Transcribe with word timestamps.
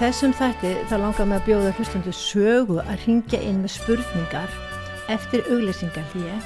þessum 0.00 0.32
þætti 0.32 0.68
þá 0.88 0.92
langar 0.96 1.26
mig 1.28 1.36
að 1.36 1.48
bjóða 1.50 1.70
hlustundu 1.76 2.12
sögu 2.16 2.78
að 2.80 3.02
ringja 3.02 3.40
inn 3.44 3.58
með 3.60 3.74
spurningar 3.74 4.54
eftir 5.12 5.44
auglýsingar 5.52 6.06
hlýja 6.14 6.38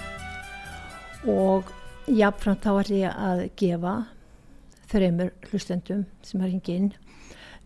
og 1.31 1.71
jáfnframt 2.11 2.67
þá 2.67 2.73
ætlum 2.73 2.99
ég 2.99 3.23
að 3.29 3.45
gefa 3.63 3.95
þreymur 4.91 5.31
hlustendum 5.53 6.03
sem 6.27 6.43
að 6.43 6.51
ringja 6.51 6.81
inn 6.81 6.91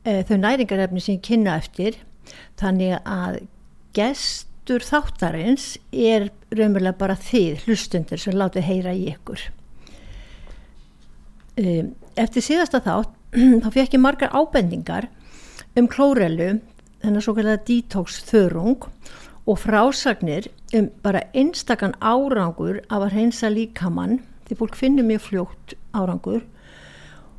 e, 0.04 0.20
þau 0.28 0.36
næringarefni 0.44 1.06
sem 1.06 1.16
ég 1.16 1.24
kynna 1.24 1.56
eftir. 1.56 1.96
Þannig 2.60 2.98
að 3.08 3.40
gestur 3.96 4.84
þáttarins 4.84 5.78
er 5.88 6.28
raunverulega 6.52 7.00
bara 7.00 7.16
þið 7.16 7.64
hlustundur 7.64 8.20
sem 8.20 8.36
látið 8.36 8.68
heyra 8.68 8.92
í 8.92 9.08
ykkur. 9.14 9.40
E, 11.56 11.86
eftir 12.12 12.44
síðasta 12.44 12.84
þátt 12.84 13.16
þá 13.64 13.70
fekk 13.72 13.96
ég 13.96 14.04
margar 14.04 14.36
ábendingar 14.36 15.14
um 15.76 15.88
klórelu, 15.90 16.58
þennan 17.02 17.24
svo 17.24 17.34
kallega 17.36 17.64
detox 17.68 18.22
þörung 18.28 18.88
og 19.48 19.60
frásagnir 19.62 20.48
um 20.76 20.90
bara 21.02 21.24
einstakann 21.34 21.96
árangur 22.00 22.82
af 22.88 23.00
að 23.02 23.14
reynsa 23.14 23.50
líkamann 23.52 24.20
því 24.48 24.58
fólk 24.60 24.76
finnir 24.76 25.06
mjög 25.06 25.24
fljótt 25.28 25.74
árangur 25.96 26.42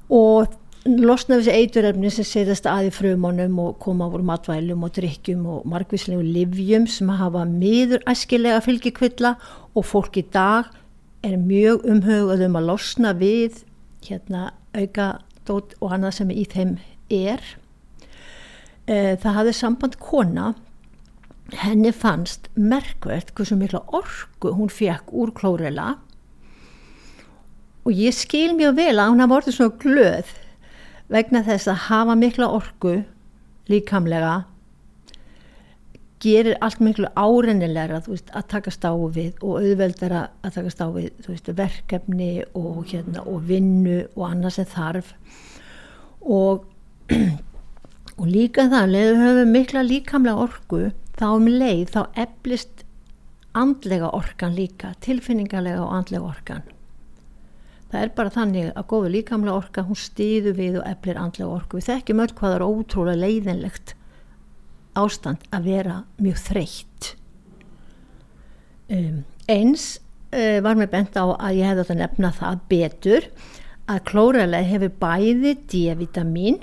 og 0.09 0.55
losna 0.88 1.38
þessi 1.38 1.53
eiturefni 1.53 2.09
sem 2.13 2.25
setjast 2.25 2.67
að 2.69 2.89
í 2.89 2.91
frumunum 2.95 3.58
og 3.61 3.77
koma 3.83 4.08
voru 4.09 4.25
matvælum 4.25 4.86
og 4.88 4.93
drikkjum 4.95 5.45
og 5.53 5.66
margvíslegu 5.69 6.23
livjum 6.23 6.88
sem 6.89 7.09
hafa 7.19 7.43
miður 7.45 8.03
æskilega 8.09 8.61
fylgjikvilla 8.66 9.36
og 9.75 9.86
fólk 9.86 10.21
í 10.21 10.25
dag 10.33 10.71
er 11.25 11.36
mjög 11.38 11.83
umhugað 11.89 12.45
um 12.47 12.58
að 12.58 12.69
losna 12.71 13.14
við 13.17 13.64
hérna 14.08 14.53
auka 14.73 15.19
dót 15.45 15.75
og 15.81 15.93
annað 15.93 16.21
sem 16.21 16.31
í 16.31 16.45
þeim 16.47 16.77
er 17.11 17.43
það 18.90 19.36
hafði 19.38 19.54
samband 19.54 19.98
kona. 20.02 20.52
Henni 21.62 21.92
fannst 21.94 22.50
merkvert 22.58 23.34
hversu 23.38 23.58
mikla 23.58 23.82
orgu 23.94 24.54
hún 24.58 24.70
fekk 24.73 25.14
úr 25.14 25.34
klórela 25.34 25.95
og 27.88 27.95
ég 27.98 28.14
skil 28.14 28.54
mjög 28.54 28.76
vel 28.78 29.00
að 29.00 29.10
hún 29.10 29.23
hafa 29.23 29.38
orðið 29.40 29.56
svona 29.56 29.80
glöð 29.82 30.34
vegna 31.10 31.42
þess 31.48 31.72
að 31.72 31.84
hafa 31.88 32.16
mikla 32.20 32.50
orgu 32.54 32.95
líkamlega 33.70 34.36
gerir 36.20 36.58
allt 36.62 36.82
miklu 36.84 37.08
árennilegra 37.16 38.02
veist, 38.06 38.30
að 38.36 38.48
takast 38.52 38.84
á 38.84 38.92
við 38.92 39.40
og 39.40 39.62
auðveldara 39.62 40.26
að 40.44 40.58
takast 40.58 40.82
á 40.84 40.88
við 40.92 41.12
veist, 41.28 41.52
verkefni 41.56 42.32
og, 42.54 42.84
hérna, 42.92 43.23
og 43.23 43.45
vinnu 43.48 44.02
og 44.17 44.26
annað 44.28 44.58
sem 44.58 44.67
þarf. 44.70 45.14
Og 46.20 46.67
og 48.20 48.28
líka 48.28 48.67
það, 48.72 48.92
leður 48.94 49.22
höfum 49.23 49.53
mikla 49.56 49.84
líkamlega 49.86 50.44
orgu 50.44 50.81
þá 51.20 51.28
um 51.30 51.48
leið 51.48 51.94
þá 51.94 52.02
eflist 52.26 52.84
andlega 53.58 54.11
orkan 54.16 54.56
líka, 54.56 54.94
tilfinningarlega 55.03 55.81
og 55.84 55.95
andlega 55.95 56.28
orkan. 56.28 56.67
Það 57.89 58.03
er 58.03 58.11
bara 58.17 58.34
þannig 58.34 58.67
að 58.78 58.88
góðu 58.92 59.14
líkamlega 59.16 59.56
orka 59.58 59.84
hún 59.88 59.98
stýðu 59.98 60.53
við 60.58 60.78
og 60.81 60.89
eflir 60.89 61.17
andlega 61.17 61.56
orku. 61.56 61.80
Við 61.80 61.88
þekkjum 61.89 62.22
öll 62.26 62.34
hvað 62.38 62.56
er 62.58 62.66
ótrúlega 62.67 63.21
leiðinlegt 63.23 63.95
ástand 64.99 65.48
að 65.55 65.72
vera 65.72 65.95
mjög 66.22 66.43
þreytt. 66.43 67.14
Um, 68.89 69.23
eins 69.49 69.95
uh, 70.33 70.60
var 70.66 70.77
mér 70.77 70.92
bent 70.92 71.17
á 71.17 71.26
að 71.26 71.61
ég 71.61 71.72
hefði 71.72 71.88
að 71.88 72.02
nefna 72.04 72.33
það 72.36 72.61
betur 72.70 73.30
að 73.89 74.04
klóralega 74.10 74.70
hefur 74.70 74.93
bæði 75.02 75.55
D-vitamin 75.70 76.61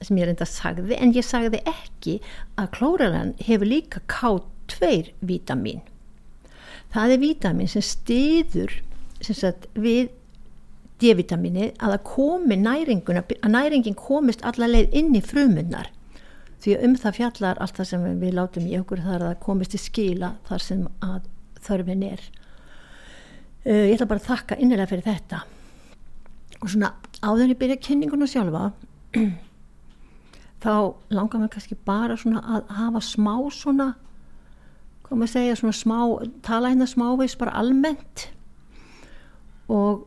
sem 0.00 0.20
ég 0.20 0.28
reynda 0.28 0.48
sagði 0.48 0.98
en 0.98 1.14
ég 1.16 1.26
sagði 1.26 1.62
ekki 1.68 2.18
að 2.60 2.70
klóralan 2.76 3.34
hefur 3.42 3.68
líka 3.68 4.02
K2 4.10 5.12
vítamin 5.20 5.84
það 6.94 7.16
er 7.16 7.22
vítamin 7.24 7.70
sem 7.70 7.84
stiður 7.84 8.80
sem 9.20 9.36
sagt, 9.36 9.68
við 9.76 10.08
D-vitamini 11.00 11.70
að 11.80 11.94
það 11.94 12.04
komi 12.10 12.56
næringuna 12.60 13.24
að 13.24 13.54
næringin 13.54 13.96
komist 13.96 14.44
alla 14.44 14.68
leið 14.68 14.96
inn 15.00 15.14
í 15.16 15.24
frumunnar 15.24 15.88
því 16.60 16.76
um 16.84 16.96
það 17.00 17.16
fjallar 17.16 17.60
allt 17.60 17.78
það 17.78 17.88
sem 17.88 18.06
við 18.20 18.36
látum 18.36 18.66
í 18.68 18.76
okkur 18.80 19.02
þar 19.04 19.26
að 19.30 19.38
komist 19.44 19.76
í 19.76 19.80
skila 19.80 20.34
þar 20.48 20.64
sem 20.64 20.82
að 21.04 21.28
þörfin 21.64 22.04
er. 22.08 22.24
Uh, 23.64 23.86
ég 23.88 23.96
ætla 23.96 24.08
bara 24.10 24.22
að 24.22 24.28
þakka 24.28 24.58
innilega 24.60 24.90
fyrir 24.90 25.06
þetta. 25.06 25.42
Og 26.60 26.68
svona 26.72 26.92
áður 27.24 27.54
ég 27.54 27.60
byrja 27.60 27.80
kynninguna 27.86 28.28
sjálfa 28.28 28.70
þá 30.60 30.94
langar 31.14 31.40
mér 31.40 31.52
kannski 31.54 31.78
bara 31.86 32.16
svona 32.20 32.42
að 32.44 32.70
hafa 32.76 33.02
smá 33.04 33.34
svona 33.54 33.94
hvað 35.10 35.18
maður 35.18 35.32
segja 35.32 35.56
svona 35.58 35.74
smá 35.74 35.98
tala 36.46 36.70
hérna 36.70 36.86
smávegis 36.86 37.34
bara 37.40 37.56
almennt. 37.58 38.28
Og 39.66 40.04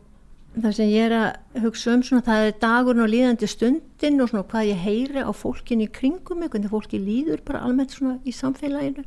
það 0.54 0.76
sem 0.78 0.92
ég 0.94 1.10
er 1.10 1.14
að 1.18 1.64
hugsa 1.64 1.92
um 1.92 2.04
svona 2.06 2.24
það 2.24 2.46
er 2.46 2.54
dagurinn 2.62 3.04
og 3.04 3.10
líðandi 3.12 3.48
stundin 3.50 4.22
og 4.22 4.30
svona 4.30 4.46
hvað 4.48 4.70
ég 4.70 4.80
heyri 4.80 5.24
á 5.26 5.32
fólkin 5.36 5.84
í 5.84 5.90
kringum 5.92 6.40
mig 6.40 6.54
hvernig 6.54 6.72
fólki 6.72 7.00
líður 7.02 7.42
bara 7.44 7.60
almennt 7.66 7.92
svona 7.92 8.16
í 8.24 8.32
samfélaginu. 8.32 9.04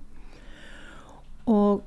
Og 1.50 1.82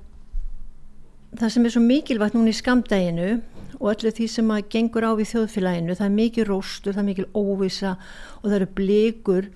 það 1.36 1.54
sem 1.54 1.68
er 1.68 1.74
svo 1.76 1.84
mikilvægt 1.84 2.34
núna 2.34 2.50
í 2.50 2.56
skamdæginu 2.58 3.30
og 3.80 3.94
öllu 3.94 4.12
því 4.12 4.26
sem 4.28 4.52
að 4.52 4.68
gengur 4.74 5.06
á 5.08 5.12
við 5.16 5.32
þjóðfélaginu. 5.32 5.96
Það 5.96 6.06
er 6.06 6.18
mikil 6.18 6.46
róstur, 6.48 6.94
það 6.94 7.02
er 7.02 7.08
mikil 7.08 7.28
óvisa 7.32 7.96
og 8.40 8.44
það 8.44 8.58
eru 8.58 8.68
blikur 8.76 9.48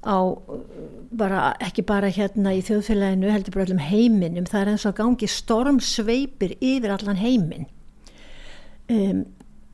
á 0.00 0.18
bara, 1.12 1.40
ekki 1.60 1.84
bara 1.84 2.08
hérna 2.14 2.54
í 2.56 2.62
þjóðfélaginu 2.64 3.34
heldur 3.34 3.56
bara 3.56 3.66
öllum 3.66 3.82
heiminum. 3.82 4.46
Það 4.48 4.62
er 4.62 4.72
eins 4.74 4.86
og 4.88 4.96
gangi 5.02 5.28
stormsveipir 5.28 6.56
yfir 6.62 6.94
allan 6.94 7.20
heimin 7.20 7.68
um, 8.90 9.24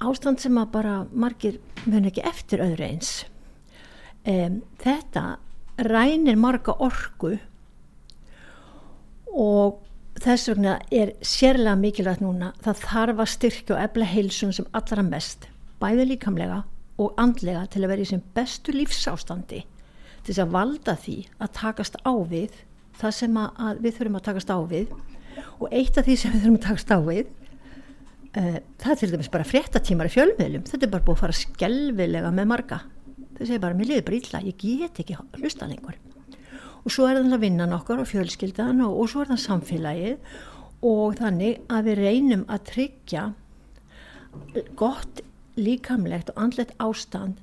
ástand 0.05 0.43
sem 0.43 0.57
að 0.61 0.73
bara 0.75 0.97
margir 1.13 1.61
mun 1.87 2.09
ekki 2.09 2.25
eftir 2.27 2.63
öðru 2.65 2.89
eins. 2.91 3.13
Um, 4.27 4.63
þetta 4.83 5.37
rænir 5.87 6.39
marga 6.41 6.75
orgu 6.83 7.37
og 9.37 9.83
þess 10.27 10.49
vegna 10.51 10.73
er 10.91 11.13
sérlega 11.23 11.77
mikilvægt 11.79 12.23
núna 12.25 12.51
það 12.65 12.81
þarf 12.83 13.21
að 13.23 13.29
styrkja 13.31 13.75
og 13.77 13.83
efla 13.85 14.09
heilsun 14.11 14.55
sem 14.57 14.67
allra 14.75 15.05
mest, 15.07 15.47
bæði 15.79 16.09
líkamlega 16.11 16.65
og 17.03 17.21
andlega 17.21 17.67
til 17.71 17.85
að 17.85 17.93
vera 17.93 18.03
í 18.03 18.09
sem 18.11 18.23
bestu 18.35 18.75
lífsástandi 18.75 19.61
til 19.63 20.33
þess 20.33 20.43
að 20.43 20.57
valda 20.57 20.97
því 21.05 21.17
að 21.39 21.53
takast 21.61 21.99
á 22.03 22.15
við 22.27 22.57
það 22.99 23.15
sem 23.21 23.39
við 23.85 23.99
þurfum 24.01 24.19
að 24.19 24.27
takast 24.31 24.51
á 24.51 24.59
við. 24.67 24.95
Og 25.61 25.69
eitt 25.71 25.99
af 26.01 26.07
því 26.07 26.17
sem 26.19 26.35
við 26.35 26.43
þurfum 26.43 26.59
að 26.59 26.67
takast 26.67 26.91
á 26.91 26.99
við 27.07 27.23
uh, 28.41 28.59
það 28.83 28.91
er 28.95 29.01
til 29.03 29.13
dæmis 29.13 29.33
bara 29.37 29.47
fréttatímar 29.53 30.11
í 30.11 30.15
fjölmiðlum, 30.17 30.67
þetta 30.67 30.89
er 30.89 30.95
bara 30.97 31.07
búið 31.07 31.19
að 31.19 31.23
fara 31.23 31.41
skelvilega 31.45 32.35
með 32.35 32.51
marga. 32.57 32.83
Þau 33.37 33.45
segir 33.45 33.63
bara, 33.63 33.79
mér 33.79 33.93
liður 33.93 34.07
bara 34.09 34.23
illa, 34.23 34.45
ég 34.49 34.63
get 34.65 35.05
ekki 35.05 35.21
hlusta 35.39 35.71
lengur 35.71 36.01
og 36.87 36.95
svo 36.95 37.09
er 37.11 37.19
það 37.19 37.35
að 37.35 37.43
vinna 37.43 37.67
nokkur 37.71 38.03
og 38.03 38.11
fjölskyldan 38.11 38.85
og, 38.87 39.01
og 39.03 39.11
svo 39.11 39.25
er 39.25 39.33
það 39.33 39.43
samfélagið. 39.45 40.37
Og 40.87 41.17
þannig 41.19 41.59
að 41.73 41.89
við 41.89 41.99
reynum 42.05 42.45
að 42.53 42.63
tryggja 42.71 43.25
gott 44.79 45.25
líkamlegt 45.59 46.31
og 46.31 46.43
andlegt 46.45 46.77
ástand 46.79 47.43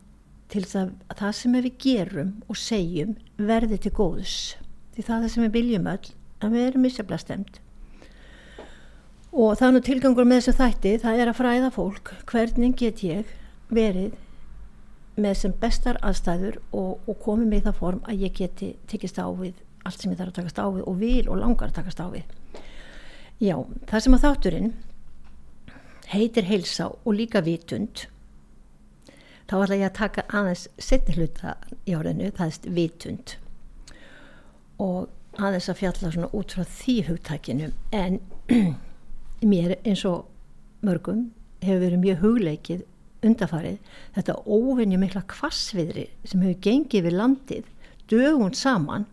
til 0.54 0.64
það 0.70 0.94
að 1.10 1.20
það 1.20 1.36
sem 1.40 1.58
við 1.58 1.70
gerum 1.82 2.32
og 2.48 2.60
segjum 2.62 3.18
verði 3.42 3.82
til 3.84 3.94
góðs. 3.98 4.38
Því 4.94 5.06
það 5.08 5.16
er 5.16 5.26
það 5.26 5.36
sem 5.36 5.46
við 5.48 5.56
viljum 5.58 5.92
öll 5.92 6.14
að 6.44 6.56
við 6.56 6.68
erum 6.70 6.86
misjafla 6.86 7.20
stemt 7.20 7.64
og 9.34 9.58
nú 9.74 9.82
tilgangur 9.82 10.28
með 10.30 10.44
þessu 10.44 10.54
þætti 10.60 10.92
það 11.02 11.20
er 11.20 11.30
að 11.32 11.38
fræða 11.40 11.70
fólk 11.74 12.12
hvernig 12.30 12.76
get 12.78 13.02
ég 13.02 13.32
verið 13.74 14.14
með 15.16 15.36
sem 15.38 15.54
bestar 15.62 16.00
aðstæður 16.02 16.58
og, 16.72 17.04
og 17.10 17.20
komið 17.22 17.52
með 17.52 17.68
það 17.68 17.80
form 17.82 18.02
að 18.10 18.24
ég 18.26 18.34
geti 18.40 18.72
tekist 18.90 19.20
á 19.22 19.28
við 19.30 19.60
allt 19.84 20.00
sem 20.00 20.14
ég 20.14 20.18
þarf 20.20 20.32
að 20.32 20.40
takast 20.40 20.62
á 20.64 20.68
við 20.72 20.88
og 20.88 20.98
vil 21.02 21.28
og 21.28 21.40
langar 21.42 21.70
að 21.70 21.78
takast 21.82 22.02
á 22.02 22.08
við. 22.14 22.24
Já, 23.44 23.58
það 23.90 24.04
sem 24.06 24.16
að 24.16 24.26
þátturinn 24.26 24.74
heitir 26.14 26.48
heilsa 26.48 26.90
og 26.94 27.16
líka 27.18 27.42
vitund 27.44 28.06
þá 29.50 29.56
ætla 29.60 29.80
ég 29.80 29.90
að 29.90 29.98
taka 30.00 30.26
aðeins 30.32 30.68
setni 30.82 31.18
hluta 31.18 31.58
í 31.86 31.96
orðinu, 31.98 32.32
það 32.36 32.54
er 32.54 32.76
vitund 32.78 33.36
og 34.82 35.10
aðeins 35.42 35.70
að 35.72 35.80
fjalla 35.82 36.12
svona 36.14 36.32
út 36.38 36.56
frá 36.56 36.66
því 36.78 36.98
hugtækinu 37.10 37.70
en 37.96 38.20
mér 39.52 39.76
eins 39.82 40.06
og 40.08 40.30
mörgum 40.86 41.28
hefur 41.64 41.84
verið 41.86 42.04
mjög 42.04 42.24
hugleikið 42.24 42.84
undafarið 43.28 43.78
þetta 44.16 44.36
óvinni 44.46 44.98
mikla 45.02 45.24
kvassviðri 45.32 46.08
sem 46.28 46.44
hefur 46.44 46.60
gengið 46.68 47.08
við 47.08 47.18
landið 47.20 47.66
dögun 48.12 48.56
saman 48.58 49.06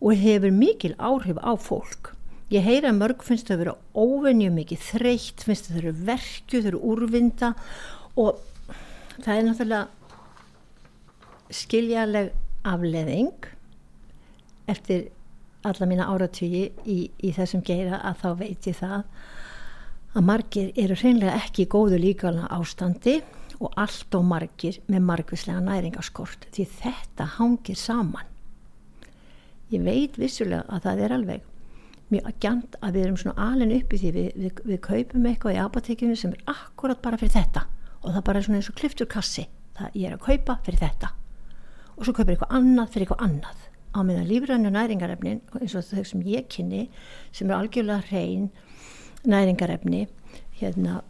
og 0.00 0.12
hefur 0.20 0.52
mikil 0.52 0.94
áhrif 0.98 1.38
á 1.40 1.52
fólk. 1.56 2.12
Ég 2.52 2.62
heyra 2.62 2.92
mörg 2.94 3.24
finnst 3.26 3.48
það 3.48 3.56
að 3.56 3.62
vera 3.64 3.78
óvinni 3.96 4.50
mikið 4.54 4.80
þreytt, 4.92 5.42
finnst 5.42 5.66
það 5.66 5.76
að 5.76 5.80
vera 5.80 6.04
verkju 6.12 6.60
þau 6.60 6.70
eru 6.70 6.82
úrvinda 6.92 7.48
og 8.14 8.32
það 9.24 9.34
er 9.34 9.46
náttúrulega 9.48 9.86
skiljaleg 11.56 12.32
afleðing 12.66 13.48
eftir 14.70 15.08
alla 15.66 15.86
mína 15.88 16.06
áratögi 16.10 16.70
í, 16.86 16.98
í 17.18 17.32
þessum 17.34 17.62
geira 17.66 18.00
að 18.06 18.22
þá 18.22 18.28
veit 18.42 18.68
ég 18.70 18.78
það 18.78 19.02
að 20.16 20.24
margir 20.24 20.70
eru 20.80 20.96
hreinlega 20.96 21.34
ekki 21.42 21.66
góðu 21.68 21.98
líkala 22.00 22.46
ástandi 22.56 23.18
og 23.60 23.74
allt 23.80 24.14
og 24.16 24.24
margir 24.24 24.78
með 24.88 25.04
margvislega 25.10 25.60
næringaskort 25.64 26.48
því 26.54 26.64
þetta 26.78 27.26
hangir 27.36 27.76
saman. 27.76 28.24
Ég 29.72 29.84
veit 29.84 30.16
vissulega 30.20 30.64
að 30.72 30.86
það 30.86 31.04
er 31.04 31.14
alveg 31.16 31.52
mjög 32.12 32.32
gænt 32.40 32.76
að 32.80 32.96
við 32.96 33.04
erum 33.04 33.20
svona 33.20 33.48
alin 33.50 33.74
upp 33.74 33.92
í 33.92 34.00
því 34.00 34.10
við, 34.14 34.26
við, 34.38 34.60
við 34.70 34.82
kaupum 34.84 35.26
eitthvað 35.26 35.56
í 35.56 35.62
apotekinu 35.64 36.16
sem 36.16 36.34
er 36.36 36.52
akkurat 36.52 37.00
bara 37.02 37.18
fyrir 37.20 37.34
þetta 37.34 37.66
og 38.02 38.12
það 38.12 38.26
bara 38.28 38.40
er 38.40 38.46
svona 38.46 38.60
eins 38.60 38.70
og 38.70 38.76
kliftur 38.78 39.08
kassi 39.10 39.48
það 39.76 39.96
ég 39.98 40.10
er 40.10 40.16
að 40.16 40.26
kaupa 40.28 40.58
fyrir 40.66 40.84
þetta. 40.84 41.10
Og 41.96 42.06
svo 42.06 42.14
kaupir 42.14 42.36
eitthvað 42.36 42.54
annað 42.60 42.92
fyrir 42.92 43.06
eitthvað 43.06 43.26
annað. 43.26 43.64
Á 43.96 43.98
meðan 44.04 44.28
lífrænu 44.28 44.70
næringarefnin 44.72 45.42
eins 45.60 45.74
og 45.76 45.84
þau 45.88 46.04
sem 46.04 46.24
ég 46.28 46.48
kynni 46.52 46.86
sem 47.32 47.50
er 47.50 47.56
algjörlega 47.58 48.04
hrein 48.10 48.50
næringarefni 49.26 50.06
hérna, 50.60 51.00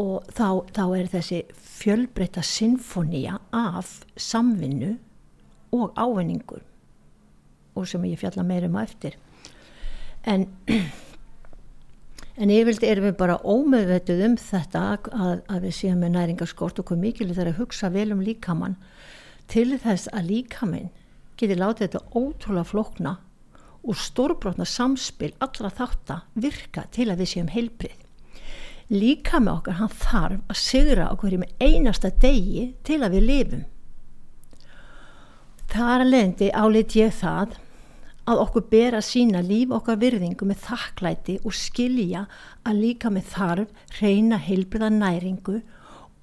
og 0.00 0.26
þá, 0.34 0.64
þá 0.74 0.84
er 0.98 1.10
þessi 1.12 1.40
fjölbreyta 1.54 2.42
sinfonía 2.42 3.38
af 3.54 4.00
samvinnu 4.16 4.96
og 5.74 5.92
ávinningur 5.98 6.62
og 7.74 7.88
sem 7.90 8.04
ég 8.06 8.20
fjalla 8.20 8.46
meirum 8.46 8.78
á 8.78 8.86
eftir. 8.86 9.18
En 10.24 10.46
en 12.40 12.50
yfirlega 12.50 12.90
erum 12.90 13.08
við 13.08 13.16
bara 13.18 13.38
ómeðvetuð 13.46 14.24
um 14.26 14.36
þetta 14.40 14.82
að, 14.96 15.42
að 15.46 15.66
við 15.68 15.76
séum 15.78 16.00
með 16.02 16.14
næringarskort 16.16 16.80
og 16.80 16.88
hvað 16.88 17.02
mikilvægt 17.04 17.42
er 17.42 17.52
að 17.52 17.60
hugsa 17.60 17.90
vel 17.94 18.10
um 18.14 18.22
líkamann. 18.24 18.74
Til 19.50 19.76
þess 19.78 20.08
að 20.10 20.30
líkaminn 20.32 20.90
geti 21.38 21.58
látið 21.58 21.86
þetta 21.86 22.18
ótrúlega 22.18 22.70
flokna 22.70 23.14
og 23.84 23.98
stórbrotna 24.00 24.66
samspil 24.68 25.34
allra 25.44 25.70
þátt 25.72 26.12
að 26.14 26.40
virka 26.46 26.86
til 26.94 27.10
að 27.12 27.22
við 27.22 27.30
séum 27.34 27.52
heilbrið. 27.52 28.00
Líka 28.92 29.40
með 29.40 29.58
okkar 29.58 29.78
hann 29.80 29.92
þarf 29.92 30.52
að 30.52 30.60
sigra 30.60 31.10
okkur 31.12 31.36
í 31.36 31.40
með 31.40 31.54
einasta 31.64 32.10
degi 32.20 32.64
til 32.84 33.00
að 33.02 33.16
við 33.16 33.28
lifum. 33.28 33.62
Þar 35.74 36.04
leðandi 36.06 36.50
álit 36.54 36.96
ég 36.98 37.14
það 37.16 37.56
að 38.30 38.42
okkur 38.44 38.66
ber 38.72 38.96
að 38.96 39.06
sína 39.08 39.40
líf 39.44 39.72
okkar 39.74 39.98
virðingu 40.00 40.46
með 40.48 40.62
þakklæti 40.64 41.38
og 41.44 41.56
skilja 41.56 42.26
að 42.64 42.80
líka 42.80 43.10
með 43.12 43.32
þarf 43.32 43.88
reyna 44.00 44.38
heilbriða 44.40 44.92
næringu 44.92 45.58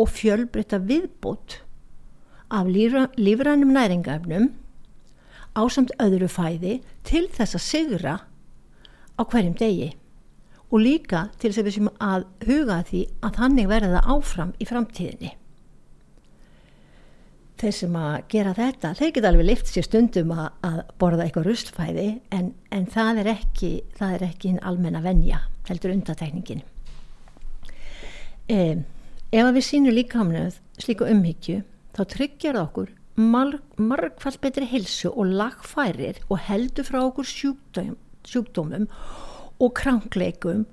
og 0.01 0.09
fjölbreyta 0.09 0.79
viðbútt 0.81 1.59
af 2.51 2.69
lífrænum 2.71 3.73
næringafnum 3.75 4.49
ásamt 5.57 5.91
öðru 6.01 6.29
fæði 6.31 6.79
til 7.07 7.25
þess 7.31 7.57
að 7.57 7.65
sigra 7.65 8.15
á 9.19 9.21
hverjum 9.23 9.57
degi 9.59 9.91
og 10.71 10.79
líka 10.79 11.27
til 11.37 11.51
þess 11.51 11.61
að 11.61 11.67
við 11.67 11.77
sem 11.77 11.91
að 11.99 12.25
huga 12.47 12.79
því 12.87 13.03
að 13.19 13.37
þannig 13.41 13.69
verða 13.71 13.93
það 13.97 14.11
áfram 14.15 14.51
í 14.55 14.67
framtíðinni. 14.69 15.31
Þeir 17.61 17.75
sem 17.77 17.97
að 17.99 18.15
gera 18.31 18.53
þetta, 18.57 18.93
þeir 18.97 19.11
geta 19.13 19.29
alveg 19.29 19.47
lift 19.49 19.69
sér 19.69 19.85
stundum 19.85 20.31
að, 20.33 20.47
að 20.65 20.79
borða 21.01 21.27
eitthvað 21.27 21.49
ruslfæði 21.49 22.07
en, 22.33 22.53
en 22.73 22.87
það 22.89 23.21
er 23.21 23.31
ekki 23.35 23.73
það 23.99 24.15
er 24.15 24.25
ekki 24.31 24.53
hinn 24.53 24.63
almenna 24.65 25.03
venja, 25.03 25.43
heldur 25.67 25.93
undatekningin. 25.93 26.63
Eh, 28.49 28.79
ef 29.29 29.51
við 29.53 29.67
sínum 29.67 29.93
líka 29.93 30.23
hamnað 30.23 30.57
slíku 30.81 31.05
umhyggju, 31.11 31.61
þá 31.93 32.01
tryggjar 32.15 32.57
það 32.57 32.63
okkur 32.63 32.95
margfald 33.15 34.39
betri 34.41 34.67
hilsu 34.69 35.09
og 35.11 35.33
lagfærir 35.35 36.21
og 36.29 36.39
heldur 36.47 36.87
frá 36.87 37.01
okkur 37.03 37.27
sjúkdóm, 37.27 37.95
sjúkdómum 38.23 38.87
og 39.59 39.73
krankleikum 39.75 40.65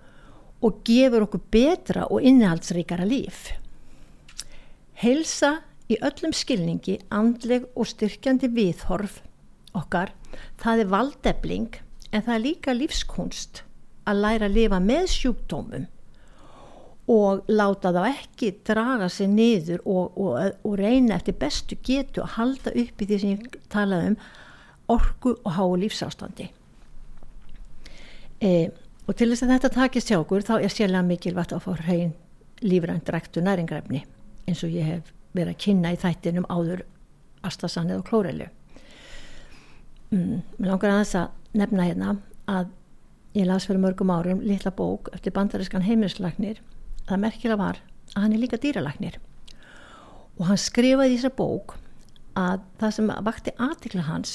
og 0.63 0.83
gefur 0.87 1.27
okkur 1.27 1.43
betra 1.51 2.07
og 2.07 2.23
innihaldsríkara 2.23 3.07
líf. 3.09 3.51
Hilsa 4.99 5.59
í 5.89 5.99
öllum 6.05 6.35
skilningi, 6.35 6.99
andleg 7.11 7.67
og 7.75 7.87
styrkjandi 7.89 8.51
viðhorf 8.53 9.21
okkar, 9.79 10.13
það 10.59 10.85
er 10.85 10.93
valdefling 10.93 11.79
en 12.13 12.25
það 12.25 12.35
er 12.35 12.45
líka 12.45 12.75
lífskunst 12.75 13.63
að 14.09 14.23
læra 14.25 14.49
að 14.49 14.57
lifa 14.57 14.81
með 14.83 15.09
sjúkdómum 15.13 15.87
og 17.09 17.47
láta 17.49 17.93
þá 17.95 18.03
ekki 18.11 18.51
draga 18.69 19.09
sig 19.09 19.31
niður 19.33 19.81
og, 19.85 20.19
og, 20.21 20.59
og 20.65 20.75
reyna 20.77 21.17
eftir 21.17 21.39
bestu 21.41 21.79
getu 21.85 22.21
að 22.25 22.35
halda 22.37 22.75
upp 22.75 23.03
í 23.03 23.09
því 23.09 23.19
sem 23.23 23.33
ég 23.33 23.59
talaði 23.73 24.13
um 24.13 24.19
orgu 24.93 25.35
og 25.45 25.57
hái 25.57 25.81
lífsástandi. 25.85 26.51
E, 28.41 28.53
og 29.09 29.17
til 29.17 29.31
þess 29.33 29.47
að 29.47 29.55
þetta 29.55 29.73
takist 29.75 30.13
hjá 30.13 30.19
okkur 30.21 30.45
þá 30.47 30.55
er 30.59 30.73
sérlega 30.73 31.05
mikilvægt 31.09 31.57
að 31.57 31.65
fá 31.65 31.73
hrein 31.81 32.13
lífrænt 32.63 33.09
ræktu 33.11 33.43
næringrefni 33.43 34.05
eins 34.49 34.63
og 34.65 34.73
ég 34.75 34.87
hef 34.87 35.13
verið 35.37 35.55
að 35.55 35.61
kynna 35.65 35.93
í 35.95 36.01
þættinum 36.01 36.47
áður 36.53 36.85
astasannið 37.47 38.01
og 38.01 38.09
klórelu 38.09 38.49
mm, 40.13 40.41
mér 40.59 40.71
langar 40.73 40.95
að 40.95 41.03
þess 41.03 41.19
að 41.23 41.61
nefna 41.63 41.89
hérna 41.89 42.15
að 42.49 42.73
ég 43.39 43.49
las 43.49 43.69
fyrir 43.69 43.83
mörgum 43.83 44.13
árum 44.13 44.43
litla 44.45 44.73
bók 44.75 45.11
eftir 45.15 45.35
bandarískan 45.37 45.87
heimilslagnir 45.87 46.61
það 47.09 47.25
merkilega 47.25 47.61
var 47.61 47.81
að 48.15 48.23
hann 48.23 48.35
er 48.37 48.43
líka 48.43 48.61
dýralagnir 48.61 49.19
og 50.39 50.47
hann 50.51 50.61
skrifaði 50.61 51.15
í 51.15 51.19
þessa 51.19 51.35
bók 51.39 51.77
að 52.39 52.63
það 52.81 52.95
sem 52.97 53.13
vakti 53.27 53.55
aðtikla 53.59 54.07
hans 54.09 54.35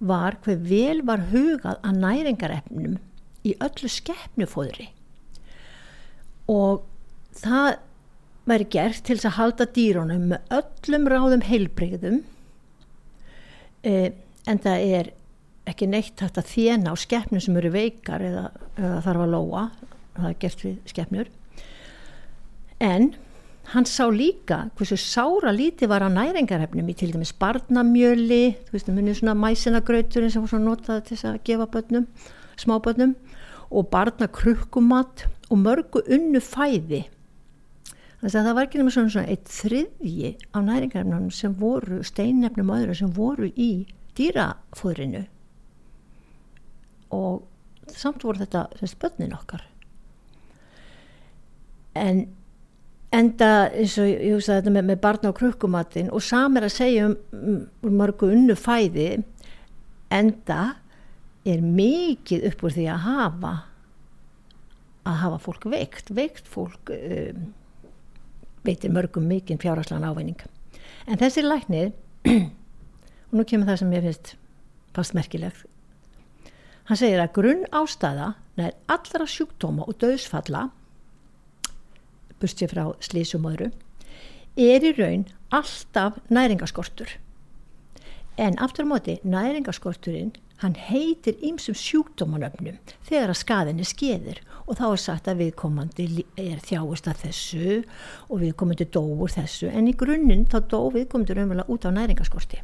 var 0.00 0.38
hver 0.44 0.58
vel 0.64 1.02
var 1.06 1.26
hugað 1.30 1.78
að 1.84 2.00
næringarefnum 2.00 2.96
í 3.46 3.54
öllu 3.62 3.90
skeppnufóðri 3.92 4.88
og 6.50 6.82
það 7.40 7.78
væri 8.50 8.66
gert 8.72 9.04
til 9.06 9.18
að 9.20 9.36
halda 9.36 9.68
dýrónum 9.76 10.30
með 10.32 10.54
öllum 10.58 11.08
ráðum 11.12 11.44
heilbreyðum 11.46 12.22
eh, 13.86 14.10
en 14.48 14.62
það 14.64 14.86
er 14.98 15.12
ekki 15.70 15.86
neitt 15.90 16.20
hægt 16.20 16.40
að 16.40 16.50
þjena 16.50 16.94
á 16.96 16.96
skeppnum 16.98 17.42
sem 17.44 17.58
eru 17.60 17.70
veikar 17.74 18.24
eða, 18.24 18.46
eða 18.80 19.02
þarf 19.06 19.26
að 19.26 19.34
lóa 19.36 19.66
það 20.16 20.30
er 20.30 20.38
gert 20.42 20.64
við 20.64 20.78
skeppnur 20.90 21.30
en 22.80 23.12
hann 23.70 23.86
sá 23.86 24.08
líka 24.10 24.70
hversu 24.74 24.98
sára 24.98 25.52
lítið 25.54 25.92
var 25.92 26.02
á 26.02 26.10
næringarhefnum 26.10 26.88
í 26.90 26.96
til 26.98 27.12
dæmis 27.12 27.32
barnamjöli 27.38 28.56
þú 28.66 28.74
veist, 28.74 28.90
munið 28.90 29.20
svona 29.20 29.36
mæsinagrauturinn 29.38 30.32
sem 30.32 30.42
var 30.42 30.52
svona 30.52 30.70
notað 30.72 31.04
til 31.10 31.20
að 31.28 31.42
gefa 31.46 31.68
börnum 31.70 32.08
smábörnum 32.60 33.14
og 33.70 33.88
barnakrukkumat 33.88 35.26
og 35.50 35.58
mörgu 35.58 36.02
unnu 36.10 36.40
fæði. 36.42 37.04
Þannig 38.20 38.34
að 38.36 38.46
það 38.46 38.56
var 38.56 38.66
ekki 38.66 38.80
nema 38.80 38.92
svona, 38.94 39.26
eitt 39.32 39.48
þriðji 39.48 40.32
á 40.52 40.58
næringarhefnum 40.60 41.30
sem 41.34 41.54
voru 41.56 42.02
steinnefnum 42.04 42.72
öðru 42.74 42.96
sem 42.98 43.12
voru 43.16 43.48
í 43.54 43.70
dýrafóðrinu. 44.18 45.22
Og 47.16 47.94
samt 47.96 48.26
voru 48.26 48.42
þetta 48.42 48.90
spötnin 48.90 49.34
okkar. 49.34 49.64
En 51.96 52.26
enda 53.14 53.50
eins 53.74 53.96
og 53.98 54.06
ég 54.06 54.34
hugsa 54.36 54.58
þetta 54.58 54.74
með, 54.74 54.86
með 54.90 55.00
barna 55.02 55.32
og 55.32 55.38
krukkumattin 55.38 56.12
og 56.14 56.22
samir 56.22 56.66
að 56.66 56.76
segja 56.76 57.08
um, 57.10 57.16
um 57.86 57.96
margu 57.98 58.30
unnu 58.30 58.56
fæði 58.58 59.08
enda 60.14 60.60
er 61.48 61.64
mikið 61.64 62.46
upp 62.50 62.64
úr 62.66 62.76
því 62.76 62.86
að 62.92 63.04
hafa 63.06 63.54
að 65.08 65.18
hafa 65.22 65.40
fólk 65.40 65.64
veikt. 65.72 66.12
Veikt 66.14 66.48
fólk 66.50 66.92
um, 66.94 67.50
veitir 68.66 68.92
mörgum 68.92 69.26
mikið 69.30 69.62
fjárhagslan 69.62 70.04
ávinning. 70.04 70.38
En 71.08 71.18
þessi 71.18 71.42
læknið 71.46 71.94
og 73.30 73.40
nú 73.40 73.46
kemur 73.48 73.72
það 73.72 73.82
sem 73.82 73.96
ég 73.96 74.06
finnst 74.06 74.34
fastmerkilegt 74.94 75.66
hann 76.90 76.98
segir 76.98 77.20
að 77.22 77.34
grunn 77.36 77.60
ástæða 77.70 78.32
nær 78.58 78.72
allra 78.90 79.26
sjúkdóma 79.30 79.86
og 79.86 79.94
döðsfalla 80.02 80.64
bustið 82.40 82.74
frá 82.74 82.84
slísum 83.04 83.48
öðru, 83.50 83.70
er 84.56 84.84
í 84.84 84.92
raun 84.96 85.26
alltaf 85.54 86.18
næringaskortur. 86.30 87.16
En 88.40 88.56
aftur 88.62 88.86
á 88.88 88.90
móti, 88.92 89.18
næringaskorturinn, 89.26 90.32
hann 90.60 90.76
heitir 90.76 91.38
ýmsum 91.44 91.76
sjúkdómanöfnum 91.76 92.76
þegar 93.08 93.32
að 93.32 93.38
skaðinni 93.40 93.86
skeðir 93.88 94.42
og 94.66 94.76
þá 94.76 94.84
er 94.90 95.00
sagt 95.00 95.30
að 95.30 95.40
viðkomandi 95.44 96.06
er 96.40 96.60
þjáist 96.66 97.08
að 97.08 97.22
þessu 97.24 97.78
og 98.28 98.42
viðkomandi 98.42 98.86
dóur 98.92 99.32
þessu 99.32 99.70
en 99.72 99.88
í 99.88 99.96
grunninn 99.96 100.44
þá 100.50 100.58
dó 100.68 100.82
viðkomandi 100.92 101.36
raunverulega 101.38 101.72
út 101.72 101.88
á 101.88 101.90
næringaskorti. 101.96 102.60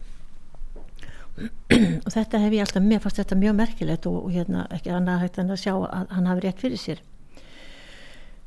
og 2.04 2.12
þetta 2.12 2.40
hef 2.40 2.54
ég 2.56 2.64
alltaf, 2.64 2.85
mér 2.85 3.00
fannst 3.04 3.21
þetta 3.21 3.40
mjög 3.40 3.59
merkilegt 3.59 4.06
og, 4.09 4.23
og 4.25 4.33
hérna 4.33 4.64
ekki 4.76 4.92
annað 4.92 5.25
hægt 5.25 5.40
en 5.40 5.52
að 5.52 5.62
sjá 5.64 5.75
að 5.76 6.14
hann 6.16 6.30
hafi 6.30 6.45
rétt 6.47 6.62
fyrir 6.64 6.80
sér 6.80 7.02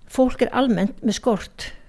fólk 0.10 0.42
er 0.44 0.54
almennt 0.58 1.04
með 1.06 1.20
skort 1.22 1.70
á 1.70 1.80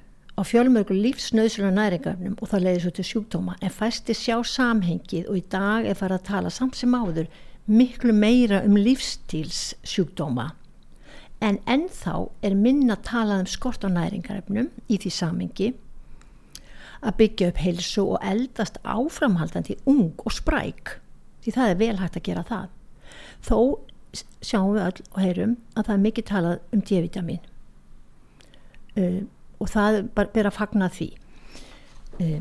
á 0.41 0.43
fjölmörgu 0.47 0.95
lífsnauðsuna 0.97 1.69
næringarnum 1.77 2.39
og 2.41 2.49
það 2.49 2.65
leiði 2.65 2.81
svo 2.85 2.93
til 2.97 3.05
sjúkdóma. 3.05 3.57
En 3.61 3.73
fæsti 3.75 4.15
sjá 4.17 4.39
samhengið 4.47 5.29
og 5.29 5.37
í 5.37 5.45
dag 5.53 5.85
er 5.85 5.99
farið 5.99 6.17
að 6.17 6.29
tala 6.31 6.53
samt 6.55 6.79
sem 6.79 6.97
áður 6.97 7.29
miklu 7.69 8.15
meira 8.17 8.63
um 8.65 8.79
lífstíls 8.81 9.75
sjúkdóma 9.85 10.51
en 11.45 11.59
ennþá 11.69 12.17
er 12.45 12.57
minna 12.57 12.97
talað 13.05 13.45
um 13.45 13.51
skort 13.53 13.85
á 13.85 13.89
næringarefnum 13.93 14.71
í 14.89 14.99
því 15.01 15.13
samhengi 15.17 15.69
að 17.01 17.17
byggja 17.21 17.53
upp 17.53 17.61
heilsu 17.65 18.03
og 18.17 18.27
eldast 18.33 18.81
áframhaldandi 18.85 19.79
ung 19.89 20.13
og 20.25 20.37
spræk 20.37 20.99
því 21.45 21.57
það 21.57 21.71
er 21.71 21.81
vel 21.81 21.95
hægt 22.01 22.19
að 22.21 22.27
gera 22.27 22.45
það. 22.49 22.67
Þó 23.45 23.59
sjáum 24.45 24.75
við 24.75 24.85
öll 24.89 25.07
og 25.13 25.23
heyrum 25.25 25.57
að 25.77 25.87
það 25.87 25.95
er 25.95 26.05
mikið 26.09 26.29
talað 26.33 26.61
um 26.73 26.85
D-vitamin 26.85 27.47
uh, 28.97 29.21
og 29.61 29.71
það 29.71 30.01
bara, 30.15 30.33
bara 30.35 30.51
að 30.51 30.59
fagna 30.59 30.89
því. 30.93 31.11
Uh, 32.21 32.41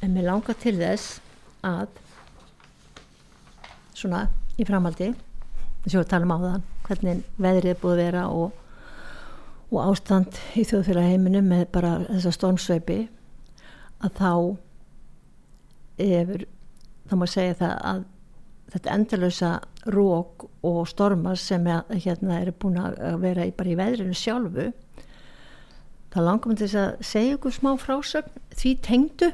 en 0.00 0.14
mér 0.14 0.28
langar 0.30 0.56
til 0.60 0.76
þess 0.80 1.18
að 1.66 1.88
svona 3.96 4.24
í 4.56 4.64
framaldi 4.68 5.10
þess 5.84 5.98
að 6.00 6.08
tala 6.12 6.26
um 6.26 6.34
á 6.34 6.38
það 6.44 6.68
hvernig 6.88 7.20
veðrið 7.40 7.72
er 7.72 7.80
búið 7.80 7.92
að 7.92 8.00
vera 8.02 8.22
og, 8.34 8.54
og 9.70 9.82
ástand 9.84 10.40
í 10.58 10.64
þjóðfélagheiminu 10.68 11.42
með 11.46 11.66
bara 11.74 11.92
þessa 12.08 12.32
stormsveipi 12.36 12.98
að 14.00 14.16
þá 14.16 14.32
hefur 16.00 16.46
þá 17.10 17.14
má 17.20 17.26
segja 17.28 17.58
það 17.60 17.76
að 17.90 18.02
þetta 18.72 18.96
endalösa 18.96 19.52
rók 19.88 20.48
og 20.66 20.82
stormar 20.88 21.38
sem 21.40 21.64
hérna 21.64 22.40
eru 22.40 22.52
búin 22.52 22.78
að 22.80 22.98
vera 23.22 23.46
í, 23.48 23.52
bara 23.56 23.72
í 23.72 23.78
veðrinu 23.78 24.16
sjálfu 24.16 24.70
þá 26.10 26.18
langar 26.20 26.50
maður 26.50 26.64
þess 26.64 26.78
að 26.80 27.04
segja 27.06 27.36
ykkur 27.36 27.54
smá 27.54 27.70
frásögn. 27.80 28.40
Því 28.56 28.72
tengdu 28.84 29.30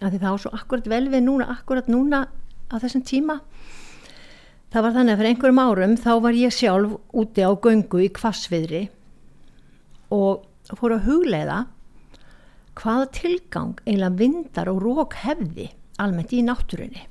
að 0.00 0.14
því 0.14 0.20
það 0.22 0.32
á 0.32 0.36
svo 0.42 0.52
akkurat 0.56 0.88
vel 0.90 1.04
við 1.12 1.26
núna 1.26 1.48
akkurat 1.52 1.90
núna 1.92 2.24
á 2.72 2.74
þessum 2.80 3.04
tíma. 3.06 3.40
Það 4.70 4.86
var 4.86 4.96
þannig 4.96 5.12
að 5.12 5.20
fyrir 5.20 5.32
einhverjum 5.34 5.62
árum 5.64 5.96
þá 5.98 6.12
var 6.24 6.38
ég 6.38 6.54
sjálf 6.54 6.96
úti 7.20 7.44
á 7.44 7.50
göngu 7.52 8.02
í 8.06 8.08
kvassviðri 8.14 8.82
og 10.14 10.46
fór 10.78 10.96
að 10.96 11.06
hugleiða 11.08 11.60
hvaða 12.78 13.08
tilgang 13.14 13.80
eiginlega 13.84 14.18
vindar 14.18 14.70
og 14.72 14.82
rók 14.84 15.16
hefði 15.24 15.68
almennt 16.00 16.32
í 16.32 16.42
náttúrunni 16.46 17.02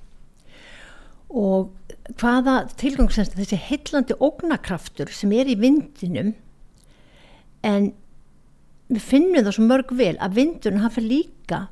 og 1.30 1.70
hvaða 2.18 2.64
tilgang 2.80 3.12
semst 3.14 3.36
þessi 3.38 3.60
heillandi 3.70 4.18
ógnakraftur 4.18 5.12
sem 5.14 5.34
er 5.38 5.50
í 5.52 5.58
vindinum 5.60 6.34
en 7.66 7.92
við 8.90 9.04
finnum 9.06 9.44
það 9.44 9.56
svo 9.56 9.68
mörg 9.70 9.94
vel 9.94 10.16
að 10.18 10.40
vindurinn 10.40 10.82
hann 10.82 10.94
fyrir 10.96 11.12
líka 11.12 11.68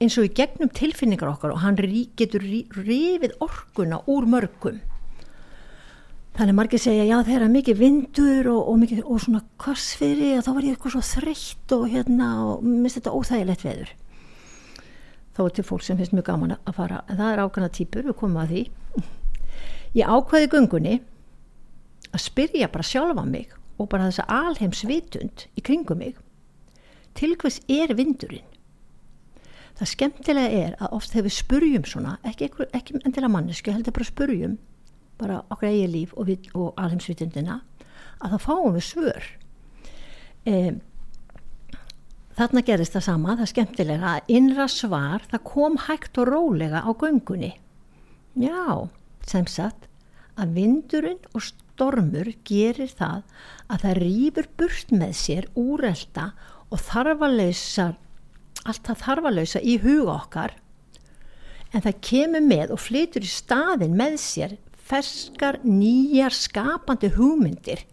eins 0.00 0.16
og 0.20 0.28
í 0.28 0.34
gegnum 0.36 0.72
tilfinningar 0.72 1.32
okkar 1.32 1.54
og 1.54 1.62
hann 1.64 1.76
getur 2.16 2.44
rifið 2.44 3.34
orkuna 3.44 4.00
úr 4.08 4.24
mörgum. 4.28 4.80
Þannig 6.36 6.56
margir 6.56 6.80
segja 6.80 7.04
já 7.04 7.18
þeirra 7.26 7.48
mikið 7.52 7.80
vindur 7.80 8.48
og, 8.52 8.60
og, 8.70 8.76
mikið, 8.80 9.02
og 9.04 9.18
svona 9.20 9.42
kvassfyrir 9.60 10.38
og 10.38 10.46
þá 10.46 10.52
var 10.54 10.68
ég 10.68 10.76
eitthvað 10.76 10.94
svo 10.94 11.02
þreytt 11.04 11.74
og 11.76 11.88
hérna 11.90 12.28
og 12.46 12.62
minnst 12.64 13.00
þetta 13.00 13.16
óþægilegt 13.16 13.66
veður 13.66 13.90
þá 15.36 15.40
er 15.44 15.54
til 15.56 15.66
fólk 15.66 15.86
sem 15.86 15.98
finnst 16.00 16.14
mjög 16.16 16.28
gaman 16.30 16.56
að 16.58 16.76
fara. 16.76 17.00
En 17.08 17.20
það 17.20 17.32
er 17.32 17.42
ákvæmna 17.44 17.70
týpur, 17.76 18.06
við 18.08 18.18
komum 18.20 18.42
að 18.42 18.54
því. 18.54 18.64
Ég 20.00 20.10
ákvæði 20.10 20.50
gungunni 20.54 20.96
að 22.10 22.24
spyrja 22.24 22.70
bara 22.72 22.86
sjálfa 22.86 23.26
mig 23.26 23.54
og 23.80 23.88
bara 23.90 24.08
þess 24.08 24.24
að 24.24 24.34
alheims 24.36 24.84
vitund 24.88 25.46
í 25.56 25.64
kringum 25.64 26.00
mig. 26.02 26.16
Til 27.18 27.34
hvers 27.38 27.60
er 27.70 27.94
vindurinn? 27.98 28.46
Það 29.80 29.92
skemmtilega 29.94 30.64
er 30.66 30.74
að 30.82 30.96
oft 30.98 31.14
við 31.16 31.32
spurjum 31.32 31.86
svona 31.88 32.18
ekki, 32.28 32.50
ekki 32.76 32.98
endilega 33.00 33.32
mannesku, 33.32 33.72
heldur 33.72 33.94
bara 33.96 34.08
spurjum 34.08 34.58
bara 35.20 35.40
okkur 35.52 35.68
eigi 35.68 35.88
líf 35.88 36.12
og, 36.16 36.30
og 36.56 36.76
alheimsvitundina 36.80 37.60
að 38.20 38.34
það 38.34 38.44
fáum 38.44 38.76
við 38.76 38.86
svör. 38.86 39.28
Eða 40.48 40.74
Þarna 42.40 42.60
gerist 42.64 42.94
það 42.96 43.02
sama, 43.04 43.32
það 43.36 43.44
er 43.44 43.48
skemmtilega. 43.50 44.10
Að 44.16 44.30
innra 44.32 44.64
svar, 44.72 45.24
það 45.28 45.42
kom 45.44 45.74
hægt 45.84 46.20
og 46.22 46.28
rólega 46.30 46.80
á 46.80 46.90
göngunni. 46.96 47.50
Já, 48.40 48.88
sem 49.28 49.44
sagt, 49.44 49.84
að 50.40 50.54
vindurinn 50.56 51.20
og 51.36 51.44
stormur 51.44 52.30
gerir 52.48 52.88
það 52.96 53.26
að 53.68 53.84
það 53.84 54.00
rýfur 54.00 54.48
burt 54.56 54.94
með 55.02 55.12
sér 55.20 55.50
úrelda 55.52 56.30
og 56.72 56.80
þarfalauðsa, 56.86 57.86
allt 58.64 58.88
það 58.88 59.04
þarfalauðsa 59.04 59.60
í 59.60 59.76
huga 59.84 60.16
okkar, 60.16 60.56
en 61.76 61.84
það 61.84 62.02
kemur 62.08 62.48
með 62.48 62.72
og 62.72 62.84
flytur 62.86 63.28
í 63.28 63.34
staðin 63.36 64.00
með 64.00 64.16
sér 64.24 64.56
ferskar, 64.90 65.60
nýjar, 65.60 66.32
skapandi 66.32 67.12
hugmyndir 67.20 67.84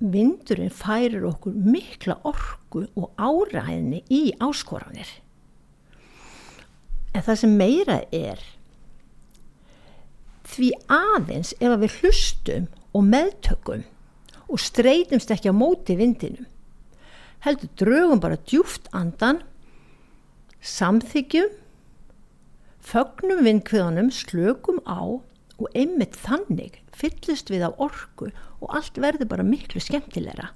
vindurinn 0.00 0.72
færir 0.74 1.24
okkur 1.28 1.54
mikla 1.54 2.18
orgu 2.26 2.86
og 2.98 3.12
áræðinni 3.16 4.02
í 4.10 4.22
áskoranir. 4.42 5.08
En 7.14 7.22
það 7.22 7.40
sem 7.44 7.56
meira 7.58 8.00
er 8.12 8.42
því 10.54 10.70
aðeins 10.92 11.54
ef 11.60 11.76
við 11.82 11.98
hlustum 12.00 12.66
og 12.94 13.06
meðtökum 13.10 13.84
og 14.48 14.60
streytumst 14.60 15.32
ekki 15.34 15.50
á 15.50 15.54
móti 15.56 15.96
vindinum 15.98 16.46
heldur 17.44 17.70
draugum 17.80 18.20
bara 18.22 18.40
djúft 18.48 18.88
andan 18.96 19.42
samþykjum 20.64 21.50
fögnum 22.84 23.42
vindkviðanum 23.44 24.10
slökum 24.12 24.80
á 24.88 25.00
og 25.60 25.66
einmitt 25.76 26.16
þannig 26.16 26.80
fyllist 26.98 27.50
við 27.52 27.66
af 27.68 27.80
orku 27.82 28.30
og 28.60 28.76
allt 28.76 28.98
verður 29.02 29.30
bara 29.30 29.46
miklu 29.46 29.82
skemmtilegra. 29.82 30.50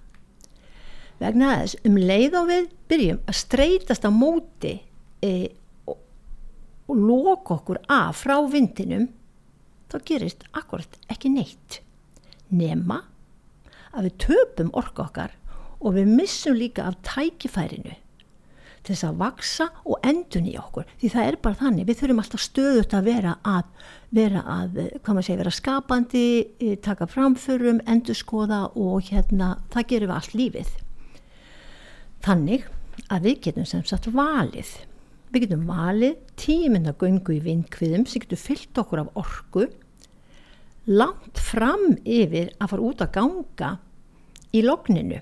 Vegna 1.18 1.54
þess 1.59 1.78
um 1.88 1.99
leið 1.99 2.37
og 2.38 2.50
við 2.50 2.68
byrjum 2.90 3.23
að 3.26 3.38
streytast 3.40 4.07
á 4.07 4.11
móti 4.14 4.76
e, 5.25 5.33
og, 5.90 5.99
og 6.87 7.00
loka 7.11 7.57
okkur 7.59 7.80
af 7.90 8.23
frá 8.23 8.37
vindinum 8.50 9.09
þá 9.90 9.99
gerist 10.07 10.47
akkurat 10.52 10.99
ekki 11.11 11.33
neitt. 11.35 11.80
Nema 12.54 13.02
að 13.92 14.09
við 14.09 14.18
töpum 14.28 14.71
orku 14.78 15.02
okkar 15.04 15.35
og 15.78 15.97
við 15.97 16.11
missum 16.11 16.57
líka 16.59 16.87
af 16.87 16.99
tækifærinu 17.07 17.97
til 18.88 18.97
þess 18.97 19.07
að 19.11 19.21
vaksa 19.21 19.68
og 19.85 19.99
endun 20.07 20.49
í 20.49 20.54
okkur. 20.59 20.88
Því 21.00 21.11
það 21.12 21.28
er 21.28 21.38
bara 21.45 21.61
þannig, 21.61 21.87
við 21.88 22.00
þurfum 22.00 22.23
alltaf 22.23 22.42
stöðut 22.45 22.97
að 22.97 23.09
vera 23.11 23.35
að 23.47 23.88
vera 24.16 24.42
að, 24.49 24.78
hvað 25.04 25.11
maður 25.12 25.26
segja, 25.26 25.40
vera 25.42 25.52
skapandi 25.52 26.26
eh, 26.40 26.76
taka 26.80 27.09
framförum, 27.11 27.83
endurskoða 27.85 28.62
og 28.80 29.11
hérna, 29.11 29.57
það 29.75 29.88
gerum 29.92 30.12
við 30.12 30.16
allt 30.16 30.37
lífið. 30.38 30.71
Þannig 32.25 32.68
að 33.12 33.28
við 33.28 33.42
getum 33.45 33.68
sem 33.68 33.85
sagt 33.88 34.09
valið. 34.14 34.73
Við 35.28 35.45
getum 35.45 35.68
valið 35.68 36.16
tíminn 36.40 36.88
að 36.88 37.02
gungu 37.02 37.37
í 37.37 37.42
vindkviðum 37.45 38.09
sem 38.09 38.25
getur 38.25 38.40
fyllt 38.40 38.80
okkur 38.80 39.04
af 39.04 39.12
orku 39.21 39.68
langt 40.88 41.37
fram 41.37 41.99
yfir 42.09 42.54
að 42.57 42.71
fara 42.73 42.87
út 42.88 43.04
að 43.04 43.12
ganga 43.18 43.73
í 44.57 44.62
logninu 44.64 45.21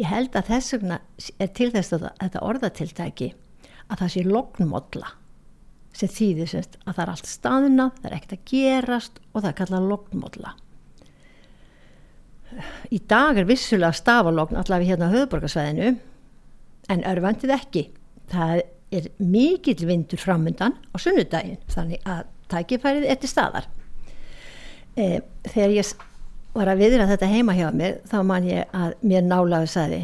Ég 0.00 0.08
held 0.10 0.34
að 0.34 0.48
þess 0.50 0.74
vegna 0.74 0.98
er 1.38 1.52
til 1.54 1.70
þess 1.74 1.94
að 1.94 2.08
þetta 2.18 2.42
orðatiltæki 2.48 3.28
að 3.84 4.00
það 4.00 4.12
sé 4.14 4.24
lognmodla 4.26 5.12
sem 5.94 6.10
þýðir 6.10 6.50
semst 6.50 6.76
að 6.82 6.96
það 6.96 7.02
er 7.04 7.12
allt 7.12 7.30
staðuna, 7.30 7.88
það 8.00 8.08
er 8.08 8.16
ekkert 8.16 8.34
að 8.34 8.46
gerast 8.50 9.20
og 9.30 9.36
það 9.36 9.50
er 9.50 9.58
kallað 9.60 9.90
lognmodla. 9.92 10.54
Í 12.94 12.98
dag 13.10 13.38
er 13.38 13.46
vissulega 13.48 13.94
stafalogn 13.94 14.58
allavega 14.58 14.90
hérna 14.90 15.10
á 15.10 15.14
höfuborgarsvæðinu 15.14 15.92
en 16.92 17.06
örfandið 17.10 17.54
ekki. 17.54 17.84
Það 18.30 18.64
er 18.94 19.08
mikill 19.18 19.86
vindur 19.86 20.20
framöndan 20.22 20.76
á 20.90 20.96
sunnudaginn 21.02 21.62
þannig 21.70 22.02
að 22.06 22.26
tækifærið 22.50 23.06
er 23.10 23.20
til 23.22 23.30
staðar. 23.30 23.70
E, 24.94 25.22
þegar 25.46 25.74
ég 25.78 25.94
var 26.54 26.70
að 26.70 26.82
viðra 26.84 27.08
þetta 27.10 27.30
heima 27.30 27.56
hjá 27.56 27.68
mér 27.74 28.00
þá 28.08 28.16
man 28.26 28.46
ég 28.46 28.74
að 28.76 28.94
mér 29.02 29.26
nálaðu 29.26 29.70
saði 29.70 30.00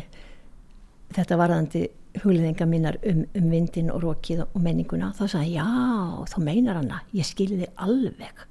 þetta 1.15 1.39
varðandi 1.39 1.85
hugleðinga 2.21 2.67
mínar 2.67 2.99
um, 3.07 3.23
um 3.39 3.51
vindin 3.53 3.91
og 3.95 4.03
rókið 4.03 4.43
og 4.49 4.59
menninguna 4.63 5.13
þá 5.15 5.25
sagði 5.31 5.55
já, 5.55 5.67
þá 6.27 6.39
meinar 6.43 6.81
hann 6.81 6.91
að 6.97 7.15
ég 7.21 7.29
skilði 7.29 7.71
alveg. 7.79 8.47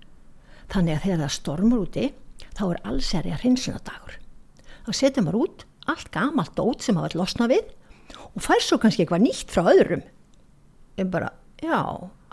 Þannig 0.71 0.95
að 0.95 1.05
þegar 1.05 1.21
það 1.25 1.35
stormur 1.35 1.83
úti 1.83 2.07
þá 2.55 2.63
er 2.69 2.81
allseri 2.87 3.33
að 3.35 3.43
hrinsunadagur 3.43 4.19
þá 4.85 4.91
setjum 4.95 5.27
maður 5.27 5.43
út 5.43 5.65
allt 5.89 6.11
gamalt 6.13 6.55
dót 6.57 6.85
sem 6.85 6.97
hafa 6.97 7.17
losna 7.17 7.49
við 7.49 7.67
og 8.29 8.41
fær 8.45 8.63
svo 8.63 8.79
kannski 8.81 9.03
eitthvað 9.03 9.25
nýtt 9.25 9.53
frá 9.53 9.67
öðrum. 9.69 10.03
En 10.99 11.09
bara, 11.11 11.31
já, 11.61 11.79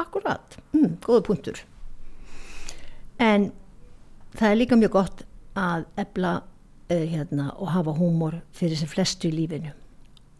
akkurat. 0.00 0.56
Mm, 0.74 0.96
góða 1.04 1.22
punktur. 1.26 1.60
En 3.22 3.50
það 4.36 4.50
er 4.50 4.60
líka 4.60 4.78
mjög 4.78 4.94
gott 4.96 5.25
að 5.56 5.86
ebla 6.00 6.32
uh, 6.42 6.94
hérna, 6.94 7.50
og 7.56 7.72
hafa 7.74 7.96
húmor 7.96 8.40
fyrir 8.56 8.78
sem 8.78 8.90
flestu 8.90 9.30
í 9.30 9.34
lífinu. 9.34 9.72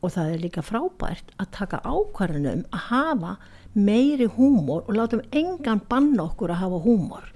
Og 0.04 0.12
það 0.14 0.32
er 0.32 0.42
líka 0.44 0.64
frábært 0.64 1.32
að 1.40 1.52
taka 1.56 1.80
ákvarðunum 1.82 2.66
að 2.70 2.84
hafa 2.90 3.36
meiri 3.76 4.28
húmor 4.36 4.84
og 4.86 4.96
látum 4.96 5.24
engan 5.32 5.82
banna 5.88 6.28
okkur 6.28 6.52
að 6.52 6.62
hafa 6.62 6.82
húmor. 6.84 7.30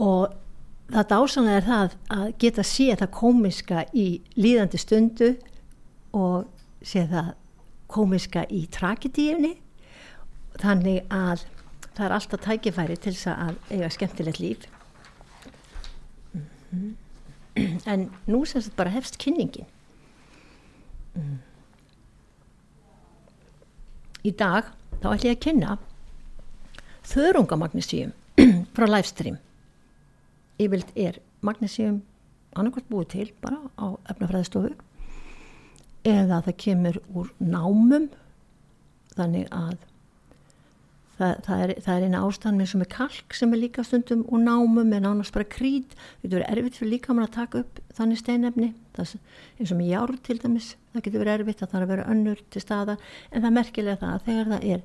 Og 0.00 0.32
það 0.90 1.10
dásanlega 1.12 1.60
er 1.60 1.68
það 1.68 1.94
að 2.16 2.32
geta 2.42 2.64
sé 2.66 2.88
það 2.96 3.14
komiska 3.20 3.84
í 3.94 4.08
líðandi 4.40 4.80
stundu 4.80 5.30
og 6.16 6.48
sé 6.82 7.04
það 7.12 7.34
komiska 7.90 8.44
í 8.50 8.64
tragedíunni. 8.72 9.54
Þannig 10.60 11.04
að 11.12 11.46
það 11.94 12.04
er 12.06 12.16
alltaf 12.16 12.44
tækifæri 12.44 12.98
til 12.98 13.14
þess 13.14 13.32
að 13.36 13.56
eiga 13.70 13.90
skemmtilegt 13.94 14.42
líf 14.42 14.68
mm. 16.70 16.90
En 17.90 18.08
nú 18.30 18.44
sem 18.46 18.62
þetta 18.62 18.78
bara 18.78 18.92
hefst 18.94 19.18
kynningin. 19.20 19.66
Mm. 21.18 21.38
í 24.24 24.32
dag 24.36 24.68
þá 25.00 25.06
ætlum 25.14 25.30
ég 25.30 25.36
að 25.36 25.44
kynna 25.44 25.76
þörungamagnísíum 27.10 28.12
frá 28.76 28.86
livestream. 28.86 29.38
Yfirlt 30.60 30.92
er 30.94 31.18
magnísíum 31.46 32.02
annarkvæmt 32.54 32.90
búið 32.90 33.10
til 33.14 33.28
bara 33.40 33.62
á 33.80 33.96
efnafræðistofu 34.12 34.74
eða 36.06 36.40
það 36.46 36.58
kemur 36.64 36.98
úr 37.16 37.30
námum 37.38 38.08
þannig 39.16 39.48
að 39.54 39.78
það, 41.20 41.40
það 41.46 41.64
er, 41.64 41.72
er 41.94 42.06
eina 42.08 42.22
ástæðan 42.26 42.60
með 42.60 42.70
sem 42.72 42.84
er 42.84 42.90
kalk 42.96 43.36
sem 43.36 43.54
er 43.54 43.60
líka 43.60 43.84
stundum 43.86 44.26
úr 44.26 44.42
námum 44.42 44.92
en 44.96 45.08
ánast 45.12 45.36
bara 45.36 45.46
krít. 45.48 45.94
Getur 46.24 46.40
verið 46.40 46.50
erfitt 46.56 46.80
fyrir 46.80 46.94
líka 46.96 47.14
mann 47.14 47.28
að 47.28 47.36
taka 47.36 47.62
upp 47.64 47.80
þannig 47.98 48.22
steinefni. 48.22 48.72
Það 48.96 49.14
eins 49.60 49.74
og 49.74 49.78
með 49.78 49.92
jár 49.92 50.14
til 50.26 50.38
dæmis 50.42 50.74
það 50.94 51.04
getur 51.06 51.22
verið 51.22 51.36
erfitt 51.38 51.62
að 51.62 51.70
það 51.70 51.78
er 51.78 51.86
að 51.86 51.92
vera 51.92 52.08
önnur 52.14 52.42
til 52.50 52.62
staða 52.64 52.96
en 53.30 53.42
það 53.42 53.48
er 53.50 53.56
merkilega 53.56 54.00
það 54.00 54.14
að 54.14 54.26
þegar 54.26 54.50
það 54.50 54.66
er 54.74 54.80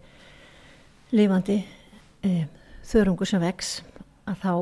lifandi 1.16 1.58
e, 2.26 2.34
þörungur 2.86 3.30
sem 3.30 3.44
vex 3.44 3.74
að 4.30 4.42
þá 4.44 4.54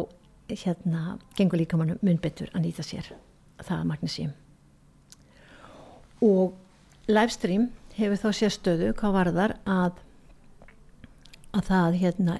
hérna 0.53 1.03
gengur 1.38 1.60
líka 1.60 1.80
mann 1.80 1.98
mun 2.01 2.22
betur 2.22 2.51
að 2.53 2.65
nýta 2.68 2.86
sér 2.86 3.12
það 3.63 3.77
að 3.80 3.88
magnísím 3.89 4.34
og 6.24 6.53
livestream 7.12 7.70
hefur 7.98 8.20
þá 8.22 8.30
sérstöðu 8.39 8.92
hvað 9.00 9.15
varðar 9.18 9.56
að 9.70 10.01
að 11.54 11.70
það 11.70 12.00
hérna 12.02 12.40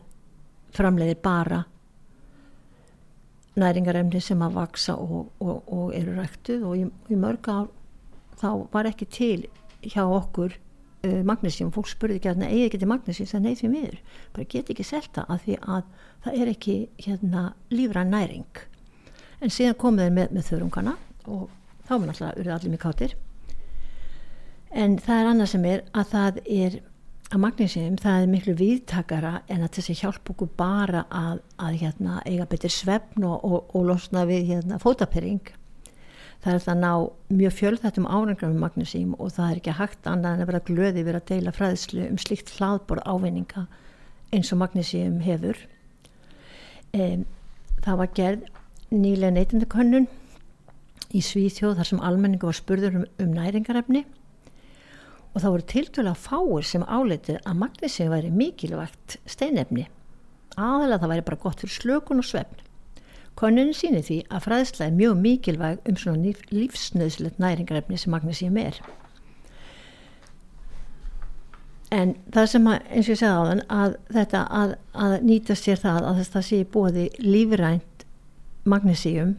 framleiðir 0.74 1.20
bara 1.24 1.64
næringaremni 3.60 4.22
sem 4.24 4.42
að 4.42 4.58
vaksa 4.58 4.96
og, 4.98 5.30
og, 5.44 5.60
og 5.70 5.94
eru 5.94 6.16
ræktuð. 6.18 6.66
Og 6.70 6.78
í, 6.80 6.86
í 7.14 7.18
mörg 7.20 7.50
ár 7.50 7.70
þá 8.42 8.50
var 8.74 8.90
ekki 8.90 9.08
til 9.14 9.40
hjá 9.84 10.04
okkur 10.04 10.56
uh, 10.56 11.22
magnísjum, 11.28 11.72
fólk 11.76 11.92
spurði 11.92 12.18
ekki 12.18 12.32
að 12.34 12.46
eigi 12.48 12.68
ekki 12.68 12.82
til 12.82 12.90
magnísjum, 12.90 13.30
það 13.30 13.46
neyð 13.48 13.60
því 13.62 13.72
miður. 13.74 14.00
Bara 14.36 14.50
get 14.56 14.72
ekki 14.74 14.88
selta 14.88 15.28
að 15.28 15.44
því 15.46 15.60
að 15.78 15.92
það 16.26 16.40
er 16.40 16.54
ekki 16.56 16.78
hérna 17.06 17.44
lífra 17.74 18.08
næring. 18.08 18.64
En 19.44 19.54
síðan 19.54 19.78
komið 19.78 20.08
þeir 20.08 20.18
með, 20.18 20.34
með 20.34 20.50
þörungana 20.50 20.98
og 21.28 21.46
þá 21.84 21.94
alltaf 22.00 22.40
urðið 22.40 22.56
allir 22.56 22.74
mjög 22.74 22.84
káttir 22.88 23.16
en 24.74 24.98
það 25.02 25.20
er 25.20 25.30
annað 25.30 25.52
sem 25.52 25.66
er 25.70 25.84
að 25.94 26.10
það 26.14 26.40
er 26.44 26.78
að 27.34 27.42
magnísíum 27.42 27.98
það 28.02 28.22
er 28.22 28.30
miklu 28.30 28.54
viðtakara 28.60 29.34
en 29.52 29.66
að 29.66 29.76
þessi 29.80 29.98
hjálp 30.04 30.30
okkur 30.34 30.50
bara 30.60 31.04
að, 31.10 31.42
að 31.58 31.80
hérna, 31.82 32.22
eiga 32.30 32.46
betur 32.50 32.74
svefn 32.74 33.26
og, 33.26 33.44
og, 33.44 33.74
og 33.74 33.86
losna 33.90 34.26
við 34.30 34.50
hérna, 34.52 34.80
fótapering 34.82 35.54
það 36.44 36.54
er 36.54 36.64
það 36.66 36.74
að 36.74 36.82
ná 36.84 37.38
mjög 37.40 37.54
fjölþættum 37.58 38.08
árengar 38.10 38.52
með 38.52 38.64
magnísím 38.66 39.14
og 39.18 39.32
það 39.34 39.50
er 39.50 39.62
ekki 39.62 39.76
hægt 39.80 40.10
annað 40.12 40.36
en 40.36 40.44
að 40.44 40.50
vera 40.52 40.66
glöði 40.68 41.06
við 41.08 41.20
að 41.20 41.28
deila 41.32 41.54
fræðslu 41.56 42.08
um 42.10 42.20
slikt 42.20 42.52
hlaðbor 42.58 43.02
ávinninga 43.08 43.66
eins 44.34 44.52
og 44.52 44.60
magnísím 44.60 45.22
hefur. 45.24 45.58
Um, 46.94 47.24
það 47.86 48.02
var 48.02 48.12
gerð 48.18 48.50
nýlega 48.94 49.34
neytindakönnun 49.38 50.10
í 51.14 51.22
Svíþjóð 51.24 51.80
þar 51.80 51.90
sem 51.90 52.04
almenningu 52.04 52.50
var 52.50 52.60
spurður 52.60 53.00
um, 53.00 53.08
um 53.24 53.34
næringarefni 53.38 54.04
og 55.34 55.42
þá 55.42 55.48
voru 55.50 55.66
tiltöla 55.70 56.14
fáir 56.18 56.66
sem 56.68 56.86
áleitið 56.86 57.40
að 57.42 57.60
magnísíum 57.64 58.12
væri 58.14 58.32
mikilvægt 58.34 59.18
steinefni. 59.26 59.88
Aðalega 60.54 61.02
það 61.02 61.14
væri 61.14 61.26
bara 61.30 61.42
gott 61.42 61.64
fyrir 61.64 61.74
slökun 61.74 62.22
og 62.22 62.28
svefn. 62.30 62.60
Konunin 63.34 63.74
síni 63.74 64.04
því 64.06 64.20
að 64.30 64.44
fræðsla 64.46 64.88
er 64.88 64.98
mjög 64.98 65.16
mikilvæg 65.24 65.88
um 65.90 65.96
svona 65.98 66.34
lífsnöðslegt 66.54 67.40
næringarefni 67.42 67.98
sem 67.98 68.14
magnísíum 68.14 68.60
er. 68.62 68.78
En 71.94 72.14
það 72.34 72.50
sem 72.52 72.70
að, 72.70 72.86
eins 72.90 73.08
og 73.08 73.14
ég 73.14 73.20
segði 73.22 73.34
á 73.34 73.50
þann 73.50 73.64
að 73.74 73.98
þetta 74.18 74.44
að, 74.60 74.76
að 75.06 75.16
nýta 75.26 75.58
sér 75.58 75.82
það 75.82 76.08
að 76.10 76.22
þess 76.22 76.38
að 76.38 76.46
sé 76.50 76.62
bóði 76.74 77.08
lífrænt 77.22 78.06
magnísíum 78.70 79.36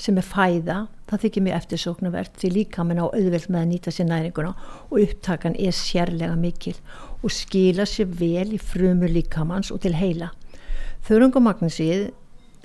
sem 0.00 0.16
er 0.16 0.24
fæða 0.24 0.76
það 1.10 1.24
þykir 1.24 1.44
mjög 1.44 1.56
eftirsóknarvert 1.58 2.38
því 2.40 2.50
líka 2.54 2.84
mann 2.86 3.02
á 3.02 3.06
auðveld 3.10 3.48
með 3.50 3.60
að 3.60 3.70
nýta 3.72 3.92
sér 3.92 4.08
næringuna 4.08 4.52
og 4.88 4.96
upptakan 5.02 5.56
er 5.60 5.76
sérlega 5.76 6.36
mikil 6.40 6.76
og 7.20 7.34
skila 7.34 7.84
sér 7.88 8.08
vel 8.20 8.54
í 8.56 8.60
frumur 8.60 9.12
líkamanns 9.12 9.72
og 9.74 9.82
til 9.84 9.96
heila. 9.98 10.30
Þörungumagnesið 11.08 12.08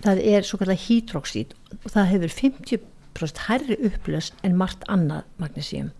það 0.04 0.22
er 0.32 0.48
svo 0.48 0.60
kallar 0.62 0.80
hydroxid 0.80 1.56
og 1.82 1.90
það 1.92 2.10
hefur 2.14 2.36
50% 2.40 3.44
hærri 3.50 3.80
upplöst 3.90 4.40
en 4.44 4.58
margt 4.60 4.86
annað 4.92 5.28
magnesíum. 5.42 5.92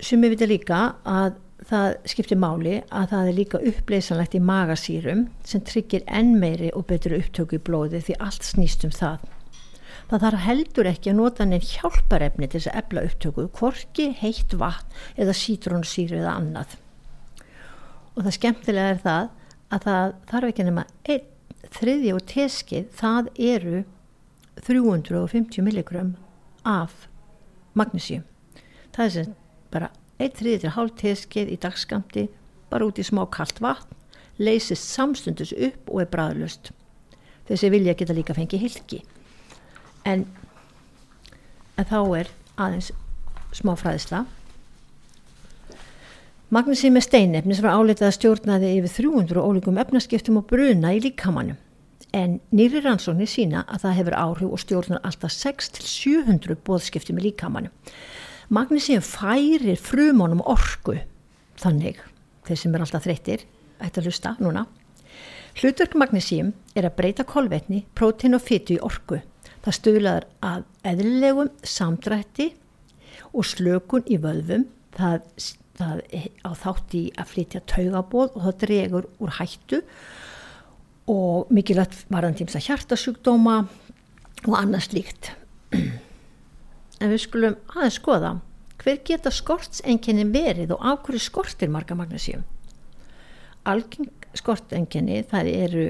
Sem 0.00 0.22
við 0.22 0.36
veitum 0.36 0.52
líka 0.52 0.80
að 1.04 1.36
það 1.66 1.96
skiptir 2.06 2.38
máli 2.38 2.76
að 2.94 3.08
það 3.12 3.30
er 3.30 3.36
líka 3.36 3.60
uppleysanlegt 3.70 4.36
í 4.38 4.42
magasýrum 4.44 5.24
sem 5.46 5.64
tryggir 5.66 6.04
enn 6.06 6.36
meiri 6.38 6.70
og 6.76 6.86
betur 6.90 7.16
upptöku 7.18 7.58
í 7.58 7.64
blóði 7.64 8.02
því 8.04 8.18
allt 8.22 8.46
snýst 8.46 8.86
um 8.86 8.94
það. 8.94 9.24
Það 10.08 10.22
þarf 10.24 10.44
heldur 10.46 10.88
ekki 10.88 11.10
að 11.12 11.18
nota 11.18 11.44
neinn 11.44 11.64
hjálparefni 11.64 12.48
til 12.48 12.60
þess 12.60 12.70
að 12.70 12.78
ebla 12.80 13.04
upptöku, 13.08 13.48
hvorki 13.58 14.06
heitt 14.20 14.54
vatn 14.56 15.02
eða 15.20 15.34
sítrónsýru 15.36 16.22
eða 16.22 16.36
annað. 16.38 16.78
Og 18.14 18.24
það 18.24 18.36
skemmtilega 18.38 18.94
er 18.94 19.02
það 19.02 19.28
að 19.68 19.84
það 19.84 20.14
þarf 20.30 20.52
ekki 20.52 20.68
nema 20.68 20.86
þriði 21.76 22.14
og 22.16 22.24
teskið, 22.30 22.88
það 22.96 23.30
eru 23.50 23.84
350 24.64 25.66
milligram 25.66 26.14
af 26.64 27.06
magnísjum. 27.78 28.24
Það 28.94 29.04
er 29.04 29.14
sem 29.14 29.34
bara 29.74 29.90
eitt 30.18 30.40
þriði 30.40 30.64
til 30.64 30.74
hálf 30.74 30.96
teskið 31.00 31.52
í 31.54 31.60
dagskamti 31.62 32.26
bara 32.72 32.88
út 32.88 32.98
í 33.00 33.06
smá 33.06 33.24
kallt 33.32 33.62
vatn 33.64 33.96
leysist 34.38 34.86
samstundus 34.94 35.52
upp 35.52 35.90
og 35.90 36.02
er 36.04 36.10
bræðlust 36.12 36.72
þessi 37.48 37.70
vilja 37.74 37.96
geta 37.98 38.16
líka 38.16 38.36
fengið 38.36 38.66
hilki 38.66 39.02
en, 40.06 40.26
en 41.76 41.88
þá 41.88 42.00
er 42.20 42.34
aðeins 42.58 42.92
smá 43.56 43.74
fræðisla 43.78 44.26
Magnussi 46.48 46.88
með 46.88 47.04
steinefni 47.04 47.56
sem 47.56 47.66
var 47.66 47.76
áleitað 47.76 48.06
að 48.06 48.14
stjórnaði 48.16 48.68
yfir 48.78 48.92
300 49.02 49.42
ólíkum 49.44 49.80
efnaskiptum 49.82 50.38
og 50.40 50.46
bruna 50.48 50.94
í 50.96 51.02
líkamannum 51.04 51.58
en 52.16 52.38
nýri 52.56 52.80
rannsóknir 52.80 53.28
sína 53.28 53.66
að 53.68 53.82
það 53.82 53.98
hefur 53.98 54.16
áhrif 54.16 54.54
og 54.54 54.62
stjórnar 54.62 55.02
alltaf 55.04 55.34
6-700 55.34 56.56
bóðskiptum 56.64 57.20
í 57.20 57.26
líkamannum 57.26 57.74
Magnísíum 58.48 59.02
færir 59.04 59.76
frumónum 59.76 60.40
orku. 60.40 60.94
Þannig, 61.60 61.98
þeir 62.48 62.60
sem 62.62 62.76
er 62.76 62.84
alltaf 62.84 63.04
þreyttir 63.04 63.42
ætti 63.84 64.00
að 64.00 64.08
hlusta 64.08 64.30
núna. 64.40 64.62
Hlutverk 65.58 65.96
magnísíum 65.98 66.54
er 66.72 66.86
að 66.88 66.96
breyta 66.96 67.26
kolvetni, 67.28 67.82
prótein 67.98 68.38
og 68.38 68.44
fytu 68.46 68.78
í 68.78 68.80
orku. 68.80 69.20
Það 69.66 69.76
stuðlar 69.76 70.26
að 70.40 70.64
eðlilegum 70.86 71.52
samdrætti 71.60 72.48
og 73.34 73.44
slökun 73.50 74.08
í 74.08 74.16
vöðvum. 74.22 74.64
Það, 74.96 75.28
það 75.76 76.02
á 76.40 76.50
þátt 76.64 76.96
í 76.96 77.04
að 77.20 77.32
flytja 77.34 77.64
taugabóð 77.68 78.32
og 78.32 78.42
það 78.46 78.58
dregur 78.64 79.12
úr 79.20 79.36
hættu 79.42 79.84
og 81.12 81.52
mikilvægt 81.52 82.06
varðan 82.08 82.40
tíms 82.40 82.56
að 82.56 82.70
hjartasjúkdóma 82.70 83.60
og 84.46 84.54
annars 84.56 84.88
líkt 84.96 85.34
en 87.00 87.12
við 87.12 87.24
skulum 87.24 87.58
aðeins 87.74 87.98
skoða. 88.00 88.36
Hver 88.78 89.02
geta 89.06 89.30
skortsenginni 89.34 90.28
verið 90.30 90.76
og 90.76 90.84
af 90.86 91.02
hverju 91.06 91.24
skortir 91.24 91.70
marga 91.72 91.96
magnísíum 91.98 92.44
algeng 93.68 94.10
skortenginni 94.36 95.22
það 95.28 95.50
eru 95.52 95.86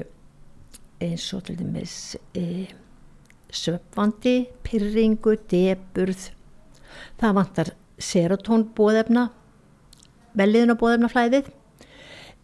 eins 1.03 1.27
og 1.35 1.45
til 1.47 1.57
dæmis 1.59 1.95
e, 2.35 2.67
söpvandi, 3.49 4.49
pyrringu, 4.65 5.37
deburð 5.51 6.29
það 7.21 7.37
vantar 7.37 7.71
serotónbóðefna 8.09 9.29
velliðun 10.39 10.75
á 10.75 10.81
bóðefnaflæðið 10.81 11.51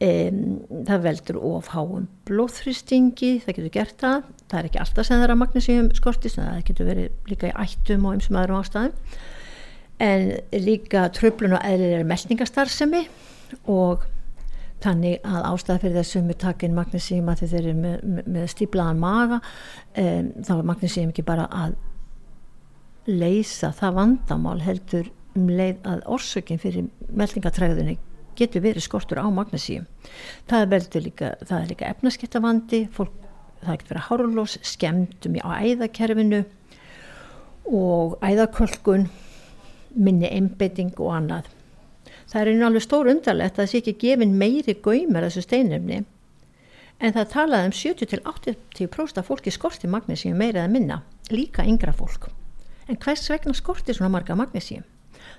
Um, 0.03 0.57
það 0.83 1.05
veldur 1.05 1.37
of 1.39 1.69
háum 1.71 2.09
blóðþristingi, 2.27 3.29
það 3.45 3.53
getur 3.55 3.71
gert 3.71 4.01
það. 4.01 4.25
Það 4.51 4.57
er 4.59 4.67
ekki 4.67 4.81
alltaf 4.81 5.07
sem 5.07 5.15
það 5.15 5.23
er 5.23 5.31
að 5.31 5.39
magnísíum 5.39 5.87
skortist 5.95 6.39
það 6.41 6.57
getur 6.67 6.89
verið 6.89 7.29
líka 7.31 7.47
í 7.47 7.53
ættum 7.63 8.09
og 8.09 8.17
eins 8.17 8.27
og 8.27 8.35
maður 8.35 8.53
ástæðum. 8.57 9.13
En 10.03 10.25
líka 10.65 11.05
tröflun 11.15 11.55
og 11.55 11.63
eðlilega 11.63 12.09
melningastarfsemi 12.09 13.05
og 13.71 14.03
þannig 14.83 15.23
að 15.23 15.47
ástæða 15.53 15.81
fyrir 15.85 15.97
þessum 16.01 16.27
við 16.29 16.39
takin 16.43 16.75
magnísíum 16.75 17.31
að 17.31 17.45
þeir 17.45 17.57
eru 17.61 17.75
með, 17.79 17.95
með, 18.03 18.27
með 18.35 18.49
stíblaðan 18.51 18.99
maga 19.01 19.39
um, 19.39 20.31
þá 20.43 20.51
er 20.57 20.67
magnísíum 20.73 21.13
ekki 21.13 21.25
bara 21.25 21.45
að 21.55 21.77
leysa 23.07 23.71
það 23.79 24.01
vandamál 24.01 24.59
heldur 24.65 25.07
um 25.35 25.47
leið 25.51 25.87
að 25.87 26.03
orsökin 26.15 26.59
fyrir 26.61 26.89
melningatræðunni 27.15 27.95
getur 28.39 28.63
verið 28.65 28.85
skortur 28.85 29.21
á 29.21 29.27
magnesíum. 29.31 29.85
Það, 30.49 30.77
líka, 31.01 31.33
það 31.43 31.57
er 31.59 31.71
líka 31.71 31.89
efnaskiptavandi, 31.93 32.81
fólk, 32.95 33.13
það 33.63 33.79
getur 33.81 33.93
verið 33.93 34.07
hárlós, 34.09 34.57
skemmtum 34.65 35.37
á 35.41 35.49
æðakerfinu 35.61 36.41
og 37.65 38.17
æðakölkun, 38.21 39.07
minni 39.95 40.29
einbeiting 40.29 40.93
og 40.99 41.13
annað. 41.15 41.51
Það 42.29 42.41
er 42.41 42.51
einu 42.51 42.65
alveg 42.67 42.83
stór 42.83 43.09
undarlegt 43.11 43.55
að 43.55 43.63
það 43.63 43.71
sé 43.71 43.81
ekki 43.81 43.95
gefin 44.01 44.35
meiri 44.39 44.75
gaumar 44.83 45.27
þessu 45.27 45.45
steinumni 45.45 46.01
en 46.99 47.13
það 47.15 47.29
talaði 47.33 47.69
um 47.69 47.75
70-80% 47.75 49.19
af 49.19 49.29
fólki 49.29 49.53
skorti 49.53 49.89
magnesíum 49.91 50.39
meira 50.39 50.63
eða 50.63 50.71
minna, 50.71 51.01
líka 51.31 51.65
yngra 51.67 51.93
fólk. 51.95 52.29
En 52.87 52.99
hvers 53.01 53.27
vegna 53.31 53.55
skorti 53.57 53.95
svona 53.95 54.13
marga 54.13 54.37
magnesíum? 54.37 54.85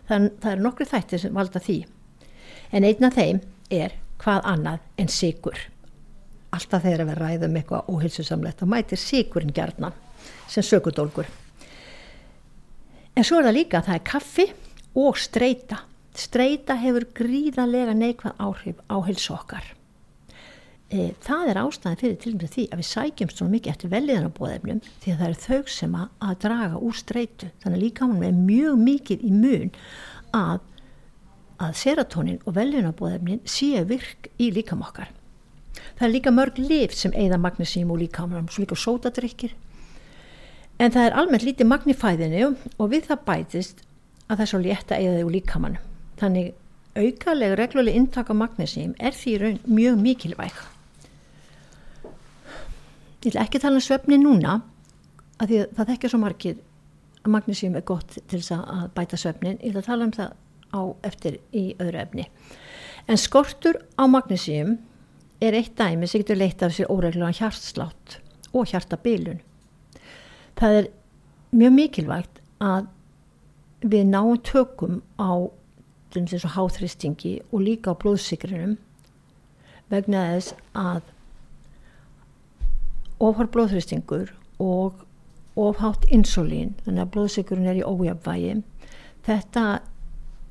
Það, 0.08 0.30
það 0.42 0.50
er 0.52 0.64
nokkru 0.64 0.88
þættir 0.88 1.22
sem 1.22 1.36
valda 1.36 1.62
því 1.62 1.78
en 2.72 2.84
einn 2.84 3.08
af 3.08 3.16
þeim 3.16 3.40
er 3.70 3.96
hvað 4.22 4.52
annað 4.52 4.84
en 4.98 5.10
sigur 5.12 5.58
alltaf 6.56 6.84
þegar 6.86 7.08
við 7.10 7.18
ræðum 7.20 7.58
eitthvað 7.58 7.90
óhilsusamlegt 7.92 8.62
þá 8.62 8.70
mætir 8.70 9.00
sigurinn 9.00 9.52
gerðna 9.54 9.92
sem 10.48 10.64
sökudólgur. 10.64 11.28
En 13.16 13.24
svo 13.24 13.40
er 13.40 13.48
það 13.48 13.58
líka 13.58 13.80
að 13.80 13.90
það 13.90 13.98
er 13.98 14.06
kaffi 14.10 14.46
og 14.96 15.18
streyta 15.20 15.82
streyta 16.16 16.78
hefur 16.80 17.04
gríðarlega 17.16 17.92
neikvæð 17.96 18.38
áhrif 18.40 18.78
á 18.88 18.96
hilsu 19.04 19.34
okkar. 19.36 19.66
E, 20.88 21.10
það 21.20 21.50
er 21.50 21.60
ástæðin 21.60 22.00
fyrir 22.00 22.18
til 22.22 22.32
og 22.32 22.40
með 22.40 22.52
því 22.54 22.64
að 22.70 22.80
við 22.80 22.88
sækjumst 22.88 23.40
svo 23.40 23.48
mikið 23.50 23.72
eftir 23.72 23.92
velliðan 23.92 24.28
á 24.30 24.36
bóðefnum 24.38 24.80
því 25.02 25.12
að 25.12 25.20
það 25.20 25.28
er 25.28 25.40
þau 25.42 25.72
sem 25.74 25.96
að, 25.98 26.12
að 26.28 26.36
draga 26.44 26.82
úr 26.86 26.96
streytu 26.96 27.48
þannig 27.64 27.82
líka 27.82 28.06
hann 28.06 28.22
er 28.22 28.38
mjög 28.38 28.78
mikið 28.86 29.24
í 29.26 29.32
mun 29.34 29.72
að 30.36 30.60
að 31.62 31.76
serotonin 31.80 32.40
og 32.44 32.56
veljunabóðefnin 32.56 33.40
séu 33.48 33.84
virk 33.88 34.28
í 34.38 34.50
líkamokkar. 34.52 35.08
Það 35.96 36.06
er 36.06 36.12
líka 36.12 36.32
mörg 36.34 36.58
liv 36.60 36.92
sem 36.92 37.14
eigða 37.16 37.38
magnesím 37.40 37.90
og 37.92 38.00
líkamann, 38.02 38.48
svo 38.52 38.64
líka 38.64 38.76
sótadrykkir. 38.76 39.54
En 40.76 40.92
það 40.92 41.08
er 41.08 41.16
almennt 41.16 41.46
lítið 41.46 41.70
magnifæðinu 41.70 42.52
og 42.76 42.92
við 42.92 43.08
það 43.08 43.24
bætist 43.28 43.82
að 44.26 44.36
það 44.36 44.44
er 44.44 44.50
svo 44.50 44.60
létta 44.60 44.98
eigðaði 44.98 45.24
úr 45.24 45.36
líkamann. 45.38 45.78
Þannig 46.20 46.52
aukalega 46.96 47.58
regluleg 47.60 47.96
intak 47.96 48.30
af 48.32 48.36
magnesím 48.36 48.94
er 49.00 49.16
því 49.16 49.36
raun 49.40 49.60
mjög 49.64 50.00
mikilvæg. 50.04 50.62
Ég 53.24 53.32
vil 53.32 53.42
ekki 53.42 53.58
tala 53.58 53.80
um 53.80 53.84
svefni 53.84 54.20
núna, 54.20 54.60
að 55.40 55.50
því 55.50 55.60
að 55.62 55.70
það 55.76 55.88
þekkja 55.92 56.10
svo 56.12 56.20
margir 56.22 56.58
að 57.24 57.32
magnesím 57.34 57.76
er 57.76 57.84
gott 57.88 58.12
til 58.16 58.38
þess 58.38 58.54
að 58.54 58.84
bæta 58.94 59.18
svefnin. 59.20 59.58
Ég 59.64 59.74
vil 59.74 59.84
tala 59.84 60.06
um 60.06 60.12
það 60.14 60.36
á 60.76 60.82
eftir 61.08 61.40
í 61.56 61.70
öðru 61.80 62.02
efni. 62.02 62.28
En 63.08 63.18
skortur 63.20 63.78
á 63.96 64.04
magnísíum 64.10 64.76
er 65.40 65.56
eitt 65.56 65.76
dæmi 65.78 66.08
sem 66.08 66.22
getur 66.22 66.40
leitt 66.40 66.62
af 66.62 66.74
sér 66.76 66.90
óreglugan 66.92 67.36
hjartslátt 67.36 68.18
og 68.52 68.68
hjartabilun. 68.70 69.40
Það 70.56 70.80
er 70.80 70.88
mjög 71.52 71.76
mikilvægt 71.76 72.40
að 72.60 72.88
við 73.84 74.08
náum 74.10 74.40
tökum 74.42 75.02
á 75.20 75.48
þessu 76.16 76.48
háþristingi 76.54 77.34
og 77.52 77.60
líka 77.60 77.92
á 77.92 78.00
blóðsikrinum 78.00 78.78
vegna 79.92 80.22
þess 80.32 80.54
að 80.72 81.02
ofhar 83.20 83.50
blóðþristingur 83.52 84.32
og 84.60 85.04
ofhátt 85.56 86.04
insulín, 86.12 86.74
þannig 86.84 87.04
að 87.04 87.12
blóðsikurinn 87.14 87.68
er 87.70 87.78
í 87.80 87.84
ójafvægi 87.84 88.56
þetta 89.26 89.64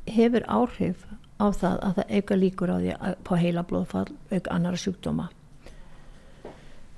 hefur 0.07 0.45
áhrif 0.47 1.05
á 1.39 1.45
það 1.51 1.79
að 1.87 1.95
það 1.95 2.13
auka 2.17 2.35
líkur 2.35 2.71
á 2.71 2.77
því 2.77 2.93
að 2.99 3.15
fá 3.27 3.33
heila 3.35 3.63
blóðfall 3.63 4.11
auka 4.31 4.51
annara 4.51 4.77
sjúkdóma. 4.79 5.29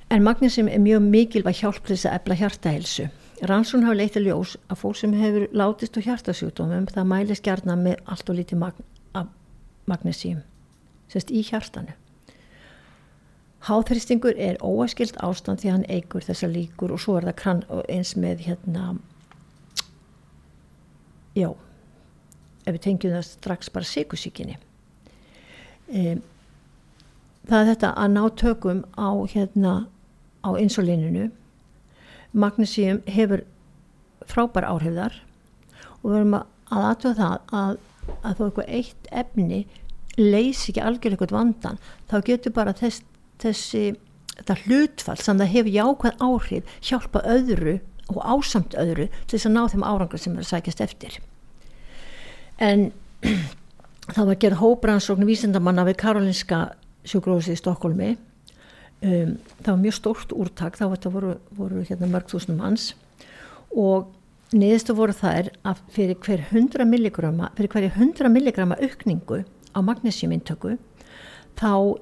En 0.09 0.23
magnísum 0.23 0.67
er 0.71 0.79
mjög 0.79 1.01
mikilvæg 1.03 1.61
hjálp 1.61 1.81
til 1.83 1.95
þess 1.95 2.09
að 2.09 2.19
ebla 2.21 2.35
hjartaheilsu 2.41 3.09
Rannsón 3.41 3.83
hafa 3.85 3.97
leitt 3.99 4.15
að 4.17 4.31
ljós 4.31 4.55
að 4.65 4.79
fólk 4.81 4.97
sem 4.97 5.13
hefur 5.13 5.43
látist 5.53 5.97
á 5.97 6.01
hjartasjúkdómum 6.01 6.87
það 6.89 7.09
mæli 7.11 7.35
skjarna 7.37 7.75
með 7.77 7.99
allt 8.09 8.29
og 8.31 8.37
lítið 8.39 8.61
mag 8.63 8.79
magnísím 9.87 10.39
sérst 11.07 11.29
í 11.31 11.43
hjartanu. 11.45 11.93
Háþristingur 13.67 14.35
er 14.41 14.57
óaskilt 14.59 15.19
ástand 15.23 15.61
því 15.61 15.69
hann 15.71 15.85
eigur 15.87 16.25
þessa 16.25 16.49
líkur 16.49 16.95
og 16.95 17.01
svo 17.03 17.19
er 17.19 17.29
það 17.29 17.85
eins 17.87 18.15
með 18.17 18.43
hérna 18.47 18.97
já 21.37 21.53
ef 22.67 22.75
við 22.75 22.83
tengjum 22.83 23.15
það 23.15 23.27
strax 23.29 23.71
bara 23.73 23.87
síkusíkinni 23.87 24.57
e, 25.87 26.17
það 27.47 27.59
er 27.59 27.69
þetta 27.71 27.93
að 27.95 28.13
ná 28.15 28.23
tökum 28.43 28.83
á 28.99 29.09
hérna 29.31 29.73
á 30.43 30.49
insulíninu 30.59 31.29
magnísíum 32.37 33.01
hefur 33.07 33.45
frábær 34.27 34.67
áhrifðar 34.67 35.21
og 36.01 36.09
við 36.09 36.17
verum 36.17 36.39
að 36.39 36.87
aðtöða 36.91 37.15
það 37.17 37.53
að, 37.61 37.77
að 38.21 38.39
þó 38.39 38.43
eitthvað 38.47 38.73
eitt 38.79 39.11
efni 39.23 39.61
leysi 40.17 40.71
ekki 40.71 40.83
algjörlega 40.83 41.23
eitthvað 41.23 41.37
vandan 41.37 41.79
þá 42.09 42.17
getur 42.27 42.55
bara 42.55 42.75
þess, 42.75 43.03
þessi 43.41 43.85
hlutfall 44.65 45.17
sem 45.21 45.39
það 45.39 45.53
hefur 45.53 45.73
jákvæð 45.77 46.25
áhrif 46.27 46.75
hjálpa 46.89 47.23
öðru 47.25 47.79
og 48.07 48.21
ásamt 48.23 48.77
öðru 48.79 49.09
til 49.25 49.35
þess 49.37 49.49
að 49.49 49.55
ná 49.55 49.63
þeim 49.71 49.87
árangur 49.87 50.21
sem 50.21 50.35
er 50.35 50.45
að 50.45 50.51
sækjast 50.51 50.83
eftir 50.85 51.19
en 52.57 52.89
það 54.15 54.29
var 54.31 54.39
gerð 54.41 54.61
hóbransókn 54.61 55.27
vísindamanna 55.27 55.85
við 55.87 55.99
Karolinska 56.03 56.61
sjúgrósi 57.07 57.55
í 57.55 57.59
Stokkólmi 57.59 58.13
um, 58.15 59.37
það 59.61 59.71
var 59.71 59.81
mjög 59.83 59.97
stórt 59.97 60.35
úrtak 60.35 60.77
þá 60.79 60.85
voru, 61.09 61.37
voru 61.55 61.83
hérna 61.87 62.09
mörg 62.11 62.31
þúsnum 62.31 62.61
hans 62.63 62.91
og 63.75 64.13
niðurstu 64.55 64.95
voru 64.95 65.15
þær 65.15 65.51
að 65.67 65.81
fyrir 65.91 66.19
hver 66.23 66.45
100 66.49 66.87
milligramma 66.87 67.51
fyrir 67.57 67.73
hverja 67.73 67.95
100 67.95 68.31
milligramma 68.31 68.77
aukningu 68.79 69.43
á 69.75 69.79
magnésiumintöku 69.83 70.77
þá 71.59 71.97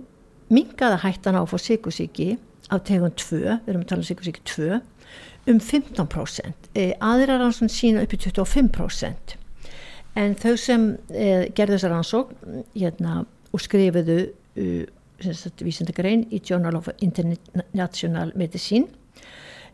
mingaða 0.54 1.02
hættan 1.02 1.40
á 1.40 1.42
að 1.42 1.56
fá 1.56 1.58
sykusíki 1.62 2.36
af 2.74 2.84
tegund 2.86 3.18
2, 3.22 3.40
við 3.66 3.72
erum 3.72 3.84
að 3.84 3.90
tala 3.92 4.04
um 4.04 4.10
sykusíki 4.10 4.44
2 4.46 4.82
um 5.52 5.60
15% 5.62 6.70
e, 6.74 6.86
aðra 7.02 7.40
rannsókn 7.42 7.70
sína 7.70 8.06
upp 8.06 8.14
í 8.14 8.20
25% 8.22 9.36
en 10.16 10.36
þau 10.40 10.56
sem 10.60 10.90
eh, 11.12 11.48
gerðu 11.56 11.78
þessar 11.78 11.96
ansók 11.98 12.36
hérna, 12.76 13.24
og 13.52 13.64
skrifuðu 13.64 14.20
uh, 14.60 14.84
vísendagrein 15.64 16.26
í 16.34 16.42
Journal 16.44 16.76
of 16.80 16.90
International 17.04 18.34
Medicine 18.36 18.90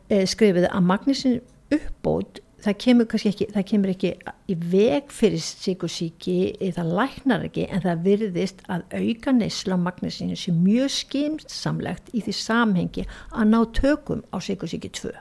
eh, 0.10 0.26
skrifuðu 0.30 0.70
að 0.70 0.88
magnísin 0.90 1.40
uppbót 1.74 2.42
það 2.62 2.78
kemur 2.84 3.08
kannski 3.10 3.32
ekki, 3.32 3.48
það 3.56 3.66
kemur 3.72 3.92
ekki 3.96 4.12
í 4.52 4.58
veg 4.74 5.10
fyrir 5.14 5.42
síkusíki 5.42 6.36
það 6.76 6.92
læknar 7.00 7.48
ekki 7.48 7.66
en 7.74 7.82
það 7.86 8.04
virðist 8.06 8.62
að 8.70 8.86
auka 9.00 9.34
neysla 9.34 9.80
magnísinu 9.82 10.38
sem 10.38 10.62
mjög 10.62 10.94
skimsamlegt 10.94 12.14
í 12.14 12.22
því 12.22 12.38
samhengi 12.38 13.08
að 13.32 13.50
ná 13.50 13.60
tökum 13.78 14.22
á 14.30 14.38
síkusíki 14.44 14.94
2 15.02 15.14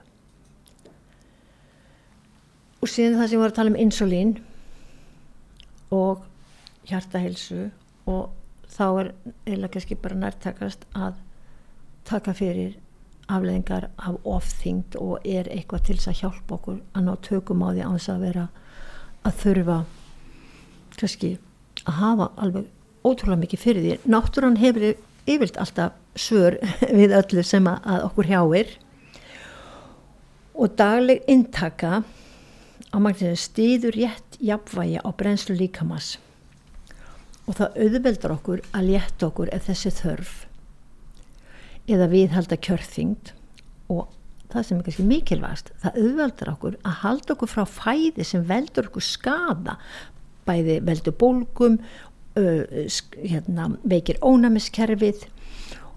og 2.80 2.88
síðan 2.88 3.20
það 3.22 3.32
sem 3.32 3.42
var 3.42 3.52
að 3.52 3.58
tala 3.60 3.72
um 3.72 3.80
insulín 3.80 4.36
og 5.90 6.24
hjartahilsu 6.88 7.68
og 8.10 8.30
þá 8.70 8.86
er 9.02 9.10
eða 9.50 9.70
kannski 9.72 9.98
bara 9.98 10.18
nærtakast 10.18 10.86
að 10.94 11.18
taka 12.08 12.34
fyrir 12.36 12.76
afleðingar 13.30 13.88
af 13.98 14.18
ofþyngd 14.26 14.96
og 14.98 15.26
er 15.26 15.48
eitthvað 15.52 15.86
til 15.86 15.96
þess 15.98 16.10
að 16.12 16.20
hjálpa 16.22 16.56
okkur 16.56 16.80
að 16.96 17.06
ná 17.06 17.12
tökum 17.26 17.62
á 17.62 17.68
því 17.70 17.86
á 17.86 17.90
þess 17.94 18.12
að 18.12 18.24
vera 18.26 18.46
að 19.26 19.40
þurfa 19.44 19.78
kannski 21.00 21.32
að 21.86 21.98
hafa 22.00 22.28
alveg 22.36 22.66
ótrúlega 23.06 23.40
mikið 23.44 23.62
fyrir 23.62 23.84
því. 23.84 23.98
Náttúrann 24.12 24.58
hefur 24.60 24.86
yfirlt 25.30 25.58
alltaf 25.60 25.96
svör 26.18 26.58
við 26.98 27.14
öllu 27.16 27.44
sem 27.46 27.68
að 27.70 28.06
okkur 28.08 28.30
hjáir 28.30 28.74
og 30.60 30.74
dagleg 30.76 31.22
intaka 31.30 32.02
á 32.90 32.96
magninu 32.98 33.38
stýður 33.38 33.96
rétt 33.96 34.38
jafnvægi 34.42 35.00
á 35.02 35.08
brennslu 35.16 35.56
líkamas 35.58 36.16
og 37.46 37.58
það 37.58 37.80
auðveldar 37.84 38.36
okkur 38.36 38.62
að 38.76 38.88
létta 38.92 39.28
okkur 39.30 39.52
ef 39.54 39.66
þessi 39.70 39.94
þörf 40.00 40.34
eða 41.90 42.10
viðhalda 42.12 42.58
kjörþyngd 42.66 43.32
og 43.90 44.06
það 44.50 44.66
sem 44.66 44.78
er 44.78 44.86
kannski 44.86 45.08
mikilvægast 45.08 45.72
það 45.82 45.98
auðveldar 46.04 46.52
okkur 46.54 46.78
að 46.82 47.00
halda 47.04 47.34
okkur 47.36 47.52
frá 47.54 47.64
fæði 47.66 48.26
sem 48.26 48.46
veldur 48.46 48.90
okkur 48.90 49.06
skada 49.06 49.78
bæði 50.48 50.80
veldur 50.86 51.14
bólgum 51.18 51.78
hérna, 52.36 53.70
veikir 53.84 54.20
ónæmiskerfið 54.22 55.26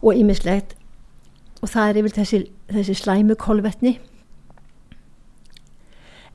og 0.02 0.18
ýmislegt. 0.18 0.76
Og 1.64 1.72
það 1.72 1.90
er 1.90 2.00
yfir 2.02 2.16
þessi, 2.18 2.40
þessi 2.72 2.96
slæmu 3.00 3.38
kolvetni 3.40 3.98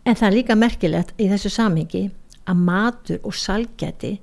en 0.09 0.17
það 0.17 0.29
er 0.29 0.37
líka 0.39 0.57
merkilegt 0.57 1.11
í 1.21 1.29
þessu 1.29 1.51
samhengi 1.53 2.07
að 2.49 2.63
matur 2.65 3.19
og 3.29 3.37
salgæti 3.37 4.15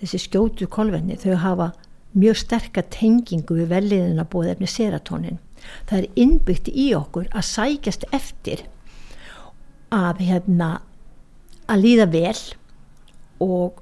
þessi 0.00 0.20
skjótu 0.26 0.68
kolvetni 0.68 1.16
þau 1.20 1.38
hafa 1.40 1.68
mjög 2.16 2.40
sterkar 2.42 2.88
tengingu 2.92 3.56
við 3.60 3.70
velliðina 3.70 4.26
búið 4.28 4.54
efni 4.54 4.68
seratónin. 4.68 5.38
Það 5.88 5.98
er 5.98 6.20
innbyggt 6.24 6.70
í 6.72 6.90
okkur 6.96 7.28
að 7.30 7.46
sækjast 7.48 8.06
eftir 8.16 8.64
að 9.94 10.24
hérna 10.26 10.70
að 11.70 11.84
líða 11.86 12.08
vel 12.10 12.38
og 13.44 13.80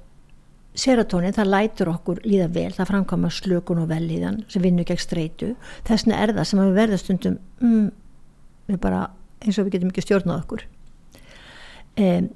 serotonin 0.79 1.35
það 1.35 1.51
lætur 1.51 1.93
okkur 1.95 2.23
líða 2.23 2.49
vel. 2.55 2.71
Það 2.75 2.91
framkama 2.93 3.31
slökun 3.33 3.83
og 3.83 3.91
velliðan 3.91 4.43
sem 4.47 4.63
vinnur 4.63 4.87
gegn 4.87 5.01
streitu. 5.01 5.55
Þessna 5.89 6.19
er 6.21 6.35
það 6.37 6.51
sem 6.51 6.63
við 6.63 6.75
verðum 6.79 7.01
stundum 7.01 7.39
mm, 7.63 7.87
við 8.69 8.83
bara 8.83 9.07
eins 9.43 9.57
og 9.57 9.67
við 9.67 9.79
getum 9.79 9.91
ekki 9.91 10.05
stjórnað 10.05 10.43
okkur 10.43 10.67
um, 11.97 12.29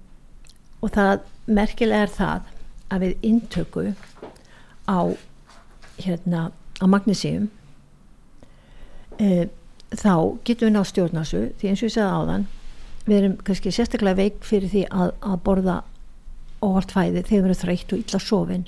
og 0.82 0.92
það 0.96 1.28
merkilega 1.46 2.08
er 2.08 2.14
það 2.14 2.50
að 2.94 3.06
við 3.06 3.28
intöku 3.30 3.86
á 4.88 5.00
hérna 6.04 6.50
á 6.82 6.86
magnísíum 6.90 7.50
e, 9.20 9.48
þá 9.94 10.16
getum 10.46 10.68
við 10.68 10.76
ná 10.76 10.84
stjórnasu 10.88 11.42
því 11.60 11.70
eins 11.70 11.84
og 11.84 11.90
ég 11.90 11.96
segði 11.96 12.18
áðan 12.18 12.46
við 13.06 13.18
erum 13.20 13.36
kannski 13.46 13.74
sérstaklega 13.74 14.20
veik 14.20 14.46
fyrir 14.48 14.72
því 14.72 14.86
að, 14.90 15.14
að 15.22 15.42
borða 15.48 15.78
óvart 16.64 16.94
fæði 16.96 17.24
þegar 17.28 17.44
við 17.44 17.50
erum 17.50 17.62
þreytt 17.62 17.94
og 17.94 18.04
illa 18.04 18.22
sofin. 18.24 18.66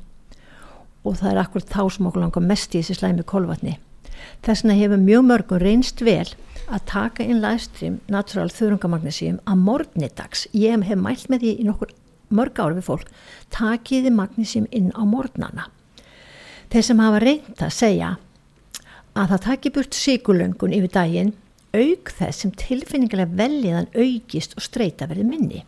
Og 1.06 1.20
það 1.20 1.32
er 1.32 1.42
akkur 1.44 1.64
þá 1.64 1.82
sem 1.94 2.08
okkur 2.10 2.24
langar 2.24 2.44
mest 2.44 2.76
í 2.76 2.82
þessi 2.82 2.98
slæmi 3.00 3.26
kolvatni 3.28 3.78
þess 4.46 4.64
vegna 4.64 4.80
hefur 4.80 5.04
mjög 5.04 5.28
mörgum 5.30 5.62
reynst 5.64 6.04
vel 6.06 6.28
að 6.66 6.86
taka 6.90 7.24
inn 7.26 7.44
livestream 7.44 8.00
natural 8.10 8.50
þurrungamagnísíum 8.54 9.40
að 9.46 9.64
morgnidags 9.68 10.48
ég 10.54 10.86
hef 10.90 11.02
mælt 11.02 11.30
með 11.30 11.46
því 11.46 11.56
í 11.56 11.70
nokkur 11.70 11.96
mörg 12.36 12.60
ári 12.60 12.80
við 12.80 12.88
fólk 12.90 13.10
takiði 13.54 14.12
magnísíum 14.14 14.70
inn 14.74 14.92
á 14.98 15.04
morgnana 15.06 15.70
þeir 16.74 16.88
sem 16.90 17.02
hafa 17.04 17.22
reynd 17.22 17.62
að 17.62 17.76
segja 17.76 18.16
að 19.16 19.32
það 19.32 19.44
taki 19.46 19.72
burt 19.76 19.96
síkulöngun 19.96 20.74
yfir 20.76 20.92
daginn 20.92 21.36
auk 21.76 22.12
þess 22.18 22.44
sem 22.44 22.52
tilfinningarlega 22.56 23.38
veljiðan 23.40 23.88
aukist 23.96 24.56
og 24.56 24.64
streyta 24.64 25.08
verið 25.10 25.30
minni. 25.30 25.62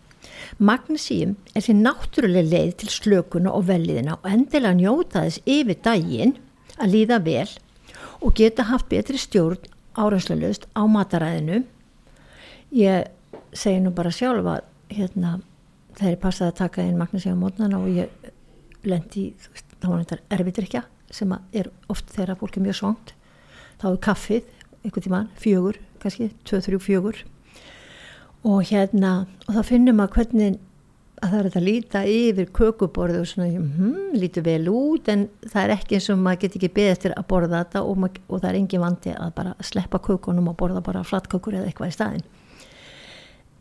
Magnísíum 0.63 1.35
er 1.55 1.65
því 1.65 1.75
náttúrulega 1.81 2.51
leið 2.51 2.73
til 2.81 2.91
slökuna 2.93 3.53
og 3.55 3.67
veljiðina 3.69 4.17
og 4.19 4.27
endilega 4.31 4.77
njóta 4.77 5.25
þess 5.25 5.43
yfir 5.45 5.79
daginn 5.83 6.35
að 6.77 6.93
líða 6.93 7.19
vel 7.25 7.47
og 8.21 8.33
geta 8.37 8.67
haft 8.69 8.89
betri 8.89 9.19
stjórn 9.21 9.61
áræðslega 9.97 10.69
á 10.77 10.81
mataræðinu. 10.85 11.63
Ég 12.73 13.07
segi 13.53 13.81
nú 13.81 13.93
bara 13.95 14.11
sjálf 14.13 14.45
að 14.45 14.65
hérna, 14.93 15.37
þegar 15.97 16.13
ég 16.13 16.21
passaði 16.21 16.51
að 16.51 16.59
taka 16.61 16.85
inn 16.85 16.99
magnísíum 16.99 17.39
á 17.39 17.43
mótnana 17.43 17.79
og 17.79 17.89
ég 17.89 18.29
lendi, 18.87 19.31
veist, 19.51 19.67
þá 19.81 19.87
var 19.89 20.03
þetta 20.03 20.37
erfitur 20.37 20.67
ekki 20.67 20.83
sem 21.13 21.33
er 21.55 21.69
oft 21.91 22.11
þegar 22.11 22.39
fólk 22.39 22.57
er 22.57 22.65
mjög 22.65 22.79
svangt 22.81 23.13
þá 23.81 23.87
er 23.89 23.99
kaffið, 24.03 24.47
einhvern 24.83 25.05
tíman, 25.05 25.29
fjögur 25.39 25.79
kannski, 26.01 26.29
tvö, 26.47 26.61
þrjú, 26.65 26.79
fjögur 26.83 27.21
og 28.47 28.63
hérna 28.69 29.13
og 29.47 29.55
þá 29.57 29.61
finnum 29.71 29.99
maður 29.99 30.17
hvernig 30.17 30.57
að 31.17 31.31
það 31.31 31.39
er 31.39 31.47
að 31.49 31.65
líta 31.65 32.01
yfir 32.05 32.49
kökuborðu 32.53 33.21
og 33.23 33.29
svona, 33.29 33.47
hm, 33.57 34.17
lítur 34.21 34.45
vel 34.45 34.69
út 34.69 35.09
en 35.09 35.25
það 35.47 35.63
er 35.63 35.73
ekki 35.73 35.97
eins 35.97 36.09
og 36.13 36.19
maður 36.21 36.43
getur 36.43 36.59
ekki 36.61 36.75
beðið 36.75 36.93
eftir 36.93 37.15
að 37.17 37.27
borða 37.31 37.61
þetta 37.63 37.83
og, 37.83 37.99
maður, 38.03 38.23
og 38.27 38.41
það 38.43 38.49
er 38.49 38.57
engin 38.59 38.83
vandi 38.83 39.13
að 39.15 39.33
bara 39.39 39.53
sleppa 39.65 40.01
kökunum 40.07 40.51
og 40.51 40.57
borða 40.59 40.83
bara 40.85 41.03
flatkökur 41.07 41.57
eða 41.57 41.71
eitthvað 41.71 41.89
í 41.89 41.95
staðin 41.95 42.25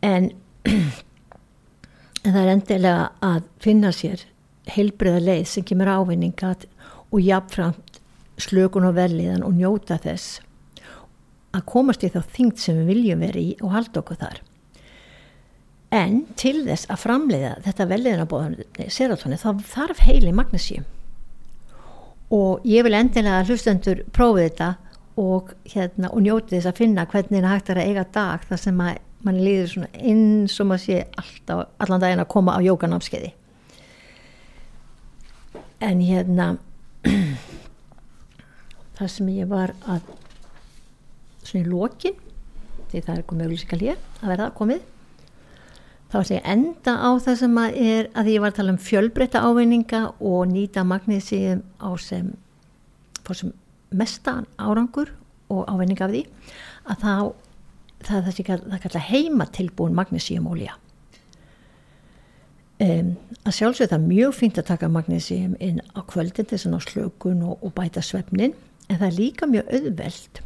en, 0.05 0.29
það 2.27 2.41
er 2.43 2.51
endilega 2.53 3.07
að 3.25 3.47
finna 3.65 3.93
sér 3.95 4.27
heilbriða 4.75 5.23
leið 5.23 5.45
sem 5.49 5.65
kemur 5.65 5.89
ávinningat 5.97 6.67
og 7.09 7.23
jafnframt 7.23 8.01
slökun 8.37 8.85
og 8.85 8.97
velliðan 8.99 9.45
og 9.47 9.57
njóta 9.57 9.97
þess 10.03 10.43
að 11.55 11.65
komast 11.71 12.05
í 12.05 12.11
þá 12.13 12.21
þingt 12.35 12.61
sem 12.61 12.77
við 12.83 12.91
viljum 12.93 13.25
vera 13.25 13.41
í 13.41 13.55
og 13.63 13.73
halda 13.73 14.03
okkur 14.03 14.21
þar 14.21 14.43
en 15.95 16.25
til 16.35 16.65
þess 16.67 16.89
að 16.91 17.01
framleiða 17.05 17.53
þetta 17.63 17.87
velliðanabóðan 17.91 18.89
serotóni 18.91 19.39
þá 19.39 19.49
þarf 19.69 20.03
heili 20.03 20.33
magnísíum 20.35 20.87
og 22.33 22.65
ég 22.67 22.83
vil 22.83 22.97
endilega 22.97 23.39
að 23.39 23.53
hlustendur 23.53 24.03
prófið 24.15 24.49
þetta 24.49 24.69
og, 25.17 25.53
hérna, 25.71 26.11
og 26.11 26.21
njóti 26.25 26.57
þess 26.57 26.69
að 26.69 26.81
finna 26.81 27.07
hvernig 27.09 27.41
það 27.41 27.53
hægt 27.53 27.71
er 27.71 27.79
að 27.79 27.91
eiga 27.91 28.05
dag 28.17 28.43
þar 28.49 28.63
sem 28.65 28.81
að 28.83 28.97
mann 29.25 29.39
líður 29.41 29.71
svona 29.71 29.89
eins 29.97 30.59
og 30.61 30.69
maður 30.69 30.83
sé 30.83 30.97
alltaf, 31.17 31.63
allan 31.81 32.03
daginn 32.03 32.21
að 32.21 32.31
koma 32.35 32.57
á 32.57 32.59
jókanámskeiði 32.67 33.31
en 35.87 36.03
hérna 36.03 36.49
það 38.97 39.11
sem 39.13 39.33
ég 39.37 39.49
var 39.49 39.73
að 39.87 40.11
svona 41.47 41.63
í 41.63 41.71
lokin 41.71 42.19
því 42.91 43.01
það 43.01 43.15
er 43.15 43.25
komið 43.31 43.47
auðvilsingar 43.47 43.83
hér 43.87 44.05
að 44.21 44.31
verða 44.33 44.51
komið 44.59 44.85
þá 46.07 46.17
ætla 46.21 46.37
ég 46.37 46.49
enda 46.53 46.93
á 47.03 47.09
það 47.19 47.39
sem 47.41 47.57
að 47.61 47.79
er 47.83 48.09
að 48.15 48.29
ég 48.31 48.43
var 48.43 48.53
að 48.53 48.59
tala 48.59 48.73
um 48.75 48.81
fjölbreytta 48.81 49.43
ávinninga 49.43 50.01
og 50.19 50.45
nýta 50.51 50.85
magnísíum 50.87 51.63
á 51.83 51.89
sem 51.99 52.31
sem 53.35 53.51
mestan 53.91 54.45
árangur 54.55 55.11
og 55.51 55.67
ávinninga 55.67 56.07
af 56.07 56.13
því 56.13 56.23
að 56.87 57.01
þá 57.03 57.13
það 58.07 58.29
það, 58.29 58.81
kalla 58.83 59.03
heimatilbúin 59.09 59.95
magnísíum 59.97 60.47
ólíja 60.47 60.77
um, 62.83 63.15
að 63.43 63.55
sjálfsög 63.57 63.89
það 63.89 63.97
er 63.97 64.07
mjög 64.07 64.35
fínt 64.37 64.61
að 64.61 64.69
taka 64.71 64.91
magnísíum 64.91 65.57
inn 65.59 65.81
á 65.97 65.99
kvöldin 66.07 66.47
þess 66.47 66.67
að 66.67 66.75
ná 66.75 66.79
slökun 66.85 67.43
og, 67.47 67.57
og 67.63 67.73
bæta 67.75 68.03
svefnin 68.05 68.55
en 68.87 68.99
það 68.99 69.07
er 69.09 69.17
líka 69.17 69.49
mjög 69.49 69.73
auðveld 69.73 70.41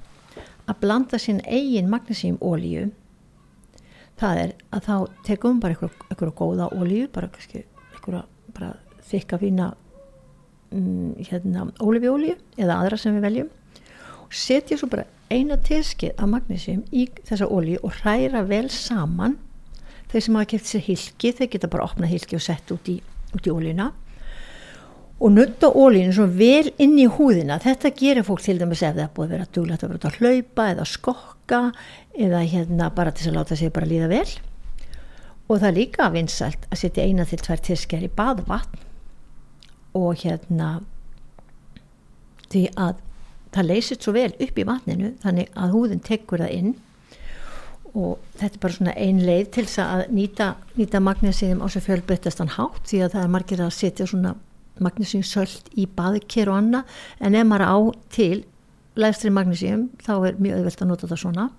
að 0.71 0.81
blanda 0.81 1.19
sín 1.21 1.41
eigin 1.45 1.91
magnísím 1.91 2.39
ólíu 2.41 2.89
það 4.21 4.41
er 4.43 4.51
að 4.71 4.87
þá 4.87 4.95
tekum 5.25 5.61
bara 5.61 5.77
einhverja 5.77 6.35
góða 6.37 6.69
ólíu 6.75 7.07
bara, 7.13 7.29
bara 8.53 8.73
þykka 9.09 9.39
fína 9.41 9.71
um, 10.71 11.15
hérna, 11.17 11.69
ólífiólíu 11.81 12.37
eða 12.57 12.77
aðra 12.81 12.99
sem 13.01 13.17
við 13.17 13.27
veljum 13.27 13.49
og 14.21 14.35
setja 14.37 14.77
svo 14.79 14.91
bara 14.91 15.07
eina 15.31 15.57
teskið 15.63 16.13
af 16.19 16.29
magnísím 16.29 16.83
í 16.91 17.07
þessa 17.27 17.47
ólíu 17.47 17.79
og 17.87 17.95
hræra 18.01 18.43
vel 18.47 18.67
saman. 18.73 19.37
Þeir 20.11 20.25
sem 20.25 20.37
hafa 20.37 20.49
kæft 20.53 20.67
sér 20.67 20.83
hilki 20.85 21.31
þeir 21.37 21.51
geta 21.53 21.69
bara 21.71 21.87
opna 21.87 22.09
hilki 22.11 22.35
og 22.35 22.43
sett 22.43 22.71
út 22.75 22.89
í, 22.91 22.97
í 22.99 23.51
ólíuna 23.51 23.91
og 25.21 25.31
nutta 25.35 25.69
ólínu 25.69 26.15
svona 26.15 26.33
vel 26.33 26.71
inn 26.81 26.95
í 26.97 27.05
húðina. 27.05 27.59
Þetta 27.61 27.91
gerir 27.93 28.25
fólk 28.25 28.41
til 28.41 28.57
dæmis 28.57 28.81
ef 28.81 28.95
það 28.97 29.11
búið 29.13 29.35
vera 29.35 29.49
duglegt 29.53 29.83
að 29.85 29.93
vera 29.93 30.09
að 30.09 30.17
hlaupa 30.17 30.65
eða 30.71 30.87
skokka 30.89 31.59
eða 32.17 32.41
hérna 32.41 32.89
bara 32.95 33.13
til 33.13 33.29
að 33.29 33.37
láta 33.37 33.57
sig 33.59 33.73
bara 33.73 33.89
líða 33.89 34.09
vel. 34.09 34.31
Og 35.45 35.59
það 35.59 35.67
er 35.69 35.77
líka 35.77 36.09
vinsælt 36.09 36.65
að 36.71 36.81
setja 36.81 37.05
eina 37.05 37.27
til 37.29 37.41
tvær 37.43 37.61
tisker 37.69 38.01
í 38.01 38.09
badvatn 38.17 38.81
og 39.93 40.23
hérna 40.23 40.73
því 42.49 42.65
að 42.79 43.01
það 43.53 43.67
leysist 43.67 44.05
svo 44.05 44.15
vel 44.15 44.31
upp 44.31 44.57
í 44.57 44.67
vatninu 44.67 45.15
þannig 45.21 45.51
að 45.53 45.75
húðin 45.75 46.05
tekur 46.07 46.41
það 46.41 46.55
inn. 46.57 46.77
Og 47.91 48.17
þetta 48.39 48.55
er 48.55 48.61
bara 48.63 48.79
svona 48.79 48.97
ein 48.97 49.25
leið 49.27 49.49
til 49.53 49.67
þess 49.67 49.81
að 49.85 50.07
nýta, 50.15 50.53
nýta 50.79 51.01
magnésiðum 51.03 51.61
á 51.61 51.67
svo 51.69 51.81
fjölbryttastan 51.85 52.55
hátt 52.55 52.87
því 52.87 53.03
að 53.05 53.19
það 53.19 53.25
er 53.27 53.35
margir 53.35 53.61
að 53.61 53.75
setja 53.75 54.07
svona 54.07 54.39
magnísíumsöld 54.79 55.73
í 55.77 55.87
baðker 55.97 56.51
og 56.51 56.61
anna 56.61 56.83
en 57.19 57.35
ef 57.35 57.47
maður 57.47 57.67
á 57.67 57.77
til 58.13 58.43
lægstri 58.99 59.31
magnísíum 59.33 59.89
þá 60.03 60.13
er 60.29 60.39
mjög 60.39 60.57
auðvelt 60.59 60.81
að 60.81 60.91
nota 60.91 61.09
það 61.11 61.21
svona. 61.23 61.49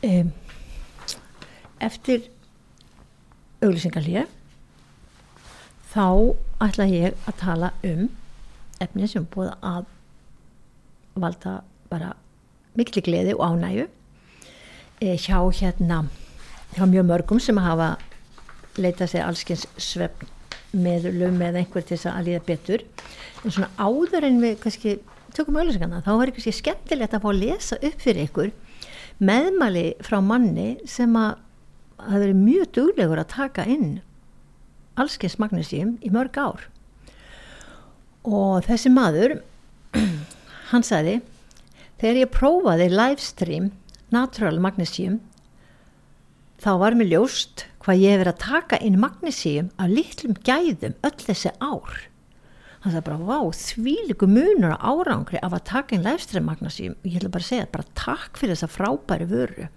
Um, 0.00 0.32
eftir 1.80 2.28
auglýsingarlíu 3.60 4.24
þá 5.90 6.06
ætla 6.64 6.86
ég 6.88 7.16
að 7.28 7.38
tala 7.40 7.72
um 7.84 8.08
efni 8.80 9.08
sem 9.10 9.26
búið 9.28 9.52
að 9.66 9.88
valda 11.20 11.60
bara 11.90 12.14
miklu 12.78 13.02
gleði 13.04 13.34
og 13.36 13.56
ánægu 13.56 13.86
e, 15.00 15.16
hjá 15.18 15.38
hérna 15.60 16.04
hjá 16.76 16.84
mjög 16.86 17.08
mörgum 17.10 17.40
sem 17.42 17.58
hafa 17.60 17.96
leitað 18.78 19.12
sér 19.12 19.26
allskyns 19.26 19.66
svefn 19.76 20.30
meðlum 20.72 21.40
eða 21.42 21.62
einhver 21.62 21.84
til 21.84 21.96
þess 21.96 22.10
að 22.10 22.28
líða 22.28 22.42
betur. 22.46 22.84
En 23.44 23.54
svona 23.54 23.70
áður 23.80 24.26
en 24.28 24.42
við 24.42 24.58
kannski 24.62 24.96
tökum 25.34 25.58
auðvilsingarna 25.60 26.02
þá 26.06 26.12
er 26.16 26.32
kannski 26.34 26.56
skemmtilegt 26.56 27.14
að 27.16 27.24
fá 27.24 27.30
að 27.30 27.40
lesa 27.44 27.78
upp 27.78 28.02
fyrir 28.02 28.28
ykkur 28.28 28.52
meðmæli 29.20 29.86
frá 30.04 30.18
manni 30.24 30.70
sem 30.88 31.12
að 31.18 31.38
það 32.00 32.22
verið 32.24 32.38
mjög 32.40 32.70
duglegur 32.76 33.20
að 33.20 33.32
taka 33.34 33.66
inn 33.68 33.90
allskeins 35.00 35.38
magnísíum 35.40 35.96
í 36.04 36.12
mörg 36.12 36.36
ár. 36.40 36.64
Og 38.24 38.64
þessi 38.66 38.92
maður 38.92 39.38
hann 40.70 40.86
sagði 40.86 41.20
þegar 42.00 42.22
ég 42.22 42.32
prófaði 42.32 42.88
livestream 42.92 43.70
natural 44.12 44.56
magnísíum 44.62 45.20
þá 46.60 46.72
var 46.80 46.96
mér 46.96 47.12
ljóst 47.14 47.66
hvað 47.80 48.02
ég 48.02 48.14
hef 48.14 48.22
verið 48.22 48.32
að 48.34 48.44
taka 48.44 48.78
inn 48.84 48.98
magnísíum 49.00 49.68
af 49.80 49.92
litlum 49.92 50.36
gæðum 50.46 50.96
öll 51.06 51.20
þessi 51.24 51.52
ár. 51.64 52.00
Það 52.80 52.96
er 52.96 53.04
bara, 53.04 53.20
vá, 53.28 53.38
þvíliku 53.52 54.28
munur 54.28 54.76
á 54.76 54.88
árangri 54.88 55.40
af 55.44 55.56
að 55.56 55.66
taka 55.68 55.96
inn 55.96 56.04
livestream 56.04 56.48
magnísíum 56.48 56.96
og 56.96 57.08
ég 57.08 57.20
ætla 57.20 57.32
bara 57.32 57.44
að 57.44 57.50
segja, 57.50 57.70
bara 57.72 57.96
takk 57.98 58.40
fyrir 58.40 58.56
þessa 58.56 58.72
frábæri 58.72 59.28
vöru. 59.28 59.68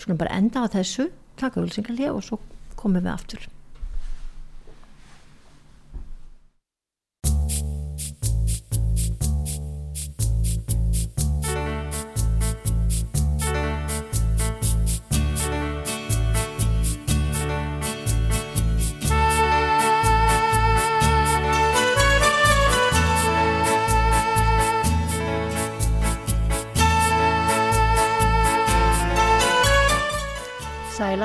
Skulum 0.00 0.20
bara 0.20 0.36
enda 0.40 0.64
á 0.64 0.72
þessu, 0.72 1.10
taka 1.40 1.60
hulsingarlega 1.60 2.16
og 2.16 2.24
svo 2.24 2.40
komum 2.80 3.04
við 3.04 3.12
aftur. 3.12 3.48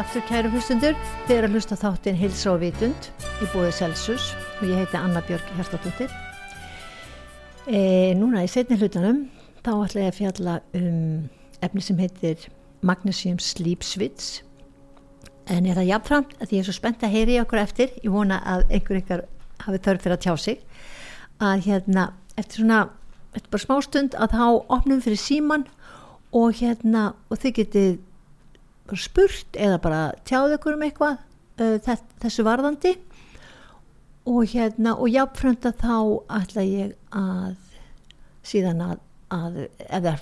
Aftur 0.05 0.21
kæru 0.29 0.49
hlustundur, 0.53 0.97
þið 1.25 1.33
eru 1.33 1.47
að 1.47 1.55
hlusta 1.55 1.75
þáttinn 1.79 2.17
Hilsa 2.19 2.51
og 2.51 2.59
Vitund 2.61 3.07
í 3.41 3.47
búið 3.49 3.71
Celsus 3.79 4.27
og 4.59 4.67
ég 4.69 4.77
heiti 4.77 4.99
Anna 4.99 5.23
Björg 5.25 5.47
Hjartadóttir. 5.57 6.11
E, 7.65 8.13
núna 8.13 8.43
í 8.45 8.49
setni 8.51 8.77
hlutanum 8.77 9.23
þá 9.65 9.71
ætla 9.73 10.03
ég 10.03 10.11
að 10.11 10.19
fjalla 10.19 10.55
um 10.77 11.25
efni 11.65 11.83
sem 11.87 11.99
heitir 12.03 12.45
Magnesium 12.85 13.41
Sleep 13.41 13.81
Switch 13.87 14.43
en 15.49 15.65
ég 15.65 15.73
það 15.73 15.89
jafnframt 15.89 16.37
að 16.37 16.53
ég 16.53 16.61
er 16.61 16.69
svo 16.69 16.77
spennt 16.77 17.05
að 17.05 17.15
heyri 17.17 17.41
okkur 17.41 17.63
eftir, 17.63 17.95
ég 18.05 18.13
vona 18.13 18.43
að 18.45 18.67
einhver 18.69 19.01
ykkar 19.01 19.27
hafi 19.65 19.83
þörf 19.89 20.05
fyrir 20.05 20.19
að 20.19 20.25
tjá 20.27 20.33
sig 20.45 20.65
að 21.41 21.65
hérna 21.65 22.11
eftir 22.37 22.61
svona, 22.61 22.83
eftir 23.33 23.55
bara 23.57 23.65
smá 23.65 23.77
stund 23.89 24.19
að 24.21 24.37
þá 24.37 24.45
opnum 24.77 25.01
fyrir 25.01 25.23
síman 25.25 25.65
og 26.35 26.59
hérna 26.61 27.15
og 27.31 27.41
þið 27.41 27.63
getið 27.63 27.95
bara 28.85 29.01
spurt 29.01 29.57
eða 29.57 29.81
bara 29.81 30.01
tjáðu 30.27 30.59
ykkur 30.59 30.77
um 30.77 30.85
eitthvað 30.85 31.17
uh, 31.61 31.97
þessu 32.23 32.45
varðandi. 32.47 32.95
Og 34.25 34.49
hérna 34.55 34.95
og 34.97 35.11
jáfnfrönda 35.13 35.71
þá 35.77 35.97
ætla 36.39 36.63
ég 36.65 36.95
að 37.13 37.59
síðan 38.45 38.81
að, 38.81 39.03
að 39.33 39.59
eða 39.85 40.15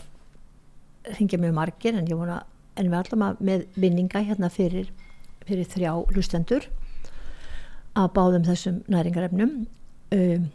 ringja 1.17 1.39
mjög 1.39 1.55
margir 1.55 1.95
en 1.95 2.07
ég 2.07 2.19
vona 2.19 2.41
en 2.79 2.89
við 2.89 2.99
ætlum 2.99 3.25
að 3.27 3.41
með 3.43 3.65
vinninga 3.79 4.23
hérna 4.23 4.49
fyrir, 4.51 4.89
fyrir 5.47 5.67
þrjá 5.69 5.91
lustendur 6.15 6.67
að 7.99 8.11
báðum 8.15 8.45
þessum 8.47 8.81
næringarefnum. 8.91 9.55
Um, 10.13 10.47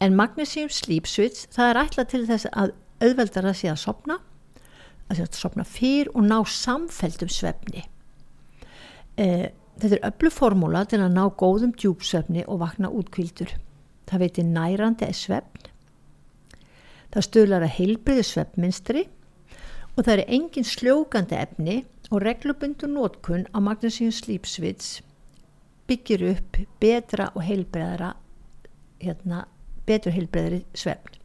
en 0.00 0.16
Magnesium 0.16 0.70
Sleep 0.72 1.08
Switch 1.10 1.48
það 1.54 1.72
er 1.72 1.80
ætla 1.82 2.06
til 2.08 2.24
þess 2.28 2.48
að 2.52 2.74
auðveldar 3.02 3.50
að 3.50 3.58
sé 3.60 3.70
að 3.72 3.82
sopna 3.82 4.18
að 5.08 5.24
sopna 5.36 5.64
fyrr 5.64 6.10
og 6.14 6.26
ná 6.26 6.42
samfeldum 6.44 7.30
svefni. 7.32 7.86
Eh, 9.16 9.48
þetta 9.80 9.96
er 9.96 10.10
öllu 10.10 10.30
formúla 10.34 10.84
til 10.88 11.00
að 11.00 11.14
ná 11.16 11.24
góðum 11.38 11.72
djúpsvefni 11.76 12.44
og 12.46 12.60
vakna 12.62 12.90
útkvildur 12.90 13.54
það 14.08 14.24
veitir 14.24 14.48
nærandi 14.48 15.08
er 15.08 15.16
svefn. 15.16 15.68
Það 17.12 17.26
stöðlar 17.26 17.66
að 17.66 17.76
heilbriði 17.78 18.24
svefnminstri 18.28 19.04
og 19.96 20.02
það 20.04 20.14
er 20.14 20.24
engin 20.36 20.68
sljókandi 20.68 21.38
efni 21.38 21.76
og 22.08 22.22
reglubundu 22.24 22.88
nótkunn 22.90 23.48
á 23.52 23.58
Magnesium 23.64 24.12
Sleep 24.14 24.48
Switch 24.48 25.02
byggir 25.88 26.24
upp 26.34 26.58
betra 26.80 27.30
og 27.34 27.44
heilbriðara 27.48 28.12
hérna, 29.00 29.46
betur 29.88 30.12
heilbriðari 30.12 30.64
svefn 30.76 31.17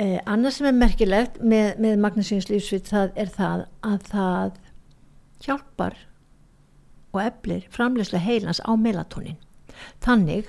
Eh, 0.00 0.20
annars 0.24 0.56
sem 0.56 0.64
er 0.64 0.72
merkilegt 0.72 1.34
með, 1.44 1.74
með 1.82 1.98
Magnusíns 2.00 2.46
lífsvit 2.48 2.86
það 2.88 3.10
er 3.20 3.32
það 3.34 3.64
að 3.84 4.06
það 4.08 4.54
hjálpar 5.44 5.96
og 7.10 7.20
eflir 7.20 7.66
framlegslega 7.74 8.24
heilans 8.24 8.62
á 8.64 8.72
melatonin. 8.80 9.36
Þannig 10.00 10.48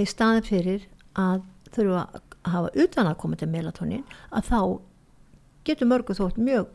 er 0.00 0.08
staðið 0.08 0.48
fyrir 0.48 0.88
að 1.12 1.44
þurfa 1.76 2.06
að 2.06 2.50
hafa 2.54 2.72
utan 2.86 3.12
að 3.12 3.20
koma 3.20 3.36
til 3.36 3.52
melatonin 3.52 4.08
að 4.30 4.48
þá 4.48 4.60
getur 5.68 5.92
mörgu 5.92 6.16
þótt 6.16 6.40
mjög 6.40 6.72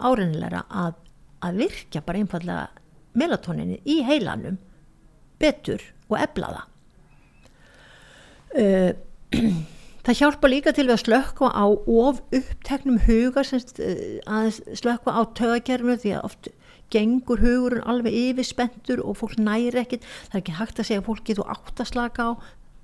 áreinilega 0.00 0.64
að, 0.72 0.96
að 1.44 1.64
virkja 1.66 2.06
bara 2.06 2.22
einfallega 2.22 2.68
melatoninni 3.18 3.82
í 3.84 4.00
heilanum 4.08 4.56
betur 5.42 5.84
og 6.08 6.22
efla 6.22 6.54
það. 6.56 6.68
Uh, 8.56 9.58
Það 10.08 10.16
hjálpa 10.22 10.48
líka 10.48 10.72
til 10.72 10.86
að 10.88 11.02
slökka 11.02 11.48
á 11.52 11.68
of 11.68 12.22
uppteknum 12.32 13.02
huga 13.04 13.42
semst, 13.44 13.76
eh, 13.76 14.20
að 14.24 14.56
slökka 14.72 15.12
á 15.12 15.20
tögakerfinu 15.36 15.96
því 16.00 16.12
að 16.16 16.24
oft 16.24 16.48
gengur 16.88 17.42
hugurinn 17.44 17.84
alveg 17.84 18.16
yfirspentur 18.16 19.02
og 19.04 19.18
fólk 19.20 19.36
næri 19.36 19.76
ekkit 19.76 20.06
það 20.30 20.32
er 20.32 20.40
ekki 20.40 20.54
hægt 20.56 20.80
að 20.80 20.88
segja 20.88 21.02
að 21.02 21.08
fólk 21.10 21.24
getur 21.28 21.50
átt 21.52 21.76
að 21.76 21.90
slaka 21.92 22.24
á. 22.24 22.30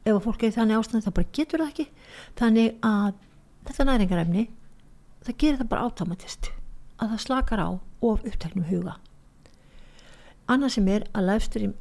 Ef 0.04 0.20
fólk 0.20 0.44
er 0.44 0.52
þannig 0.52 0.76
ástand 0.76 1.04
það 1.06 1.16
bara 1.16 1.32
getur 1.32 1.64
það 1.64 1.72
ekki. 1.72 1.86
Þannig 2.36 2.76
að 2.84 3.14
þetta 3.64 3.88
næringarefni 3.88 4.44
það 5.24 5.38
gerir 5.38 5.58
það 5.62 5.72
bara 5.72 5.86
automatist 5.88 6.50
að 7.00 7.08
það 7.08 7.24
slakar 7.24 7.64
á 7.64 7.68
of 8.04 8.20
uppteknum 8.20 8.68
huga. 8.68 8.98
Annað 10.46 10.76
sem 10.76 10.92
er 10.92 11.08
að 11.16 11.32
lefsturim 11.32 11.74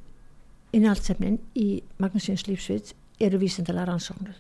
innhaldsefnin 0.72 1.42
í 1.54 1.84
Magnusins 2.00 2.48
lífsvits 2.48 2.96
eru 3.20 3.44
vísendalega 3.44 3.92
rannsóknur 3.92 4.40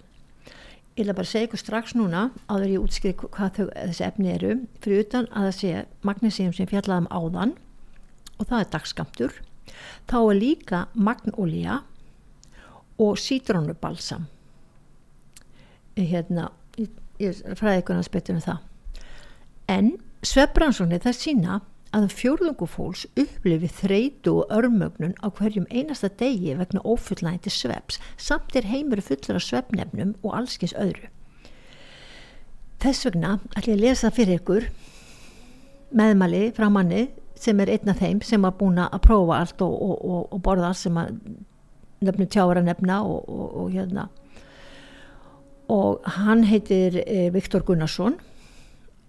ég 0.93 1.05
vil 1.05 1.15
bara 1.17 1.25
segja 1.27 1.47
ykkur 1.47 1.61
strax 1.61 1.95
núna 1.97 2.27
áður 2.47 2.69
ég 2.69 2.83
útskriði 2.83 3.29
hvað 3.33 3.55
þau, 3.57 3.65
þessi 3.73 4.05
efni 4.05 4.33
eru 4.33 4.51
fyrir 4.83 5.05
utan 5.05 5.29
að 5.31 5.47
það 5.47 5.55
sé 5.59 5.85
magnísíum 6.05 6.53
sem 6.53 6.69
fjallaðum 6.69 7.09
áðan 7.09 7.55
og 8.37 8.45
það 8.49 8.59
er 8.59 8.69
dagskamtur 8.75 9.39
þá 10.09 10.17
er 10.19 10.37
líka 10.37 10.83
magnolja 10.93 11.81
og 13.01 13.17
sítrónubalsam. 13.17 14.27
Hérna 15.97 16.49
ég, 16.77 16.89
ég 17.21 17.41
fræði 17.57 17.81
ykkur 17.81 17.99
hans 17.99 18.11
betur 18.13 18.37
en 18.37 18.45
það. 18.45 18.59
En 19.73 19.91
svefbransóknir 20.25 21.01
það 21.03 21.17
sína 21.17 21.59
að 21.93 22.09
fjórðungu 22.17 22.67
fólks 22.69 23.03
upplifi 23.19 23.69
þreitu 23.69 24.39
og 24.41 24.53
örmögnun 24.53 25.13
á 25.21 25.29
hverjum 25.29 25.67
einasta 25.69 26.09
degi 26.09 26.55
vegna 26.57 26.81
ófullnægindi 26.81 27.53
sveps 27.53 27.99
samt 28.17 28.55
er 28.57 28.67
heimur 28.69 29.01
fullur 29.01 29.37
af 29.37 29.45
svepnefnum 29.45 30.15
og 30.23 30.37
allskins 30.39 30.73
öðru. 30.73 31.09
Þess 32.81 33.05
vegna 33.07 33.37
ætlum 33.53 33.75
ég 33.75 33.77
að 33.77 33.85
lesa 33.85 34.11
fyrir 34.11 34.41
ykkur 34.41 34.67
meðmali 35.93 36.47
frá 36.57 36.67
manni 36.73 37.05
sem 37.39 37.59
er 37.61 37.71
einn 37.75 37.93
af 37.93 38.01
þeim 38.01 38.21
sem 38.25 38.43
hafa 38.43 38.57
búin 38.59 38.81
að 38.81 38.99
prófa 39.05 39.39
allt 39.39 39.61
og, 39.61 39.73
og, 39.73 39.95
og, 40.01 40.21
og 40.33 40.43
borða 40.43 40.71
allt 40.71 40.81
sem 40.81 40.97
að 40.97 41.15
nefnu 42.03 42.27
tjára 42.27 42.63
nefna 42.65 42.99
og 43.05 43.69
hérna 43.71 44.09
og 45.71 46.03
hann 46.19 46.43
heitir 46.43 46.99
eh, 47.07 47.33
Viktor 47.33 47.63
Gunnarsson 47.63 48.17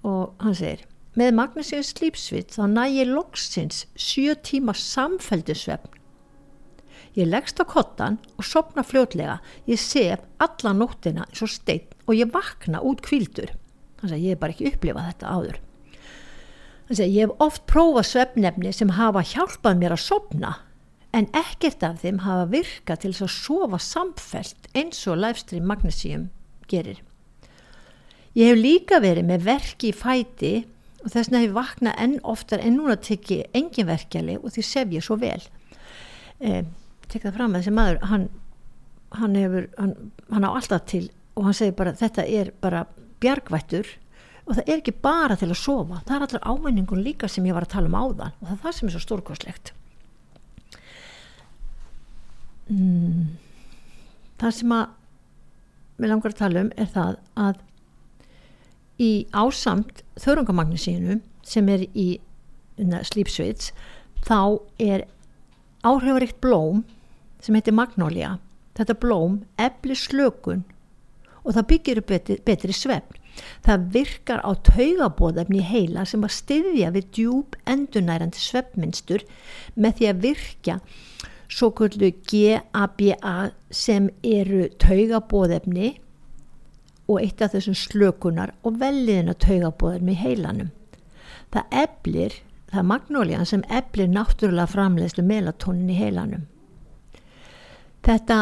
og 0.07 0.35
hann 0.39 0.55
segir 0.55 0.85
Með 1.15 1.35
Magnusíus 1.39 1.93
slípsvitt 1.95 2.57
þá 2.57 2.65
næ 2.73 2.85
ég 2.91 3.11
loksins 3.12 3.85
sjö 3.95 4.35
tíma 4.35 4.75
samfældusvefn. 4.75 5.93
Ég 7.15 7.29
leggst 7.31 7.61
á 7.62 7.65
kottan 7.71 8.19
og 8.35 8.47
sopna 8.49 8.83
fljótlega. 8.83 9.39
Ég 9.71 9.79
sef 9.79 10.25
alla 10.43 10.73
nóttina 10.75 11.29
eins 11.29 11.45
og 11.47 11.53
stein 11.53 11.87
og 12.09 12.19
ég 12.19 12.33
vakna 12.35 12.83
út 12.83 13.05
kvildur. 13.07 13.53
Þannig 14.01 14.17
að 14.17 14.25
ég 14.25 14.35
hef 14.35 14.43
bara 14.43 14.57
ekki 14.57 14.73
upplifað 14.73 15.09
þetta 15.12 15.31
áður. 15.31 15.61
Þannig 16.89 17.05
að 17.07 17.15
ég 17.15 17.23
hef 17.23 17.47
oft 17.47 17.67
prófað 17.71 18.11
svefnefni 18.11 18.75
sem 18.75 18.95
hafa 18.99 19.23
hjálpað 19.23 19.79
mér 19.81 19.95
að 19.95 20.05
sopna 20.09 20.53
en 21.15 21.31
ekkert 21.31 21.87
af 21.87 22.03
þeim 22.03 22.25
hafa 22.27 22.51
virkað 22.51 23.05
til 23.05 23.15
þess 23.15 23.29
að 23.29 23.35
sofa 23.39 23.79
samfælt 23.87 24.71
eins 24.75 25.07
og 25.07 25.21
livestream 25.23 25.71
Magnusíum 25.71 26.29
gerir. 26.67 26.99
Ég 28.35 28.51
hef 28.51 28.59
líka 28.59 28.99
verið 28.99 29.29
með 29.31 29.47
verki 29.47 29.93
í 29.93 29.95
fæti 29.95 30.55
og 31.05 31.12
þess 31.12 31.28
vegna 31.28 31.42
hef 31.42 31.50
ég 31.50 31.59
vaknað 31.59 32.00
enn 32.05 32.16
oftar 32.34 32.62
en 32.64 32.78
núna 32.78 32.96
tekki 32.96 33.42
engin 33.57 33.88
verkjali 33.90 34.38
og 34.40 34.55
því 34.55 34.64
sef 34.64 34.94
ég 34.96 35.05
svo 35.05 35.18
vel. 35.20 35.42
Eh, 36.40 36.64
tek 37.09 37.26
það 37.26 37.36
fram 37.38 37.55
að 37.55 37.62
þessi 37.62 37.76
maður 37.76 38.00
hann 38.11 38.30
hann 39.14 39.36
hefur 39.38 39.68
hann, 39.78 39.92
hann 40.32 40.48
á 40.48 40.50
alltaf 40.50 40.88
til 40.90 41.05
og 41.38 41.44
hann 41.46 41.55
segir 41.55 41.76
bara 41.78 41.94
þetta 41.94 42.24
er 42.26 42.50
bara 42.64 42.86
bjargvættur 43.22 43.86
og 44.44 44.57
það 44.57 44.66
er 44.66 44.80
ekki 44.80 44.96
bara 45.05 45.36
til 45.38 45.52
að 45.52 45.61
sofa. 45.61 46.02
Það 46.09 46.16
er 46.16 46.26
allar 46.26 46.50
ámenningun 46.50 47.05
líka 47.05 47.30
sem 47.30 47.46
ég 47.46 47.57
var 47.57 47.68
að 47.68 47.76
tala 47.76 47.92
um 47.92 48.00
áðan 48.00 48.34
og 48.40 48.48
það 48.48 48.57
er 48.57 48.62
það 48.64 48.78
sem 48.78 48.88
er 48.88 48.96
svo 48.96 49.05
stórkoslegt 49.05 49.74
mm, 52.70 53.24
það 54.40 54.57
sem 54.59 54.74
að 54.74 54.92
við 56.00 56.11
langar 56.11 56.34
að 56.34 56.40
tala 56.40 56.64
um 56.64 56.72
er 56.80 56.90
það 56.94 57.18
að 57.44 57.62
í 59.05 59.12
ásamt 59.36 60.02
þörungamagnisínu 60.24 61.20
sem 61.44 61.68
er 61.68 61.86
í 61.92 62.09
slípsvits 63.11 63.72
þá 64.24 64.59
er 64.80 65.07
áhrifaríkt 65.84 66.40
blóm 66.42 66.82
sem 67.44 67.57
heitir 67.59 67.76
magnólia 67.76 68.38
þetta 68.78 68.96
blóm 69.02 69.42
eflir 69.61 69.98
slökun 69.98 70.64
og 71.44 71.52
það 71.55 71.68
byggir 71.72 72.00
upp 72.00 72.11
betri, 72.11 72.38
betri 72.44 72.74
svefn. 72.74 73.20
Það 73.66 73.88
virkar 73.96 74.44
á 74.46 74.50
taugabóðefni 74.64 75.59
í 75.59 75.66
heila 75.66 76.05
sem 76.07 76.22
að 76.24 76.36
styðja 76.36 76.92
við 76.94 77.09
djúb 77.16 77.59
endunærandi 77.68 78.40
svefnmynstur 78.40 79.24
með 79.74 79.98
því 79.98 80.09
að 80.11 80.22
virkja 80.22 80.76
svo 81.50 81.70
kvöldu 81.76 82.12
GABA 82.30 83.34
sem 83.74 84.09
eru 84.22 84.68
taugabóðefni 84.82 85.96
og 87.09 87.20
eitt 87.20 87.42
af 87.44 87.52
þessum 87.52 87.76
slökunar 87.76 88.55
og 88.64 88.80
velliðina 88.80 89.34
taugabóðefni 89.40 90.14
í 90.14 90.20
heilanum. 90.22 90.72
Það 91.52 91.76
eblir, 91.82 92.38
það 92.70 92.80
er 92.80 92.88
magnólian 92.90 93.48
sem 93.48 93.64
eblir 93.68 94.11
náttúrulega 94.11 94.72
framleiðslu 94.72 95.24
melatonin 95.26 95.92
í 95.92 95.98
heilanum. 95.98 96.48
Þetta, 98.05 98.38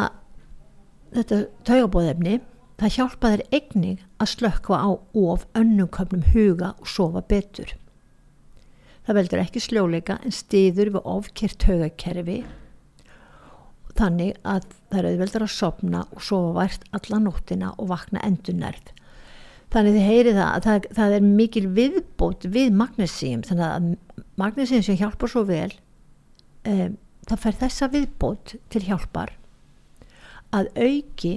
þetta 1.14 1.44
taugabóðefni 1.68 2.40
það 2.82 2.96
hjálpa 2.96 3.34
þér 3.34 3.44
eignig 3.54 4.00
að 4.18 4.32
slökka 4.32 4.78
á 4.78 4.90
of 5.18 5.46
önnumköpnum 5.58 6.24
huga 6.32 6.72
og 6.78 6.90
sofa 6.90 7.22
betur. 7.22 7.76
Það 9.06 9.18
veldur 9.18 9.42
ekki 9.42 9.62
sljóleika 9.62 10.18
en 10.22 10.34
stiður 10.34 10.94
við 10.96 11.06
ofkert 11.10 11.66
haugakerfi 11.66 12.42
þannig 13.98 14.38
að 14.48 14.66
það 14.90 14.98
er 14.98 15.08
auðveldur 15.10 15.44
að 15.46 15.54
sopna 15.54 16.02
og 16.10 16.24
sofa 16.24 16.52
vært 16.56 16.84
alla 16.96 17.20
nóttina 17.22 17.72
og 17.76 17.90
vakna 17.92 18.22
endunærð. 18.26 18.92
Þannig 19.72 19.96
þið 19.96 20.08
heyrið 20.08 20.38
það 20.38 20.50
að 20.50 20.66
það, 20.66 20.88
það 20.98 21.14
er 21.16 21.28
mikil 21.28 21.64
viðbót 21.76 22.48
við 22.52 22.74
magnesíum 22.76 23.44
þannig 23.46 23.68
að 23.68 24.26
magnesíum 24.40 24.84
sem 24.84 24.98
hjálpar 25.00 25.32
svo 25.32 25.44
vel 25.48 25.70
um, 26.68 26.98
það 27.28 27.42
fær 27.44 27.58
þessa 27.62 27.88
viðbót 27.92 28.54
til 28.72 28.84
hjálpar 28.88 29.34
að 30.52 30.68
auki 30.76 31.34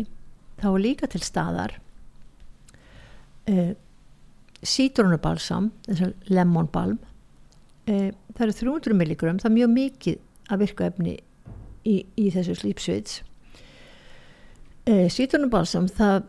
þá 0.59 0.69
líka 0.81 1.09
til 1.11 1.21
staðar 1.23 1.77
uh, 3.51 3.73
sítrónubalsam 4.65 5.71
þessar 5.87 6.15
lemonbalm 6.31 6.97
uh, 6.99 8.09
það 8.35 8.45
eru 8.47 8.57
300 8.59 8.99
milligram 8.99 9.39
það 9.39 9.51
er 9.51 9.57
mjög 9.59 9.73
mikið 9.75 10.51
að 10.51 10.65
virka 10.65 10.89
efni 10.91 11.15
í, 11.85 12.05
í 12.17 12.29
þessu 12.33 12.57
slípsvits. 12.59 13.19
Uh, 14.85 15.07
sítrónubalsam 15.09 15.87
það 15.89 16.25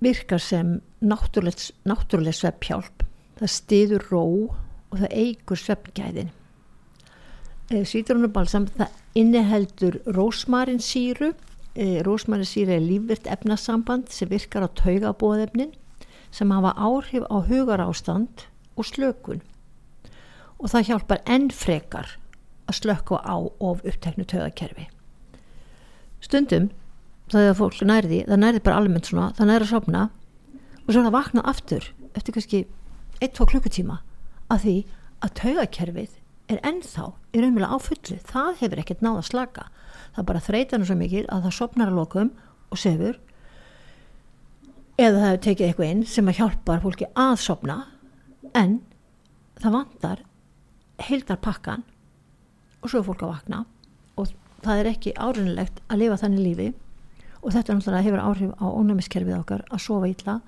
virkar 0.00 0.40
sem 0.40 0.78
náttúrulega 1.04 2.36
sveppjálp 2.36 3.04
það 3.40 3.52
stiður 3.52 4.06
ró 4.12 4.24
og 4.50 5.00
það 5.00 5.16
eigur 5.16 5.60
sveppgæðin 5.60 6.30
sítrónubalsam 7.70 8.66
það 8.74 8.96
inniheldur 9.18 9.98
rósmarinsýru 10.16 11.30
e, 11.74 12.00
rósmarinsýra 12.06 12.74
er 12.76 12.82
lífvirt 12.82 13.28
efnasamband 13.30 14.10
sem 14.10 14.30
virkar 14.30 14.66
á 14.66 14.68
taugabóðefnin 14.74 15.70
sem 16.34 16.50
hafa 16.50 16.74
áhrif 16.74 17.26
á 17.30 17.36
hugarástand 17.46 18.46
og 18.74 18.86
slökun. 18.86 19.42
Og 20.58 20.70
það 20.70 20.90
hjálpar 20.90 21.22
enn 21.26 21.50
frekar 21.54 22.16
að 22.70 22.78
slökka 22.78 23.20
á 23.20 23.36
of 23.36 23.82
uppteknu 23.84 24.26
taugakerfi. 24.30 24.86
Stundum 26.24 26.70
það 27.30 27.44
er 27.44 27.52
að 27.52 27.60
fólk 27.60 27.82
nærði, 27.86 28.22
það 28.26 28.42
nærði 28.44 28.62
bara 28.66 28.80
almennt 28.80 29.10
svona, 29.10 29.30
það 29.36 29.50
nærði 29.50 29.66
að 29.66 29.72
sopna 29.74 30.06
og 30.80 30.90
svo 30.90 31.04
það 31.04 31.14
vakna 31.14 31.44
aftur 31.46 31.90
eftir 32.18 32.36
kannski 32.36 32.62
1-2 33.22 33.46
klukkutíma 33.52 34.00
að 34.50 34.64
því 34.64 34.76
að 35.20 35.34
taugakerfið 35.40 36.16
er 36.50 36.62
ennþá 36.66 37.10
í 37.30 37.42
raunverulega 37.42 37.76
á 37.76 37.78
fullu. 37.78 38.16
Það 38.26 38.52
hefur 38.62 38.82
ekkert 38.82 39.04
náða 39.04 39.26
slaka. 39.28 39.66
Það 40.16 40.26
bara 40.30 40.42
þreytar 40.42 40.80
nú 40.80 40.88
svo 40.88 40.96
mikil 40.98 41.26
að 41.30 41.44
það 41.46 41.56
sopnar 41.60 41.92
að 41.92 42.00
lokum 42.00 42.32
og 42.70 42.80
sefur 42.80 43.20
eða 45.00 45.20
það 45.20 45.28
hefur 45.28 45.42
tekið 45.46 45.66
eitthvað 45.68 45.92
inn 45.92 46.02
sem 46.10 46.30
að 46.30 46.40
hjálpar 46.40 46.82
fólki 46.82 47.08
að 47.14 47.36
sopna 47.44 47.76
en 48.58 48.80
það 49.60 49.76
vandar 49.76 50.24
heildar 51.06 51.40
pakkan 51.40 51.84
og 52.80 52.90
svo 52.90 53.00
er 53.00 53.06
fólk 53.08 53.24
að 53.24 53.34
vakna. 53.34 53.64
Og 54.20 54.30
það 54.64 54.82
er 54.82 54.90
ekki 54.92 55.16
árunilegt 55.16 55.82
að 55.88 56.02
lifa 56.04 56.20
þannig 56.22 56.46
lífi. 56.46 56.70
Og 57.40 57.54
þetta 57.54 57.76
náttúrulega 57.76 58.06
hefur 58.06 58.24
áhrif 58.24 58.50
á 58.60 58.66
ónæmiskerfið 58.68 59.38
okkar 59.38 59.64
að 59.70 59.84
sofa 59.86 60.10
ítla 60.10 60.40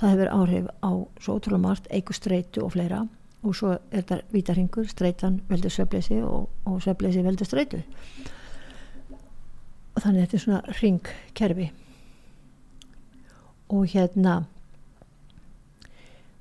það 0.00 0.12
hefur 0.12 0.32
áhrif 0.32 0.66
á 0.84 0.90
svo 1.20 1.36
ótrúlega 1.38 1.62
margt 1.62 1.88
eigu 1.90 2.16
streitu 2.16 2.64
og 2.64 2.74
fleira. 2.76 3.06
Og 3.46 3.54
svo 3.56 3.76
er 3.76 4.02
þetta 4.02 4.20
vítarhingur, 4.32 4.88
streitan 4.90 5.40
veldur 5.48 5.72
svefleysi 5.72 6.20
og, 6.24 6.48
og 6.66 6.80
svefleysi 6.84 7.24
veldur 7.24 7.48
streitu. 7.48 7.80
Og 9.94 10.02
þannig 10.04 10.26
þetta 10.26 10.36
er 10.36 10.44
svona 10.44 10.78
ringkerfi 10.80 11.70
og 13.72 13.88
hérna 13.90 14.44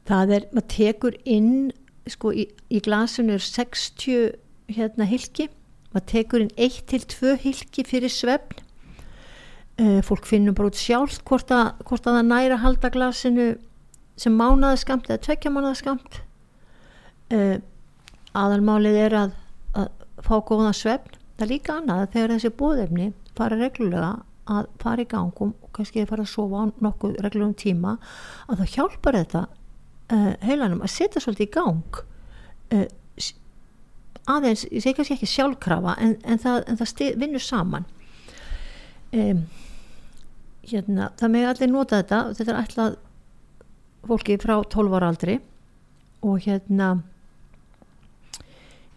það 0.05 0.33
er, 0.37 0.47
maður 0.53 0.67
tekur 0.69 1.15
inn 1.25 1.71
sko 2.09 2.29
í, 2.35 2.45
í 2.69 2.81
glasinu 2.85 3.39
er 3.39 3.41
60 3.41 4.35
hérna 4.71 5.07
hilki 5.09 5.49
maður 5.95 6.07
tekur 6.11 6.43
inn 6.43 6.53
1-2 6.59 7.37
hilki 7.43 7.85
fyrir 7.87 8.11
svefn. 8.11 8.61
Uh, 9.75 9.99
fólk 10.07 10.27
finnum 10.27 10.55
bara 10.55 10.69
út 10.71 10.79
sjálf 10.79 11.17
hvort 11.27 11.49
að, 11.51 11.73
hvort 11.83 12.05
að 12.07 12.15
það 12.15 12.27
næra 12.29 12.59
halda 12.61 12.91
glasinu 12.93 13.47
sem 14.15 14.35
mánaði 14.39 14.79
skamt 14.79 15.09
eða 15.09 15.23
tvekja 15.25 15.51
mánaði 15.51 15.79
skamt 15.81 16.19
uh, 17.35 17.57
aðalmálið 18.39 18.99
er 19.01 19.17
að, 19.19 19.35
að 19.75 19.89
fá 20.23 20.37
góða 20.47 20.71
svefn. 20.79 21.19
Það 21.35 21.43
er 21.43 21.51
líka 21.51 21.75
annað 21.75 22.05
þegar 22.13 22.33
þessi 22.37 22.53
búðefni 22.61 23.09
fara 23.35 23.59
reglulega 23.59 24.13
að 24.55 24.71
fara 24.79 25.03
í 25.03 25.09
gangum 25.11 25.51
og 25.59 25.71
kannski 25.75 26.05
að 26.05 26.11
fara 26.13 26.23
að 26.23 26.31
sofa 26.31 26.63
á 26.63 26.63
nokkuð 26.85 27.19
reglulegum 27.25 27.55
tíma 27.59 27.97
að 28.47 28.61
þá 28.61 28.75
hjálpar 28.77 29.19
þetta 29.19 29.41
uh, 29.49 30.33
heilanum 30.45 30.85
að 30.85 30.93
setja 30.95 31.23
svolítið 31.23 31.49
í 31.49 31.53
gang 31.57 32.03
aðeins, 34.31 34.65
ég 34.71 34.83
segi 34.83 34.97
kannski 34.97 35.17
ekki 35.17 35.29
sjálfkrafa 35.29 35.95
en, 36.01 36.15
en 36.25 36.41
það, 36.41 36.61
en 36.69 36.79
það 36.79 36.91
stið, 36.91 37.17
vinnur 37.21 37.43
saman. 37.43 37.87
Um, 39.15 39.43
hérna, 40.65 41.09
það 41.19 41.35
með 41.35 41.49
allir 41.51 41.71
nota 41.71 41.99
þetta. 42.01 42.21
Þetta 42.37 42.53
er 42.53 42.61
alltaf 42.61 42.95
fólki 44.05 44.39
frá 44.41 44.55
12 44.73 44.97
ára 44.97 45.11
aldri. 45.13 45.37
Og 46.25 46.41
hérna 46.45 46.89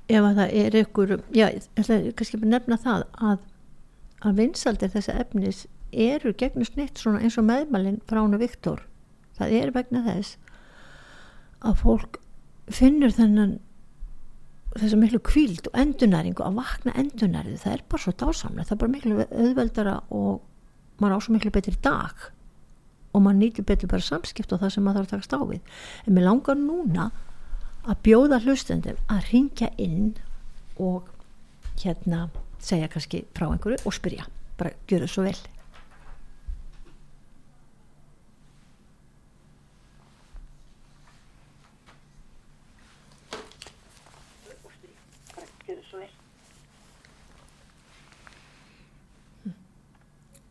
ef 0.08 0.24
að 0.24 0.40
það 0.40 0.56
er 0.62 0.76
ykkur 0.82 1.14
já, 1.36 1.46
ætla 1.76 2.00
kannski 2.16 2.40
nefna 2.44 2.80
það 2.80 3.06
að 3.20 3.46
að 4.24 4.40
vinsaldir 4.40 4.90
þessa 4.90 5.14
efnis 5.22 5.66
eru 5.92 6.32
gegnum 6.36 6.66
snitt 6.66 6.98
svona 6.98 7.22
eins 7.22 7.38
og 7.38 7.46
meðmælinn 7.48 8.00
frá 8.08 8.20
húnu 8.20 8.40
Viktor. 8.40 8.82
Það 9.38 9.54
er 9.60 9.72
vegna 9.76 10.02
þess 10.06 10.38
að 11.62 11.82
fólk 11.84 12.18
finnur 12.72 13.14
þennan 13.14 13.58
þessa 14.82 14.98
miklu 15.00 15.20
kvíld 15.24 15.70
og 15.70 15.78
endunæringu 15.82 16.44
að 16.44 16.58
vakna 16.58 16.94
endunærið, 17.00 17.60
það 17.62 17.76
er 17.76 17.84
bara 17.88 18.02
svo 18.04 18.14
dásamlega 18.22 18.68
það 18.68 18.74
er 18.76 18.82
bara 18.82 18.94
miklu 18.94 19.28
auðveldara 19.28 19.94
og 20.14 20.42
maður 20.98 21.16
á 21.16 21.24
svo 21.24 21.36
miklu 21.36 21.54
betri 21.54 21.76
dag 21.84 22.26
og 23.14 23.24
maður 23.24 23.40
nýtir 23.42 23.66
betur 23.68 23.90
bara 23.90 24.04
samskipt 24.04 24.52
og 24.52 24.62
það 24.62 24.74
sem 24.74 24.86
maður 24.86 25.06
þarf 25.06 25.08
að 25.08 25.14
taka 25.14 25.28
stáfið 25.28 26.08
en 26.08 26.16
mér 26.16 26.28
langar 26.28 26.58
núna 26.60 27.10
að 27.88 28.02
bjóða 28.04 28.42
hlustendum 28.44 28.98
að 29.08 29.30
ringja 29.32 29.70
inn 29.80 30.10
og 30.78 31.08
hérna 31.82 32.26
segja 32.58 32.90
kannski 32.90 33.24
frá 33.36 33.48
einhverju 33.48 33.78
og 33.86 33.94
spyrja. 33.94 34.26
Bara 34.58 34.74
gjöru 34.90 35.08
svo 35.08 35.22
vel 35.22 35.38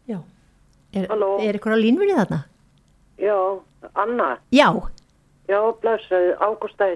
Já 0.07 0.21
Er, 0.97 1.47
er 1.49 1.59
ykkur 1.59 1.75
á 1.75 1.79
línvinni 1.79 2.17
þarna? 2.17 2.41
Já, 3.21 3.37
Anna 3.95 4.33
Já 4.53 4.69
Já, 5.47 5.59
blessuð 5.81 6.33
Ágústa 6.43 6.89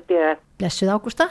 Blessuð 0.60 0.91
Ágústa 0.91 1.30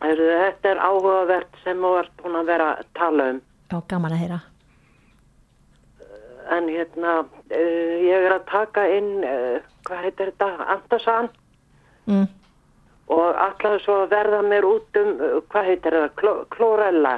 Þetta 0.00 0.70
er 0.70 0.78
áhugavert 0.80 1.58
sem 1.64 1.80
þú 1.82 1.90
ert 2.00 2.12
búin 2.22 2.38
að 2.40 2.46
vera 2.48 2.68
að 2.78 2.86
tala 2.96 3.26
um. 3.34 3.40
Já, 3.70 3.76
gaman 3.90 4.14
að 4.16 4.22
heyra. 4.22 4.38
En 6.56 6.70
hérna, 6.72 7.16
uh, 7.20 7.96
ég 8.00 8.24
er 8.26 8.32
að 8.34 8.46
taka 8.48 8.86
inn, 8.96 9.10
uh, 9.22 9.60
hvað 9.86 10.06
heitir 10.06 10.32
þetta, 10.32 10.48
Andasan 10.76 11.28
Mm. 12.08 12.24
og 13.12 13.36
allar 13.38 13.76
svo 13.84 13.98
að 14.02 14.08
verða 14.10 14.38
mér 14.42 14.64
út 14.64 14.96
um, 14.98 15.10
uh, 15.20 15.36
hvað 15.52 15.68
heitir 15.68 15.94
það, 15.94 16.08
kló, 16.16 16.32
klórella. 16.50 17.12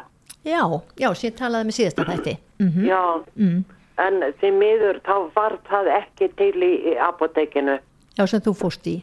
Já, 0.45 0.61
já, 0.99 1.09
sér 1.15 1.37
talaði 1.39 1.69
með 1.71 1.77
síðasta 1.79 2.05
þætti. 2.11 2.35
Mm 2.63 2.87
Já, 2.87 3.03
mm. 3.35 3.65
en 3.99 4.21
því 4.41 4.51
miður 4.59 5.01
þá 5.07 5.15
var 5.35 5.59
það 5.69 5.91
ekki 5.99 6.29
til 6.39 6.55
í, 6.63 6.73
apotekinu. 7.01 7.79
Já, 8.19 8.27
sem 8.27 8.43
þú 8.45 8.55
fórst 8.55 8.87
í. 8.87 9.01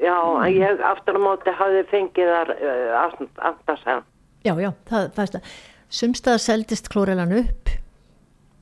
Já, 0.00 0.16
en 0.16 0.54
ég 0.56 0.80
aftur 0.80 1.16
á 1.16 1.20
móti 1.20 1.52
hafði 1.52 1.84
fengið 1.90 2.32
þar 2.32 2.54
uh, 2.56 3.26
Andasan. 3.50 4.02
Já, 4.44 4.54
já, 4.56 4.70
það, 4.88 5.10
það 5.16 5.22
er 5.24 5.32
það. 5.34 5.54
Sumstað 5.90 6.38
seldist 6.40 6.88
klórelan 6.88 7.34
upp. 7.36 7.72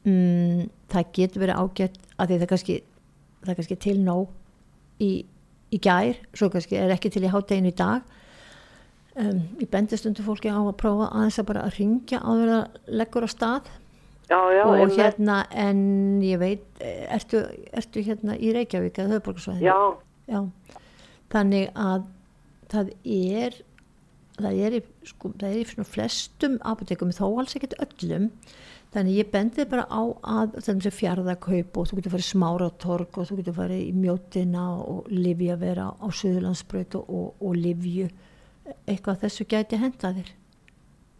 Mm, 0.08 0.68
það 0.90 1.10
getur 1.18 1.44
verið 1.44 1.60
ágætt 1.62 1.98
að 2.18 2.30
því 2.30 2.38
það 2.38 2.52
kannski, 2.52 2.76
það 3.44 3.58
kannski 3.58 3.78
til 3.84 3.96
nóg 4.02 5.02
í, 5.04 5.10
í 5.70 5.80
gær, 5.82 6.18
svo 6.34 6.48
kannski 6.52 6.78
er 6.80 6.94
ekki 6.94 7.12
til 7.12 7.26
í 7.26 7.32
hátteginu 7.32 7.70
í 7.70 7.76
dag. 7.78 8.16
Um, 9.18 9.42
ég 9.58 9.70
bendi 9.70 9.98
stundu 9.98 10.22
fólki 10.22 10.50
á 10.50 10.58
að 10.58 10.76
prófa 10.78 11.10
aðeins 11.10 11.40
að 11.42 11.48
bara 11.50 11.68
ringja 11.74 12.20
áður 12.22 12.52
að 12.54 12.92
leggur 13.00 13.26
á 13.26 13.30
stað 13.30 13.70
Já, 14.28 14.40
já, 14.52 14.64
og 14.68 14.92
hérna, 14.92 15.38
en 15.56 15.78
ég 16.20 16.36
veit, 16.40 16.64
eh, 16.84 17.06
ertu, 17.16 17.40
ertu 17.72 18.02
hérna 18.04 18.36
í 18.36 18.52
Reykjavík 18.52 19.00
eða 19.00 19.16
höfborgarsvæðinu? 19.16 19.64
Já, 19.64 19.78
Já, 20.28 20.42
þannig 21.32 21.70
að 21.72 22.06
það 22.68 22.88
er 23.08 23.54
það 24.38 24.62
er 24.66 24.76
í, 24.76 24.80
sko, 25.08 25.32
það 25.40 25.54
er 25.54 25.60
í 25.62 25.84
flestum 25.88 26.58
apotekum 26.68 27.12
þó 27.16 27.24
alls 27.30 27.56
ekkert 27.58 27.78
öllum. 27.82 28.28
Þannig 28.92 29.18
ég 29.18 29.30
bendi 29.32 29.64
bara 29.68 29.84
á 29.88 30.02
að 30.24 30.92
fjárðakaup 30.96 31.76
og 31.76 31.88
þú 31.88 31.98
getur 31.98 32.14
farið 32.14 32.28
smáratorg 32.28 33.18
og 33.20 33.28
þú 33.28 33.38
getur 33.40 33.56
farið 33.58 33.82
í 33.84 33.92
mjótina 33.96 34.64
og 34.80 35.10
livja 35.12 35.58
vera 35.60 35.90
á 35.92 36.06
Suðurlandsbraut 36.08 36.96
og, 37.00 37.34
og, 37.36 37.56
livju 37.56 38.08
eitthvað 38.88 39.24
þessu 39.26 39.48
gæti 39.48 39.80
henda 39.80 40.12
þér 40.16 40.32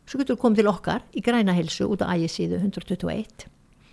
svo 0.09 0.21
getur 0.23 0.41
komið 0.41 0.63
til 0.63 0.73
okkar 0.73 1.05
í 1.13 1.23
græna 1.25 1.55
hilsu 1.57 1.89
út 1.89 2.03
á 2.05 2.13
ægisíðu 2.17 2.61
121 2.63 3.47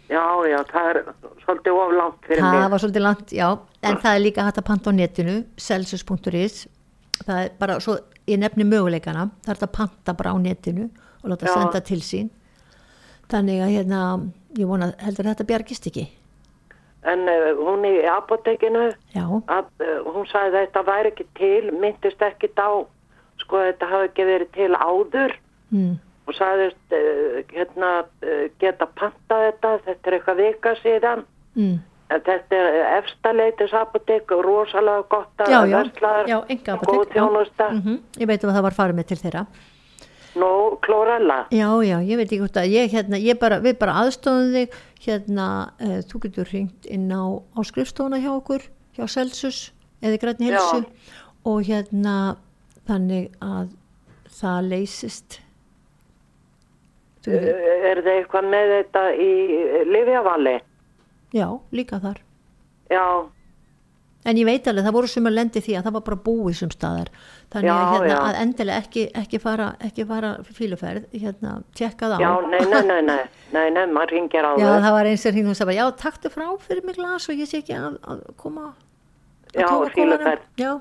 já, 0.09 0.25
já, 0.49 0.59
það 0.71 0.89
er 0.91 1.01
svolítið 1.43 1.79
oflánt 1.83 2.27
fyrir 2.27 2.43
það 2.43 2.59
mig. 2.59 2.71
var 2.71 2.83
svolítið 2.83 3.05
langt, 3.05 3.31
já. 3.33 3.47
En 3.81 3.97
það 4.01 4.15
er 4.15 4.23
líka 4.23 4.45
hægt 4.47 4.61
að 4.61 4.67
panta 4.69 4.91
á 4.91 4.93
netinu 4.95 5.37
celsius.is 5.57 6.67
það 7.25 7.39
er 7.43 7.55
bara 7.59 7.79
svo 7.83 7.97
ég 8.27 8.39
nefni 8.41 8.65
möguleikana, 8.67 9.29
það 9.45 9.51
er 9.51 9.57
hægt 9.57 9.67
að 9.67 9.75
panta 9.77 10.15
bara 10.17 10.33
á 10.33 10.37
netinu 10.41 10.89
og 11.23 11.31
láta 11.31 11.49
Já. 11.49 11.53
senda 11.53 11.81
til 11.81 12.01
sín. 12.01 12.29
Þannig 13.29 13.61
að 13.65 13.73
hérna 13.73 13.99
ég 14.57 14.69
vona 14.69 14.91
heldur 15.01 15.29
þetta 15.31 15.47
bjargist 15.49 15.87
ekki? 15.89 16.05
En 17.05 17.27
uh, 17.29 17.53
hún 17.57 17.85
í 17.85 17.93
apotekinu, 18.09 18.87
já, 19.13 19.25
að, 19.53 19.67
uh, 19.81 20.09
hún 20.09 20.25
sagði 20.29 20.57
að 20.57 20.63
þetta 20.65 20.83
væri 20.87 21.11
ekki 21.13 21.25
til, 21.37 21.71
myndist 21.81 22.21
ekki 22.25 22.49
á, 22.57 22.69
sko 23.43 23.61
þetta 23.61 23.89
hafi 23.91 24.09
ekki 24.09 24.25
verið 24.25 24.51
til 24.57 24.71
áður. 24.73 25.35
Mm. 25.69 25.93
Og 26.25 26.37
sagðist 26.37 26.95
uh, 26.97 27.41
hérna 27.53 27.91
uh, 28.05 28.47
geta 28.61 28.87
panta 28.97 29.41
þetta, 29.47 29.75
þetta 29.85 30.09
er 30.09 30.17
eitthvað 30.17 30.41
vika 30.41 30.73
síðan. 30.81 31.27
Mm. 31.55 31.77
En 32.13 32.21
þetta 32.21 32.57
er 32.57 32.75
efstaleitis 32.99 33.71
apotek 33.73 34.29
og 34.35 34.43
rosalega 34.45 35.07
gott 35.09 35.41
að 35.41 35.49
já, 35.49 35.61
já, 35.71 35.79
já, 36.29 36.35
enga 36.53 36.75
góð 36.83 37.07
já. 37.07 37.13
þjónusta. 37.15 37.69
Mhm, 37.73 37.95
ég 38.21 38.29
veit 38.29 38.43
um 38.43 38.51
að 38.51 38.59
það 38.59 38.67
var 38.67 38.77
farið 38.77 38.99
með 38.99 39.07
til 39.09 39.17
þeirra 39.23 39.45
Nú, 40.35 40.75
klórella. 40.83 41.45
Já, 41.55 41.69
já, 41.87 41.95
ég 42.03 42.19
veit 42.19 42.27
ekki 42.27 42.41
hvort 42.41 42.57
að 42.59 42.73
ég, 42.73 42.89
hérna, 42.91 43.19
ég 43.23 43.37
bara, 43.39 43.61
við 43.63 43.77
bara 43.79 43.95
aðstofum 44.01 44.51
þig, 44.51 44.73
hérna, 45.05 45.45
uh, 45.79 46.01
þú 46.09 46.21
getur 46.25 46.51
hringt 46.51 46.89
inn 46.91 47.07
á, 47.07 47.23
á 47.39 47.59
skrifstofuna 47.63 48.19
hjá 48.19 48.33
okkur, 48.33 48.65
hjá 48.97 49.05
Celsus 49.07 49.61
eða 50.03 50.19
Grænni 50.19 50.51
Já. 50.51 50.59
Hilsu 50.59 50.83
og 51.47 51.63
hérna, 51.69 52.35
þannig 52.89 53.31
að 53.39 53.71
það 54.35 54.69
leysist. 54.73 55.39
Veit, 57.31 57.63
er 57.91 58.01
það 58.05 58.11
eitthvað 58.19 58.49
með 58.55 58.73
þetta 58.75 59.05
í 59.15 59.31
Livjavali? 59.91 60.57
já, 61.35 61.47
líka 61.75 61.99
þar. 62.03 62.21
Já, 62.91 63.05
En 64.25 64.37
ég 64.39 64.45
veit 64.47 64.65
alveg, 64.65 64.81
það 64.87 64.93
voru 64.95 65.07
sem 65.11 65.27
að 65.29 65.33
lendi 65.35 65.61
því 65.61 65.73
að 65.77 65.83
það 65.85 65.93
var 65.93 66.03
bara 66.07 66.17
búið 66.25 66.55
sem 66.57 66.69
staðar. 66.73 67.09
Þannig 67.53 67.67
Já, 67.69 67.73
að, 67.75 67.91
hérna, 67.93 68.15
að 68.25 68.37
endilega 68.41 68.77
ekki, 68.81 69.03
ekki 69.21 69.39
fara, 69.43 69.67
ekki 69.85 70.05
fara 70.09 70.31
fíluferð, 70.57 71.03
hérna, 71.13 71.51
tjekka 71.77 72.09
það 72.09 72.15
á. 72.17 72.21
já, 72.23 72.31
nei, 72.49 72.63
nei, 72.71 72.79
nei, 72.89 73.01
nei, 73.05 73.19
nei, 73.53 73.65
nei, 73.75 73.83
maður 73.93 74.15
ringir 74.15 74.47
á 74.49 74.57
Já, 74.57 74.65
það. 74.65 74.79
það 74.87 74.95
var 74.97 75.09
eins 75.11 75.25
og 75.29 75.35
hring 75.37 75.51
og 75.53 75.59
sagði, 75.59 75.75
já, 75.77 75.85
taktu 76.01 76.31
frá 76.33 76.47
fyrir 76.65 76.87
mig 76.89 76.97
glas 76.97 77.29
og 77.29 77.37
ég 77.43 77.51
sé 77.51 77.61
ekki 77.61 77.77
að, 77.77 77.99
að 78.01 78.23
koma 78.41 78.65
að 78.71 79.61
Já, 79.61 79.69
fíluferð. 79.93 80.49
Já, 80.57 80.71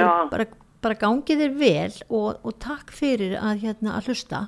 Já. 0.00 0.08
bara, 0.32 0.46
bara 0.88 0.94
gangi 1.04 1.36
þér 1.42 1.52
vel 1.60 1.92
og, 2.08 2.40
og 2.48 2.56
takk 2.64 2.96
fyrir 2.96 3.36
að, 3.36 3.60
hérna, 3.66 3.98
að 4.00 4.08
hlusta. 4.08 4.46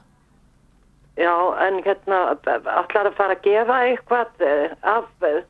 Já, 1.21 1.35
en 1.67 1.83
hérna, 1.85 2.19
allar 2.49 3.09
að 3.11 3.17
fara 3.19 3.35
að 3.37 3.43
gefa 3.45 3.79
eitthvað 3.85 4.45
eh, 4.47 4.71
af 4.89 5.09
uh, 5.29 5.41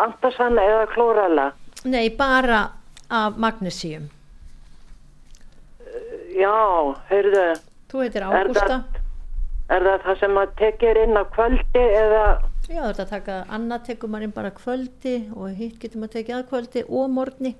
Andersen 0.00 0.56
eða 0.62 0.86
Klórala? 0.94 1.50
Nei, 1.84 2.08
bara 2.16 2.62
af 3.12 3.36
Magnesium. 3.36 4.06
Já, 6.34 6.54
heyrðu, 7.10 7.44
Þú 7.92 8.00
heitir 8.02 8.24
Er 8.24 8.48
Ágústa. 8.48 8.64
það- 8.66 9.76
er 9.76 9.84
það 9.88 10.00
það 10.06 10.18
sem 10.20 10.38
að 10.40 10.54
tekir 10.58 11.02
inn 11.04 11.16
á 11.20 11.24
kvöldi 11.36 11.84
eða, 12.00 12.24
Já, 12.68 12.80
að 12.88 13.08
taka, 13.10 13.44
annað 13.52 13.84
tekur 13.90 14.08
maður 14.08 14.24
inn 14.24 14.32
bara 14.32 14.50
kvöldi 14.50 15.14
og 15.36 15.50
hitt 15.58 15.78
getur 15.78 16.00
maður 16.00 16.14
tekið 16.16 16.36
að 16.38 16.48
kvöldi 16.48 16.82
og 16.88 17.10
morgni. 17.12 17.54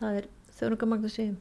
Það 0.00 0.16
er 0.16 0.24
þörunga 0.58 0.86
Magnesium. 0.88 1.36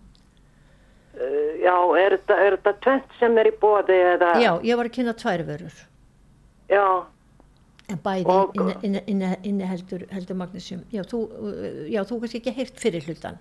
Uh, 1.16 1.54
já, 1.64 1.76
er 2.04 2.18
þetta, 2.18 2.38
tvent 2.86 3.16
sem 3.20 3.38
er 3.42 3.50
í 3.52 3.56
bóði 3.62 3.98
eða? 4.16 4.34
Já, 4.44 4.52
ég 4.64 4.78
var 4.80 4.90
að 4.90 4.96
kynna 5.00 5.14
tvær 5.18 5.46
vörur. 5.48 5.80
Já, 6.70 6.86
En 7.90 7.98
bæði 8.06 8.26
Og- 8.30 8.52
inne, 8.54 8.74
inne, 8.86 9.00
inne, 9.10 9.30
inne 9.50 9.66
heldur, 9.66 10.04
heldur 10.14 10.38
Magnesium. 10.38 10.84
Já, 10.94 11.02
þú, 11.10 11.24
já, 11.90 12.04
þú 12.06 12.20
kannski 12.22 12.38
ekki 12.44 12.54
heyrt 12.60 12.78
fyrir 12.78 13.02
hlutan. 13.08 13.40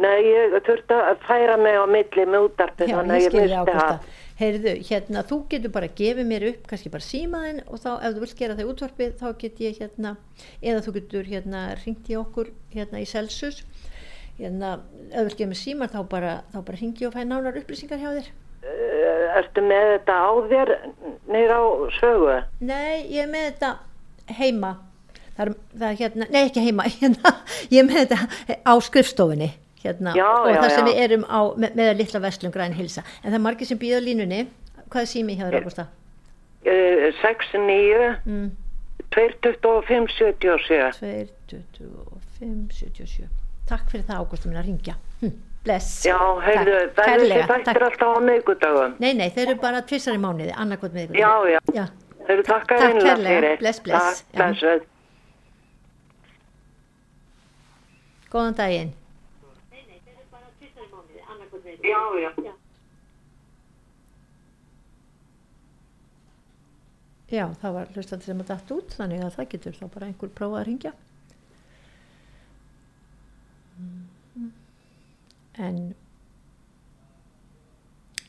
nei, 0.00 0.22
ég 0.24 0.54
þurfti 0.64 0.96
að 0.96 1.18
færa 1.26 1.56
mig 1.60 1.74
á 1.76 1.84
milli 1.90 2.24
með 2.30 2.46
útarpi 2.46 2.86
Já, 2.88 2.94
ég 2.94 3.34
að 3.50 3.66
ágústa. 3.66 3.88
það. 3.90 4.04
Heyrðu, 4.40 4.72
hérna, 4.88 5.22
þú 5.28 5.36
getur 5.50 5.72
bara 5.74 5.88
gefið 5.88 6.26
mér 6.30 6.46
upp, 6.48 6.62
kannski 6.70 6.92
bara 6.94 7.04
símaðinn 7.04 7.60
og 7.68 7.82
þá 7.82 7.90
ef 8.06 8.14
þú 8.14 8.20
vilt 8.22 8.38
gera 8.38 8.54
það 8.54 8.64
í 8.64 8.70
útvarpið 8.70 9.12
þá 9.20 9.26
get 9.42 9.60
ég 9.60 9.80
hérna, 9.82 10.16
eða 10.62 10.80
þú 10.86 10.94
getur 10.94 11.24
hérna 11.28 11.60
ringt 11.84 12.08
í 12.08 12.16
okkur 12.16 12.48
hérna 12.72 13.02
í 13.02 13.04
Celsius 13.10 13.60
hérna, 14.40 14.68
ef 15.12 15.34
þú 15.36 15.44
mér 15.50 15.58
síman 15.60 15.88
þá 15.92 16.00
bara, 16.10 16.32
bara 16.54 16.78
ringi 16.80 17.06
og 17.08 17.14
fæ 17.14 17.22
nánar 17.28 17.58
upplýsingar 17.60 18.00
hjá 18.02 18.10
þér. 18.18 18.28
Uh, 18.60 19.38
ertu 19.40 19.60
með 19.64 19.84
þetta 19.94 20.14
á 20.20 20.28
þér 20.52 20.68
nýr 21.32 21.50
á 21.56 21.60
sögu? 22.00 22.34
Nei, 22.60 22.96
ég 23.08 23.20
er 23.24 23.30
með 23.32 23.44
þetta 23.50 23.70
heima. 24.40 24.72
Það 25.36 25.42
er, 25.46 25.50
það 25.80 25.88
er 25.90 25.96
hérna, 26.02 26.24
nei 26.34 26.42
ekki 26.44 26.64
heima, 26.66 26.84
hérna, 27.00 27.28
ég 27.72 27.78
er 27.80 27.86
með 27.88 27.96
þetta 28.04 28.18
á 28.66 28.74
skrifstofunni. 28.84 29.50
Hérna, 29.80 30.10
Já, 30.12 30.26
og 30.28 30.50
já, 30.52 30.58
það 30.60 30.70
sem 30.74 30.84
já. 30.84 30.88
við 30.90 30.98
erum 31.06 31.22
á, 31.24 31.40
með, 31.56 31.70
með 31.78 31.86
að 31.94 31.98
litla 32.02 32.20
vestlum 32.26 32.52
græn 32.52 32.74
hilsa. 32.76 33.00
En 33.22 33.30
það 33.30 33.38
er 33.38 33.44
margir 33.46 33.66
sem 33.70 33.78
býða 33.80 34.02
línunni. 34.04 34.40
Hvað 34.92 35.02
er 35.06 35.08
sími 35.08 35.32
hjá 35.38 35.46
þér, 35.46 35.56
Ágústa? 35.62 35.84
Uh, 36.68 37.08
6-9 37.22 38.10
Mm. 38.28 38.50
225-77 39.10 41.32
2, 41.48 41.58
25, 42.38 42.70
77 42.70 43.28
Takk 43.70 43.90
fyrir 43.92 44.04
það 44.08 44.20
Ágústa 44.24 44.50
minn 44.50 44.60
að 44.60 44.68
ringja 44.68 44.94
hm, 45.22 45.32
Bless 45.64 45.90
Já, 46.08 46.16
heyrðu, 46.46 46.76
verður 46.96 47.10
kærlega, 47.10 47.40
þið 47.40 47.50
þættir 47.66 47.84
alltaf 47.88 48.14
á 48.16 48.18
miðgudagum? 48.28 48.94
Nei, 49.02 49.10
nei, 49.18 49.26
þeir 49.34 49.44
eru 49.52 49.58
bara 49.62 49.82
tvissar 49.90 50.16
í 50.16 50.22
mánuði 50.22 50.54
annarkot 50.64 50.96
með 50.96 51.18
Já, 51.20 51.32
já. 51.54 51.58
já. 51.76 51.84
Heyrðu, 52.28 52.46
takk 52.48 52.72
að 52.74 52.80
Takk 52.84 52.94
einlega 52.96 53.36
fyrir. 53.36 53.60
bless, 53.60 53.82
bless. 53.84 54.24
Takk, 54.32 54.56
bless. 54.62 54.88
Góðan 58.30 58.58
daginn 58.58 58.96
Já, 61.80 62.00
já. 62.20 62.30
Já, 67.30 67.44
það 67.62 67.74
var 67.76 67.90
hlustandi 67.94 68.26
sem 68.26 68.40
að 68.42 68.48
datt 68.50 68.72
út 68.74 68.94
þannig 68.98 69.22
að 69.22 69.34
það 69.36 69.48
getur 69.52 69.76
þá 69.78 69.84
bara 69.94 70.06
einhver 70.10 70.32
prófa 70.34 70.58
að 70.60 70.66
ringja 70.66 70.92
En 75.58 75.94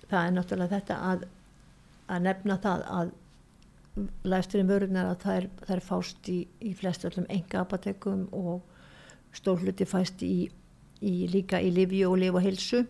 það 0.10 0.26
er 0.26 0.34
náttúrulega 0.36 0.80
þetta 0.80 0.98
að, 1.12 1.28
að 2.12 2.24
nefna 2.28 2.58
það 2.64 2.88
að 3.00 3.12
læsturinn 4.24 4.70
vörunar 4.70 5.12
að 5.12 5.22
það 5.24 5.38
er, 5.38 5.48
það 5.66 5.76
er 5.76 5.84
fást 5.86 6.30
í, 6.32 6.40
í 6.64 6.74
flest 6.80 7.06
öllum 7.08 7.28
enga 7.30 7.62
apatekum 7.62 8.28
og 8.36 8.62
stór 9.36 9.64
hluti 9.64 9.88
fæst 9.88 10.24
í, 10.24 10.50
í 11.04 11.14
líka 11.32 11.60
í 11.60 11.72
lifi 11.76 12.04
og 12.08 12.18
lifa 12.22 12.44
hilsu 12.44 12.86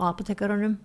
á 0.00 0.10
apatekarunum 0.10 0.78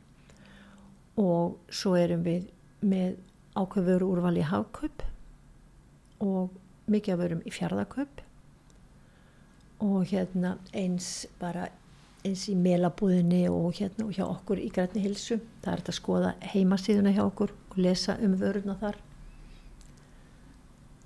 og 1.21 1.57
svo 1.73 1.95
erum 1.97 2.25
við 2.25 2.49
með 2.85 3.17
ákveð 3.55 3.89
vöru 3.89 4.11
úrval 4.13 4.35
í 4.37 4.45
hafkaup 4.45 5.05
og 6.25 6.53
mikið 6.91 7.15
af 7.15 7.21
vörum 7.23 7.43
í 7.45 7.53
fjárðakaup 7.53 8.21
og 9.85 10.05
hérna 10.11 10.55
eins 10.75 11.25
bara 11.39 11.69
eins 12.25 12.45
í 12.49 12.55
melabúðinni 12.57 13.45
og 13.51 13.75
hérna 13.77 14.07
og 14.07 14.15
hjá 14.15 14.25
okkur 14.25 14.61
í 14.61 14.69
grætni 14.73 15.03
hilsu 15.03 15.37
það 15.63 15.73
er 15.73 15.83
að 15.83 15.97
skoða 15.97 16.31
heimasíðuna 16.53 17.13
hjá 17.15 17.23
okkur 17.25 17.53
og 17.53 17.77
lesa 17.79 18.17
um 18.23 18.35
vöruna 18.39 18.77
þar. 18.81 18.97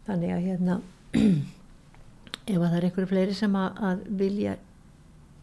Þannig 0.07 0.33
að 0.35 0.45
hérna 0.47 0.79
ef 2.49 2.55
að 2.55 2.65
það 2.65 2.77
er 2.79 2.87
einhverju 2.87 3.11
fleiri 3.11 3.37
sem 3.37 3.59
að, 3.59 3.83
að 3.89 4.03
vilja 4.21 4.55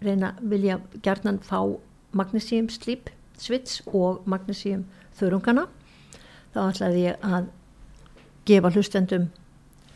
reyna, 0.02 0.32
vilja 0.40 0.80
gerðnan 1.04 1.40
fá 1.44 1.60
magnesíum 2.16 2.70
slíp 2.72 3.12
svits 3.38 3.82
og 3.92 4.24
magnesíum 4.28 4.86
þörungana 5.18 5.66
þá 6.54 6.60
ætlaði 6.66 7.06
ég 7.06 7.24
að 7.26 7.50
gefa 8.48 8.72
hlustendum 8.72 9.30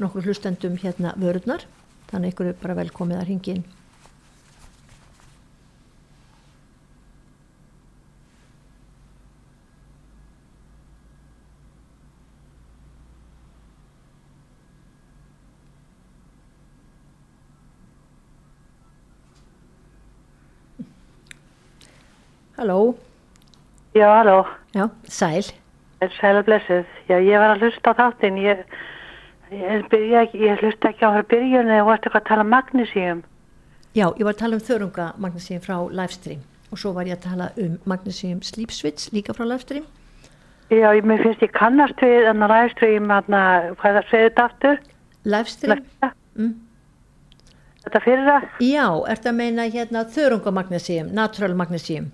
nokkur 0.00 0.24
hlustendum 0.24 0.78
hérna 0.80 1.12
vörurnar. 1.20 1.66
Þannig 2.10 2.40
er 2.42 2.56
bara 2.58 2.78
velkomið 2.80 3.20
að 3.20 3.28
ringi 3.28 3.60
Halló, 22.60 22.94
Já, 23.94 24.06
halló. 24.18 24.44
já, 24.74 24.90
sæl. 25.08 25.42
Sæla 26.20 26.42
blessuð. 26.42 26.84
Já, 27.08 27.16
ég 27.16 27.38
var 27.40 27.54
að 27.56 27.62
hlusta 27.64 27.90
á 27.90 27.96
þáttinn. 27.96 28.36
Ég, 28.36 28.58
ég, 29.50 29.88
ekki- 30.12 30.40
ég 30.44 30.60
hlusta 30.60 30.90
ekki 30.90 31.04
á 31.08 31.16
hér 31.16 31.24
byrjunni 31.24 31.80
og 31.80 31.86
varst 31.88 32.04
eitthvað 32.04 32.20
að 32.20 32.28
tala 32.28 32.44
um 32.44 32.50
magnísíum. 32.52 33.22
Já, 33.96 34.12
ég 34.12 34.24
var 34.24 34.34
að 34.34 34.42
tala 34.42 34.54
um 34.56 34.60
þörunga 34.60 35.06
magnesíum 35.16 35.62
frá 35.64 35.88
livestream 35.88 36.42
og 36.70 36.78
svo 36.78 36.92
var 36.92 37.04
ég 37.08 37.16
að 37.16 37.24
tala 37.30 37.50
um 37.56 37.80
magnesíum 37.86 38.42
sleep 38.44 38.70
switch 38.70 39.08
líka 39.12 39.32
frá 39.32 39.48
livestream. 39.48 39.86
Já, 40.68 40.92
ég, 40.92 41.02
mér 41.02 41.22
finnst 41.22 41.40
ég 41.40 41.52
kannast 41.56 41.96
við 41.96 42.28
en 42.28 42.42
að 42.44 42.50
ræðstrým, 42.52 43.08
hvað 43.08 43.96
það 43.96 44.10
segir 44.10 44.28
þetta 44.28 44.44
aftur? 44.44 44.78
Livestream, 45.24 45.84
mm. 46.36 46.54
þetta 47.88 48.00
fyrir 48.04 48.24
það? 48.28 48.48
já, 48.60 48.86
ertu 49.08 49.28
að 49.32 49.36
meina 49.40 49.62
hérna 49.64 50.04
þörunga 50.04 50.50
magnesíum, 50.52 51.08
natural 51.14 51.54
magnesíum. 51.56 52.12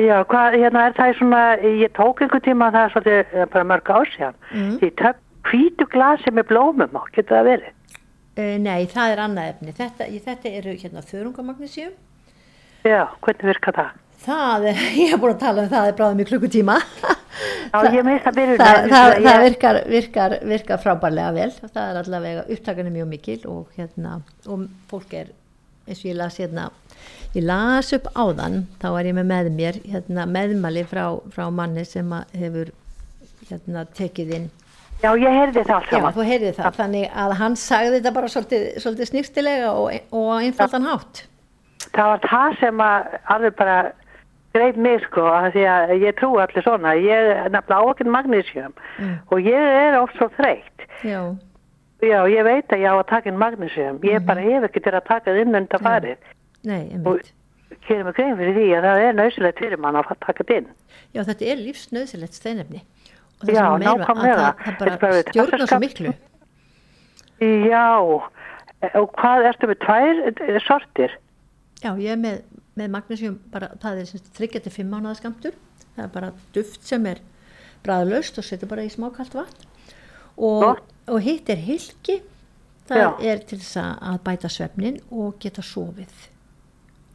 Já, 0.00 0.22
hvað, 0.24 0.56
hérna 0.56 0.86
er 0.88 0.94
það 0.96 1.18
svona, 1.18 1.42
ég 1.60 1.92
tók 1.96 2.22
einhver 2.24 2.40
tíma 2.44 2.70
það 2.72 2.86
er 2.86 2.92
svolítið 2.94 3.34
eh, 3.36 3.48
bara 3.52 3.68
mörg 3.68 3.90
síðan. 4.14 4.38
Mm. 4.54 4.76
Í 4.80 4.90
töp 4.96 5.50
hvítu 5.50 5.86
glasi 5.92 6.32
með 6.32 6.48
blómum 6.48 6.96
á, 6.96 7.02
getur 7.12 7.36
það 7.36 7.48
verið? 7.50 7.98
Uh, 8.32 8.54
nei, 8.62 8.86
það 8.88 9.12
er 9.12 9.20
annað 9.26 9.50
efni. 9.50 9.74
Þetta, 9.76 10.06
þetta 10.24 10.52
eru 10.62 10.76
hérna 10.80 11.02
þörunga 11.04 11.44
magnesíum. 11.44 11.92
Já, 12.88 13.02
hvernig 13.20 13.50
virkar 13.52 13.76
það? 13.76 13.98
Það 14.22 14.66
er, 14.70 14.80
ég 15.02 15.12
hef 15.12 15.20
búin 15.20 15.34
að 15.34 15.42
tala 15.42 15.66
um 15.66 15.68
það, 15.68 15.76
það 15.76 15.90
er 15.90 15.98
bráðum 16.00 16.22
í 16.24 16.28
klukkutíma. 16.30 16.78
Já, 17.72 17.78
ég 17.92 18.04
meist 18.06 18.26
að 18.28 18.38
byrjun. 18.38 18.58
það, 18.60 18.88
það, 18.92 19.14
það 19.26 19.44
virkar, 19.46 19.78
virkar, 19.88 20.34
virkar 20.50 20.80
frábærlega 20.82 21.36
vel 21.36 21.50
það 21.62 21.84
er 21.84 22.00
allavega 22.02 22.42
upptakan 22.52 22.88
er 22.90 22.96
mjög 22.96 23.08
mikil 23.08 23.38
og, 23.48 23.62
hérna, 23.78 24.18
og 24.46 24.66
fólk 24.90 25.14
er 25.16 25.30
eins 25.86 26.02
og 26.02 26.10
ég 26.10 26.18
las 26.18 26.36
hérna 26.40 26.68
ég 27.34 27.44
las 27.46 27.92
upp 27.96 28.08
áðan, 28.14 28.66
þá 28.82 28.86
var 28.92 29.04
ég 29.08 29.14
með 29.16 29.26
með 29.32 29.50
mér 29.56 29.78
hérna, 29.92 30.26
meðmæli 30.26 30.84
frá, 30.88 31.04
frá 31.32 31.46
manni 31.50 31.84
sem 31.88 32.10
hefur 32.36 32.72
hérna, 33.50 33.86
tekið 33.96 34.34
inn 34.38 34.50
Já, 35.02 35.10
ég 35.18 35.32
heyrði 35.34 35.64
það 35.66 35.88
Já, 35.90 36.10
þú 36.14 36.24
heyrið 36.28 36.54
það, 36.60 36.76
þannig 36.76 37.08
að 37.24 37.32
hann 37.40 37.56
sagði 37.58 37.96
þetta 37.96 38.12
bara 38.14 38.28
svolítið, 38.30 38.66
svolítið 38.84 39.08
snýrstilega 39.10 39.72
og, 39.72 39.96
og 40.14 40.30
einfaldan 40.44 40.86
hátt 40.86 41.24
Það 41.92 42.06
var 42.12 42.20
það 42.30 42.54
sem 42.60 42.78
að 42.86 43.08
alveg 43.34 43.56
bara 43.58 43.78
greið 44.54 44.76
mig 44.84 45.00
sko, 45.08 45.24
að 45.32 45.48
því 45.56 45.62
að 45.72 45.90
ég 46.04 46.14
trú 46.20 46.28
allir 46.40 46.62
svona. 46.64 46.92
Ég 47.00 47.30
er 47.32 47.50
nefnilega 47.50 47.88
ákveðin 47.88 48.12
magnísjum 48.12 48.74
Mm. 49.00 49.14
og 49.32 49.38
ég 49.48 49.64
er 49.80 49.96
oft 49.98 50.14
svo 50.20 50.28
þreytt. 50.36 50.84
Já, 51.02 51.20
Já, 52.02 52.18
ég 52.28 52.44
veit 52.44 52.68
að 52.74 52.82
ég 52.84 52.92
á 52.92 52.96
að 53.00 53.08
taka 53.08 53.28
inn 53.30 53.38
magnísjum. 53.40 53.98
Ég 54.04 54.20
Mhm. 54.20 54.26
bara 54.26 54.40
hef 54.40 54.64
ekki 54.68 54.82
til 54.84 54.92
að 54.92 55.04
taka 55.08 55.30
það 55.30 55.40
inn 55.42 55.54
enda 55.54 55.78
farið. 55.78 56.16
Nei, 56.68 56.82
Og 57.04 57.18
einmitt 57.18 57.32
gerir 57.86 58.04
mig 58.06 58.16
grein 58.16 58.36
fyrir 58.38 58.56
því 58.56 58.66
að 58.76 58.86
það 58.86 59.04
er 59.06 59.16
nöðsilegt 59.18 59.62
fyrir 59.62 59.80
mann 59.80 59.98
að 59.98 60.10
taka 60.12 60.42
þetta 60.42 60.58
inn. 60.60 60.68
Já, 61.12 61.22
þetta 61.28 61.48
er 61.52 61.62
lífsnöðsilegt 61.62 62.38
steinefni 62.38 62.82
Já, 63.42 63.64
er 63.74 63.82
nákvæmlega. 63.82 64.52
það, 64.54 64.76
það 64.78 64.92
er 64.92 65.00
bara 65.02 65.22
stjórnar 65.26 65.66
svo 65.66 65.80
miklu 65.82 66.12
Já, 67.42 67.86
og 67.98 69.08
hvað 69.18 69.48
ertu 69.50 69.70
með 69.70 69.80
tvær 69.82 70.22
eh, 70.30 70.58
sortir? 70.62 71.16
Já, 71.82 71.90
ég 71.98 72.14
er 72.14 72.20
með, 72.22 72.40
með 72.78 72.92
magnésium 72.94 73.38
bara, 73.50 73.72
það 73.82 74.02
er 74.04 74.24
þryggja 74.38 74.62
til 74.62 74.74
fimm 74.76 74.92
mánuða 74.94 75.18
skamtur 75.18 75.56
það 75.96 76.04
er 76.06 76.12
bara 76.14 76.32
duft 76.54 76.86
sem 76.86 77.06
er 77.10 77.22
bræðlaust 77.82 78.38
og 78.38 78.46
setur 78.46 78.70
bara 78.70 78.86
í 78.86 78.92
smákalt 78.92 79.34
vatn 79.34 79.66
og, 80.38 80.78
og 81.10 81.18
hitt 81.24 81.50
er 81.50 81.60
hilki 81.66 82.20
það 82.88 83.02
Já. 83.02 83.08
er 83.32 83.42
til 83.48 83.58
þess 83.58 83.80
að 83.82 84.22
bæta 84.28 84.50
svefnin 84.52 85.02
og 85.10 85.34
geta 85.42 85.64
sofið 85.66 86.28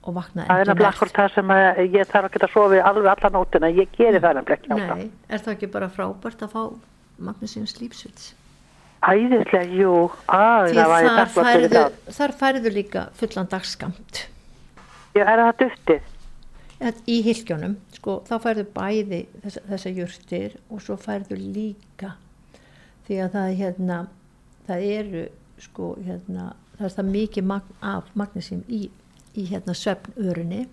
og 0.07 0.15
vakna 0.15 0.45
Það 0.47 0.61
er 0.63 0.69
nefnilega 0.71 0.91
akkur 0.93 1.13
það 1.15 1.31
sem 1.35 1.53
að 1.55 1.81
ég 1.85 2.11
þarf 2.11 2.29
að 2.29 2.35
geta 2.35 2.49
sofið 2.53 2.83
alveg 2.89 3.09
alla 3.13 3.31
nótina. 3.35 3.71
Ég 3.75 3.95
geri 3.97 4.21
það 4.23 4.39
nefnilega 4.39 4.57
ekki 4.57 4.73
alltaf. 4.75 5.01
Nei, 5.01 5.11
er 5.29 5.43
það 5.45 5.55
ekki 5.57 5.71
bara 5.75 5.89
frábært 5.93 6.45
að 6.47 6.53
fá 6.55 6.61
magnésium 7.17 7.67
slípsvits 7.69 8.33
Æðislega, 9.07 9.61
jú, 9.77 9.93
að 10.25 10.71
að 10.81 10.93
þar 11.05 11.31
færðu, 11.35 11.81
þar 12.17 12.33
færðu 12.39 12.71
líka 12.73 13.03
fullan 13.17 13.49
dagskamt 13.51 14.23
Já, 15.13 15.23
er 15.23 15.41
það 15.41 15.59
duftið? 15.61 16.13
Í 17.09 17.17
hilkjónum 17.25 17.75
sko, 17.95 18.19
þá 18.27 18.35
færðu 18.43 18.65
bæði 18.73 19.21
þessa, 19.43 19.63
þessa 19.69 19.93
jurtir 19.97 20.57
og 20.69 20.81
svo 20.85 20.97
færðu 21.01 21.37
líka. 21.41 22.11
Því 23.07 23.17
að 23.23 23.37
það 23.37 23.53
hérna 23.61 23.97
það 24.67 24.85
eru 24.97 25.23
sko 25.63 25.95
hérna 26.05 26.51
það 26.77 26.85
er 26.89 26.95
það 26.99 27.09
mikið 27.15 27.47
magn 27.49 27.79
af 27.93 28.11
magnesím 28.19 28.61
í, 28.69 28.83
í 29.37 29.47
hérna 29.51 29.75
svefnörunni 29.77 30.65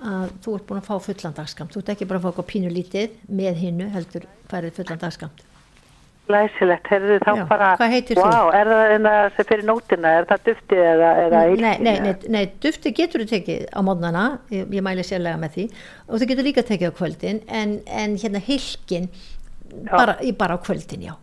að 0.00 0.32
þú 0.44 0.56
ert 0.56 0.66
búin 0.68 0.80
að 0.80 0.88
fá 0.88 1.04
fullan 1.04 1.36
dagskamt. 1.36 1.74
Þú 1.74 1.82
ert 1.82 1.92
ekki 1.94 2.08
bara 2.08 2.20
að 2.20 2.24
fá 2.24 2.30
eitthvað 2.30 2.50
pínu 2.50 2.72
lítið 2.72 3.16
með 3.40 3.62
hinnu 3.64 3.88
heldur 3.94 4.26
færið 4.50 4.76
fullan 4.80 5.00
dagskamt. 5.02 5.46
Læsilegt, 6.30 6.86
heyrðu 6.86 7.16
þá 7.24 7.30
Já, 7.34 7.42
bara, 7.50 7.68
hvað 7.80 7.92
heitir 7.96 8.18
Vá, 8.20 8.28
þú? 8.30 8.50
er 8.54 8.68
það 8.70 8.92
en 8.94 9.08
það 9.08 9.24
sem 9.34 9.46
fyrir 9.48 9.64
nótina, 9.66 10.12
er 10.20 10.28
það 10.30 10.44
duftið 10.46 10.82
eða, 10.86 11.08
eða 11.24 11.40
nei, 11.40 11.72
nei, 11.82 11.94
nei, 12.04 12.12
nei, 12.36 12.42
dufti 12.62 12.92
getur 12.94 13.24
þú 13.24 13.30
tekið 13.32 13.64
á 13.74 13.80
mótnana, 13.82 14.26
ég, 14.54 14.68
ég 14.78 14.84
mæli 14.86 15.06
sérlega 15.06 15.40
með 15.42 15.56
því. 15.56 15.64
Og 16.06 16.22
þú 16.22 16.28
getur 16.30 16.46
líka 16.46 16.64
tekið 16.68 16.94
á 16.94 16.98
kvöldin 17.00 17.42
en, 17.50 17.74
en 17.90 18.14
hérna 18.22 18.44
hilkin 18.46 19.10
bara, 19.90 20.20
bara 20.38 20.54
á 20.54 20.58
kvöldin, 20.62 21.08
já 21.10 21.16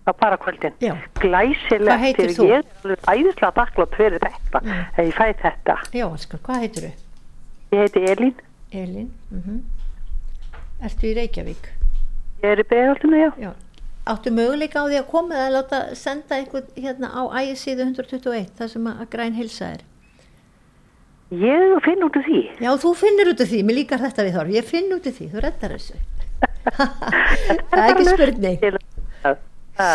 Það 0.00 0.12
er 0.14 0.18
bara 0.20 0.36
kvöldin. 0.40 0.74
Já. 0.80 0.94
Glæsilegt, 1.20 1.84
Hvað 1.86 1.98
heitir 2.04 2.30
þú? 2.34 2.44
ég 2.48 2.64
er 2.84 2.96
æðislega 3.12 3.50
þakklátt 3.58 3.96
fyrir 3.98 4.18
þetta, 4.24 4.60
Mm. 4.64 4.84
ég 4.96 5.12
fæ 5.12 5.26
þetta. 5.42 5.74
Já, 5.92 6.06
elskan, 6.12 6.40
hvað 6.46 6.60
heitir 6.64 6.82
þú? 6.86 6.92
Ég 7.72 7.78
heiti 7.84 8.00
Elín, 8.12 8.34
Elin, 8.72 9.10
mm 9.30 9.60
Ertu 10.82 11.06
í 11.06 11.14
Reykjavík? 11.14 11.68
ég 12.42 12.50
er 12.50 12.58
í 12.58 12.64
beigaldinu, 12.64 13.16
já. 13.20 13.30
Já. 13.38 13.52
Áttu 14.06 14.30
möguleika 14.32 14.80
á 14.80 14.88
því 14.88 14.96
að 15.02 15.06
koma 15.10 15.34
eða 15.34 15.50
láta 15.60 15.94
senda 15.94 16.34
einhvern 16.40 16.66
hérna 16.74 17.12
á 17.12 17.22
ægisíðu 17.36 17.84
121, 17.92 18.48
það 18.58 18.68
sem 18.72 18.86
að 18.88 19.06
græn 19.12 19.34
hilsa 19.36 19.64
er? 19.76 19.80
Ég 21.30 21.76
finn 21.84 22.02
út 22.02 22.16
úr 22.16 22.24
því. 22.24 22.40
Já, 22.58 22.70
þú 22.80 22.94
finnur 22.96 23.28
út 23.34 23.40
af 23.44 23.46
því, 23.52 23.60
mér 23.62 23.76
líkar 23.84 24.00
þetta 24.02 24.24
við 24.26 24.34
þorf, 24.34 24.50
ég 24.56 24.64
finn 24.64 24.90
út 24.96 25.06
af 25.06 25.14
því, 25.14 25.28
þú 25.30 25.42
reddar 25.44 25.70
þessu. 25.76 25.94
það 27.70 27.76
er 27.76 27.92
ekki 27.92 28.08
spurning. 28.08 28.58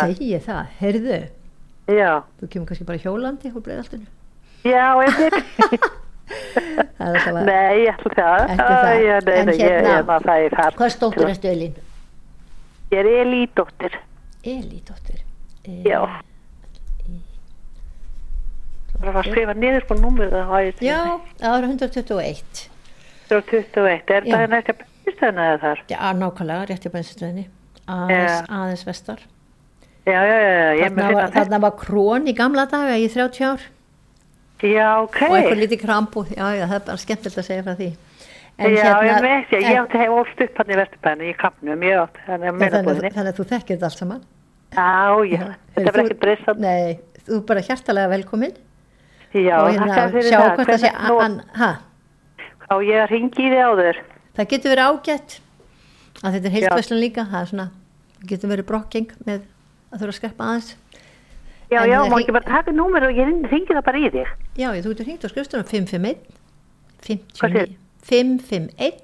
Segji 0.00 0.40
það, 0.46 0.66
heyrðu, 0.80 1.18
já, 1.96 2.10
þú 2.40 2.48
kemur 2.52 2.68
kannski 2.70 2.86
bara 2.88 3.02
hjólandi 3.04 3.52
úr 3.52 3.64
breiðaltinu. 3.66 4.06
já, 4.66 4.86
er 5.06 5.38
að, 6.98 7.42
Nei, 7.46 7.84
ég 7.86 7.92
ætla 7.94 8.14
það. 8.16 8.44
Ekki 8.46 8.62
það. 8.62 8.94
Já, 9.06 9.18
nei, 9.26 9.34
En 9.40 9.50
ég, 9.52 9.60
hérna, 9.60 9.90
ég, 10.42 10.46
er 10.48 10.56
hvað 10.80 10.94
stóttur 10.96 11.28
ertu 11.30 11.50
Elin? 11.50 11.76
Ég 12.90 12.98
er 13.02 13.10
Elídóttir. 13.22 13.98
Elídóttir. 14.46 15.20
E- 15.66 15.82
Já. 15.86 16.00
Það 18.96 19.12
var 19.12 19.18
að 19.20 19.28
skrifa 19.28 19.54
niður 19.60 19.84
på 19.90 19.96
númur 20.00 20.30
ég 20.64 20.78
Já, 20.86 21.00
er 21.58 21.66
121. 21.68 22.62
21. 23.28 24.12
Er 24.16 24.24
Já. 24.24 24.36
það 24.38 24.44
næsta 24.54 24.74
bestistöðna 24.80 25.48
eða 25.52 25.58
þar? 25.64 25.82
Já, 25.92 25.98
nákvæmlega, 26.16 26.68
rétt 26.70 26.86
í 26.88 26.92
bænstöðinni. 26.94 27.44
Aðeins, 27.86 28.46
aðeins 28.48 28.84
vestar. 28.88 29.20
Já, 30.06 30.20
já, 30.22 30.36
já, 30.38 30.50
já, 30.56 30.74
ég 30.78 30.82
Þarna 30.86 31.06
var, 31.12 31.30
var 31.66 31.72
krón 31.80 32.28
í 32.30 32.34
gamla 32.38 32.66
daga 32.70 32.94
í 32.98 33.08
30 33.10 33.42
ár 33.48 33.60
Já, 34.62 35.02
ok. 35.02 35.16
og 35.26 35.34
eitthvað. 35.36 35.58
Já, 36.36 36.46
já, 36.56 36.64
það 36.70 36.76
er 36.78 36.84
bara 36.86 37.00
skemmtilegt 37.02 37.40
að 37.42 37.46
segja 37.48 37.64
frá 37.66 37.74
því. 37.76 37.88
En 38.56 38.70
já, 38.72 38.84
hérna- 38.86 39.08
ég 39.10 39.20
veit, 39.26 39.50
ég, 39.52 39.64
ég 39.66 39.80
átti 39.82 39.98
hef 40.00 40.12
ólst 40.16 40.40
upp 40.46 40.56
hann 40.62 40.70
í 40.72 40.76
Vesturbænum, 40.78 41.26
í 41.28 41.34
kapnum, 41.36 41.82
ég 41.84 41.98
átti 42.00 42.20
hann 42.24 42.40
Já, 42.46 42.52
þannig, 42.52 43.12
að- 43.12 43.16
að 43.32 43.36
þú 43.40 43.44
þekkir 43.50 43.76
þetta 43.76 43.88
allt 43.90 43.98
saman 44.00 44.22
Já, 44.76 45.24
já, 45.28 45.42
þetta 45.76 45.92
Þú- 45.92 46.04
ekki 46.06 46.18
breyst. 46.22 46.48
Nei, 46.58 46.98
þú 47.26 47.34
er 47.36 47.44
bara 47.50 47.60
hjartalega 47.66 48.08
velkomin 48.14 48.54
Já, 49.36 49.56
og 49.60 49.68
hérna 49.74 49.92
sjá 50.30 50.38
það. 50.40 50.54
hvort 50.56 50.68
það 50.70 50.80
sé 50.80 50.90
Hvernig- 50.92 51.10
nú- 51.10 51.20
an, 51.26 51.42
ha, 51.54 51.70
Á 52.70 52.74
ég 52.80 52.96
að 53.02 53.10
ringi 53.10 53.42
í 53.44 53.50
þig 53.52 53.62
áður. 53.66 53.96
það 54.38 54.48
getur 54.54 54.70
verið 54.72 54.86
ágætt 54.88 55.40
að 56.24 56.32
þetta 56.32 56.46
er 56.46 56.54
heilstvæslan 56.56 57.00
líka 57.04 57.26
það 57.28 57.42
er 57.42 57.46
getur 58.26 58.48
verið 58.48 58.66
brokking 58.66 59.10
með 59.26 59.40
að 59.92 59.98
þurfa 60.02 60.12
að 60.12 60.18
skreppa 60.20 60.50
aðeins 60.50 60.74
Já, 61.66 61.80
En 61.82 61.90
já, 61.90 61.98
má 62.06 62.14
ekki 62.20 62.30
bara 62.36 62.46
taka 62.46 62.70
númer 62.70 63.02
og 63.08 63.16
ég 63.18 63.26
ringi 63.50 63.66
það 63.74 63.82
bara 63.88 63.98
í 63.98 64.10
þig. 64.14 64.28
Já, 64.54 64.68
þú 64.70 64.92
getur 64.92 65.06
hringt 65.08 65.24
á 65.26 65.28
skrifstunum 65.32 65.66
551 65.66 66.20
Hvað 67.40 67.56
59 67.56 67.74
551 68.06 69.02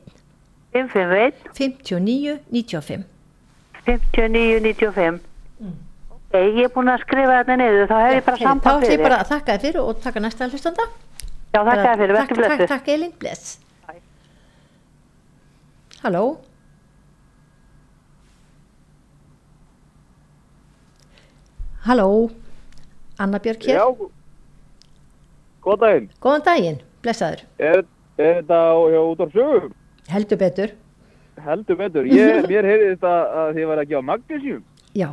551 0.72 1.32
59 1.58 2.38
95 2.54 3.02
59 3.82 4.62
95. 4.62 5.18
Ok, 6.14 6.38
ég 6.38 6.62
er 6.62 6.70
búin 6.72 6.88
að 6.92 7.02
skrifa 7.02 7.40
þetta 7.40 7.56
niður, 7.58 7.82
þá 7.90 7.96
hef 7.98 8.14
ég 8.14 8.24
bara 8.28 8.36
Heyrðu, 8.38 8.46
Þá 8.46 8.46
samband 8.46 8.86
ætlum 8.86 8.94
ég 8.94 9.02
bara 9.02 9.18
að 9.24 9.32
þakka 9.32 9.50
þér 9.56 9.64
fyrir 9.66 9.82
og 9.82 9.98
taka 10.06 10.22
næsta 10.22 10.48
hlustanda 10.52 10.86
Já, 11.52 11.58
þakka 11.58 11.82
þér 11.82 11.98
fyrir, 11.98 12.14
takk, 12.14 12.30
verður 12.30 12.46
takk, 12.46 12.56
blessu. 12.56 12.70
takk 12.72 12.88
Elin, 12.94 13.12
bless. 13.18 13.58
Halló 16.02 16.24
Halló 21.82 22.30
Anna 23.18 23.38
Björk 23.42 23.62
hér 23.66 23.76
Já, 23.80 23.86
góð 25.62 25.78
daginn. 25.82 26.06
Góðan 26.22 26.44
daginn, 26.46 26.78
blessaður 27.02 27.42
Er, 27.58 27.82
er 28.18 28.38
þetta 28.40 28.60
út 29.02 29.22
á 29.22 29.26
sögum? 29.34 29.72
Heldur 30.10 30.38
betur 30.38 30.74
Heldur 31.42 31.78
betur. 31.80 32.06
Ég, 32.06 32.44
mér 32.50 32.68
heyrði 32.68 32.92
þetta 32.94 33.12
að 33.42 33.54
þið 33.56 33.68
var 33.70 33.80
að 33.82 33.90
gefa 33.90 34.04
magnesium. 34.12 34.62
Já 34.94 35.08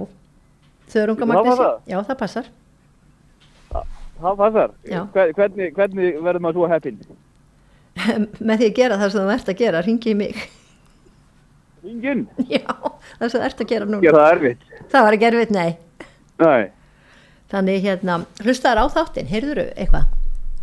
Þörunga 0.89 1.30
Það 1.30 1.49
passar? 1.49 1.74
Já, 1.88 1.97
það 2.03 2.20
passar 2.22 2.51
Það 4.20 4.39
passar. 4.43 4.72
Já. 4.84 5.01
Hver, 5.13 5.34
hvernig, 5.38 5.74
hvernig 5.78 6.17
verður 6.26 6.43
maður 6.43 6.57
svo 6.59 6.70
heppinn? 6.74 6.97
Með 8.47 8.61
því 8.61 8.70
að 8.70 8.80
gera 8.82 8.97
það 8.99 9.13
sem 9.13 9.22
þú 9.26 9.36
ert 9.39 9.53
að 9.53 9.61
gera 9.65 9.84
Ringi 9.86 10.13
í 10.13 10.17
mig 10.22 10.41
Ingen. 11.89 12.26
Já, 12.59 12.65
það 13.17 13.30
sem 13.30 13.38
þú 13.39 13.45
ert 13.49 13.61
að 13.63 13.70
gera 13.74 13.88
nú 13.89 14.01
Ég 14.05 14.17
það 14.17 14.34
erfitt. 14.36 14.74
Það 14.91 15.07
var 15.07 15.17
ekki 15.17 15.32
erfitt, 15.34 15.55
nei 15.55 15.70
Nei. 16.39 16.69
Þannig 17.49 17.81
hérna, 17.83 18.19
hlustaður 18.45 18.83
á 18.83 18.93
þáttinn, 18.93 19.29
heyrður 19.29 19.61
eitthvað? 19.73 20.09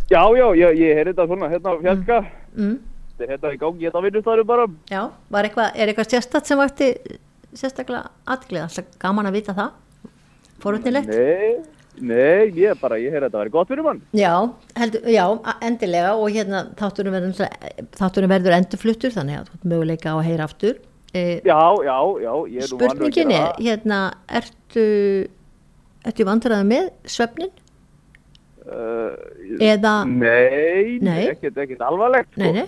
Já, 0.06 0.20
já, 0.38 0.46
ég, 0.54 0.76
ég 0.78 0.98
heyrði 1.00 1.12
þetta 1.16 1.24
svona 1.26 1.48
hérna 1.50 1.72
á 1.74 1.76
fjarska. 1.82 2.18
Mm. 2.54 2.76
Þetta 3.16 3.24
er 3.26 3.32
hérna 3.34 3.50
í 3.50 3.58
gangi, 3.58 3.86
þetta 3.88 4.02
vinnustæður 4.04 4.46
bara. 4.46 4.66
Já, 4.92 5.00
var 5.34 5.48
eitthvað, 5.48 5.72
er 5.74 5.90
eitthvað 5.90 6.10
sérstætt 6.12 6.46
sem 6.50 6.60
vakti 6.60 6.88
sérstaklega 7.56 8.12
aðglið, 8.28 8.62
alltaf 8.68 8.98
gaman 9.02 9.30
að 9.30 9.38
vita 9.40 9.54
það? 9.56 9.70
Fórhundilegt? 10.62 11.10
Nei, 11.10 11.56
nei, 11.98 12.52
ég 12.60 12.78
bara, 12.80 13.00
ég 13.02 13.12
heyrði 13.16 13.32
að 13.32 13.38
vera 13.40 13.54
gott 13.56 13.72
fyrir 13.72 13.86
mann. 13.88 14.02
Já, 14.16 14.32
heldur, 14.78 15.08
já, 15.10 15.24
endilega 15.66 16.12
og 16.20 16.28
hérna 16.36 16.62
þátturinn 16.78 17.16
verður, 17.16 17.56
þátturinn 17.98 18.32
verður 18.36 18.56
endurfluttur 18.60 19.16
þannig 19.16 19.40
að 19.40 19.50
þú 19.50 19.58
ert 19.58 19.66
möguleika 19.72 20.14
á 20.14 20.16
að 20.20 20.28
heyra 20.30 20.46
aftur. 20.46 20.78
E, 21.16 21.40
Já, 21.46 21.60
já, 21.82 21.98
já, 22.22 22.32
ég 22.52 22.62
er 22.62 22.70
nú 22.70 22.78
gera 26.14 26.14
er, 26.14 26.14
það. 26.14 26.14
hérna, 26.14 26.14
ertu, 26.14 26.14
ertu 26.14 26.26
vandræði 26.28 26.66
með 26.70 26.90
svefnin? 27.16 27.50
Uh, 28.66 29.12
Eða, 29.62 29.92
Nei, 30.11 30.98
Nei. 31.02 31.20
ekkert, 31.30 31.57
ekkert 31.62 31.82
alvarlegt. 31.86 32.32
sko. 32.32 32.40
nei, 32.42 32.52
nei, 32.52 32.66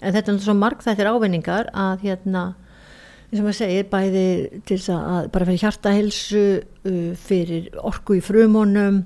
en 0.00 0.14
þetta 0.14 0.32
er 0.32 0.38
svo 0.40 0.54
marg 0.56 0.80
þættir 0.84 1.10
ávinningar 1.10 1.68
að 1.76 2.04
hérna, 2.06 2.44
eins 3.28 3.40
og 3.40 3.44
maður 3.44 3.58
segir, 3.58 3.84
bæði 3.92 4.24
til 4.64 4.78
þess 4.78 4.88
að 4.94 5.28
bara 5.34 5.44
fyrir 5.50 5.62
hjartahilsu, 5.66 6.44
uh, 6.88 7.14
fyrir 7.26 7.68
orku 7.84 8.16
í 8.16 8.22
frumunum, 8.24 9.02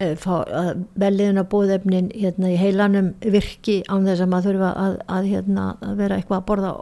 uh, 0.00 0.74
velliðuna 1.04 1.44
bóðefnin 1.52 2.08
hérna 2.16 2.48
í 2.54 2.56
heilanum 2.60 3.12
virki 3.20 3.82
án 3.88 4.08
þess 4.08 4.24
að 4.24 4.32
maður 4.32 4.50
þurfa 4.54 4.72
að, 4.86 4.98
að, 5.18 5.30
hérna, 5.34 5.66
að 5.84 5.96
vera 6.00 6.16
eitthvað 6.20 6.40
að 6.40 6.48
borða 6.48 6.74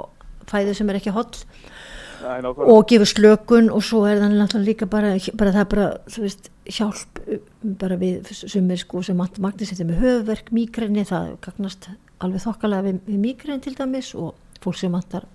fæðu 0.52 0.74
sem 0.78 0.90
er 0.90 0.98
ekki 1.00 1.10
holl. 1.18 1.30
Og 2.22 2.86
gefur 2.88 3.08
slökun 3.08 3.70
og 3.72 3.82
svo 3.84 4.04
er 4.06 4.20
það 4.20 4.36
náttúrulega 4.36 4.66
líka 4.66 4.86
bara, 4.86 5.12
bara 5.38 5.52
það 5.52 5.60
er 5.60 5.68
bara, 5.74 5.86
þú 6.06 6.24
veist, 6.24 6.50
hjálp 6.66 7.20
uh, 7.26 7.42
bara 7.82 7.98
við 8.00 8.32
sumir 8.32 8.80
sko 8.80 9.02
sem 9.02 9.18
magnisettir 9.18 9.88
með 9.88 10.02
höfverk, 10.04 10.52
mígræni, 10.54 11.04
það 11.08 11.36
gagnast 11.44 11.90
alveg 12.22 12.44
þokkalega 12.46 12.86
við, 12.88 13.00
við 13.08 13.22
mígræni 13.26 13.64
til 13.64 13.74
dæmis 13.78 14.12
og 14.14 14.34
fólk 14.62 14.78
sem 14.78 14.94
vantar 14.94 15.26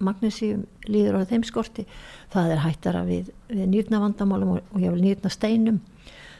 magnesium 0.00 0.64
líður 0.88 1.20
á 1.20 1.28
þeim 1.28 1.44
skorti, 1.44 1.84
það 2.32 2.54
er 2.54 2.64
hættara 2.64 3.04
við, 3.04 3.32
við 3.50 3.66
nýrnavandamálum 3.74 4.56
og, 4.56 4.60
og 4.72 4.84
ég 4.84 4.94
vil 4.94 5.04
nýrna 5.04 5.32
steinum, 5.32 5.80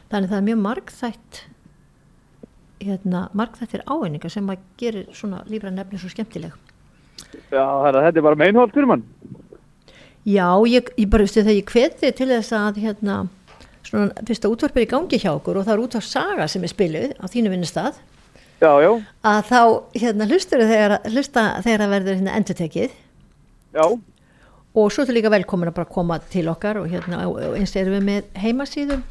þannig 0.09 0.31
það 0.31 0.39
er 0.39 0.47
mjög 0.47 0.61
margþætt 0.65 1.43
hérna, 2.81 3.27
margþættir 3.37 3.85
áeiningar 3.85 4.33
sem 4.33 4.49
að 4.49 4.65
gerir 4.81 5.11
svona 5.13 5.43
lífra 5.49 5.71
nefni 5.73 5.99
svo 6.01 6.09
skemmtileg. 6.11 6.55
Já, 7.51 7.61
þetta 7.61 8.17
er 8.17 8.25
bara 8.25 8.39
meinholt 8.39 8.73
fyrir 8.73 8.89
mann. 8.89 9.05
Já, 10.27 10.47
ég, 10.69 10.91
ég 11.01 11.09
bara 11.09 11.25
veistu 11.25 11.41
þegar 11.41 11.57
ég 11.57 11.71
hveti 11.71 12.11
til 12.13 12.29
þess 12.29 12.53
að 12.53 12.81
hérna, 12.83 13.17
svona 13.87 14.25
fyrsta 14.27 14.51
útvarp 14.51 14.77
er 14.77 14.85
í 14.85 14.89
gangi 14.91 15.19
hjá 15.23 15.31
okkur 15.33 15.57
og 15.57 15.65
það 15.65 15.73
er 15.73 15.83
útvarp 15.87 16.05
saga 16.05 16.47
sem 16.51 16.65
er 16.67 16.73
spiluð 16.73 17.15
á 17.17 17.25
þínu 17.31 17.53
vinnustad 17.55 17.97
Já, 18.61 18.69
já, 18.77 18.91
að 19.25 19.39
þá 19.49 19.61
hérna, 19.97 20.27
hlustur 20.29 20.61
þegar, 20.69 20.93
hlusta 21.09 21.45
þegar 21.65 21.81
það 21.81 21.93
verður 21.95 22.17
hérna, 22.19 22.33
endurtekið. 22.37 22.91
Já, 23.73 23.85
og 24.77 24.91
svo 24.93 25.05
er 25.07 25.17
líka 25.17 25.31
velkomin 25.33 25.71
að 25.71 25.79
bara 25.79 25.89
koma 25.89 26.19
til 26.29 26.45
okkar 26.51 26.77
og 26.83 26.91
hérna 26.91 27.23
og 27.25 27.57
eins 27.57 27.73
erum 27.79 27.97
við 27.97 28.05
með 28.05 28.27
heimasíðum 28.43 29.01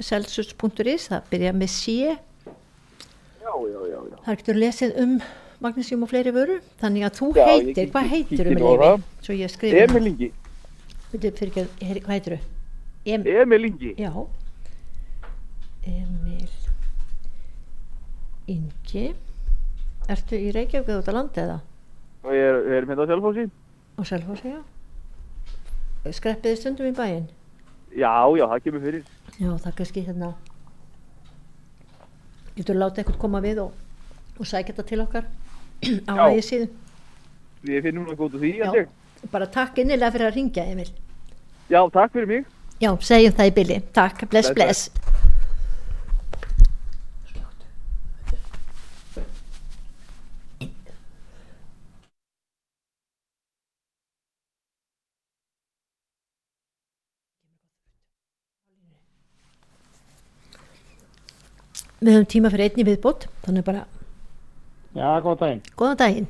celsus.is, 0.00 1.10
það 1.10 1.28
byrja 1.34 1.52
með 1.56 1.72
sé 1.74 1.98
já, 2.06 3.52
já, 3.52 3.80
já, 3.92 3.98
já. 4.00 4.16
þar 4.24 4.40
getur 4.40 4.58
lesið 4.64 4.96
um 5.04 5.14
magnesium 5.62 6.02
og 6.04 6.10
fleiri 6.10 6.32
vöru 6.36 6.58
þannig 6.80 7.06
að 7.06 7.20
þú 7.20 7.30
Já, 7.36 7.44
heitir, 7.52 7.92
hvað 7.92 8.10
heitir 8.12 8.50
um 8.52 8.64
á 8.64 8.72
það. 8.82 9.06
Svo 9.28 9.36
ég 9.36 9.52
skrifa 9.52 9.84
Emil 9.86 10.10
Ingi, 10.12 10.32
Ég 11.12 11.38
heyri- 11.80 12.02
Hvað 12.02 12.14
heitir 12.16 12.36
þú? 12.36 12.40
Em, 13.06 13.26
Emil 13.26 13.64
Ingi. 13.64 13.94
Já 13.96 14.10
Emil 15.86 16.48
Ingi 18.48 19.14
Ertu 20.08 20.36
í 20.38 20.50
Reykjavík 20.54 20.88
eða 20.90 20.98
út 21.02 21.08
á 21.10 21.14
landi 21.14 21.40
eða? 21.42 21.60
Ég 22.26 22.42
er, 22.42 22.58
við 22.66 22.76
erum 22.78 22.90
hérna 22.90 23.06
á 23.06 23.10
Selfossi. 23.10 23.44
Á 23.98 24.02
Selfossi, 24.06 24.52
já 24.54 26.12
Skreppiði 26.12 26.56
stundum 26.60 26.86
í 26.86 26.94
bæinn? 26.94 27.24
Já, 27.96 28.12
já, 28.38 28.44
það 28.46 28.62
kemur 28.66 28.82
fyrir. 28.84 29.04
Já, 29.40 29.50
það 29.56 29.66
er 29.70 29.76
kannski 29.80 30.04
hérna 30.06 30.28
Getur 32.56 32.78
láta 32.78 33.02
eitthvað 33.02 33.18
koma 33.20 33.40
við 33.44 33.58
og, 33.64 33.72
og 34.38 34.46
sækja 34.46 34.74
þetta 34.74 34.86
til 34.90 35.00
okkar 35.06 35.26
á 36.10 36.14
ægi 36.30 36.44
síðan 36.46 36.70
Við 37.66 37.82
finnum 37.88 38.06
það 38.06 38.22
úr 38.26 38.38
því, 38.38 38.52
held 38.62 38.78
ég. 38.78 38.88
Bara 39.32 39.46
takk 39.50 39.78
innilega 39.82 40.12
fyrir 40.14 40.28
að 40.30 40.36
ringja, 40.38 40.64
Emil 40.72 40.90
Já, 41.72 41.80
takk 41.90 42.12
fyrir 42.14 42.28
mig. 42.30 42.44
Já, 42.80 42.90
segjum 43.00 43.34
það 43.38 43.50
í 43.50 43.54
bylli 43.60 43.78
Takk, 43.96 44.26
bless, 44.30 44.52
Bless, 44.54 44.88
bless 44.90 45.06
Við 62.00 62.12
höfum 62.12 62.26
tíma 62.32 62.50
fyrir 62.52 62.68
einni 62.70 62.84
viðbútt 62.86 63.26
Þannig 63.46 63.64
bara, 63.66 63.84
Já, 64.96 65.08
góð 65.24 65.38
daginn. 65.42 65.62
góðan 65.80 65.98
daginn 66.02 66.28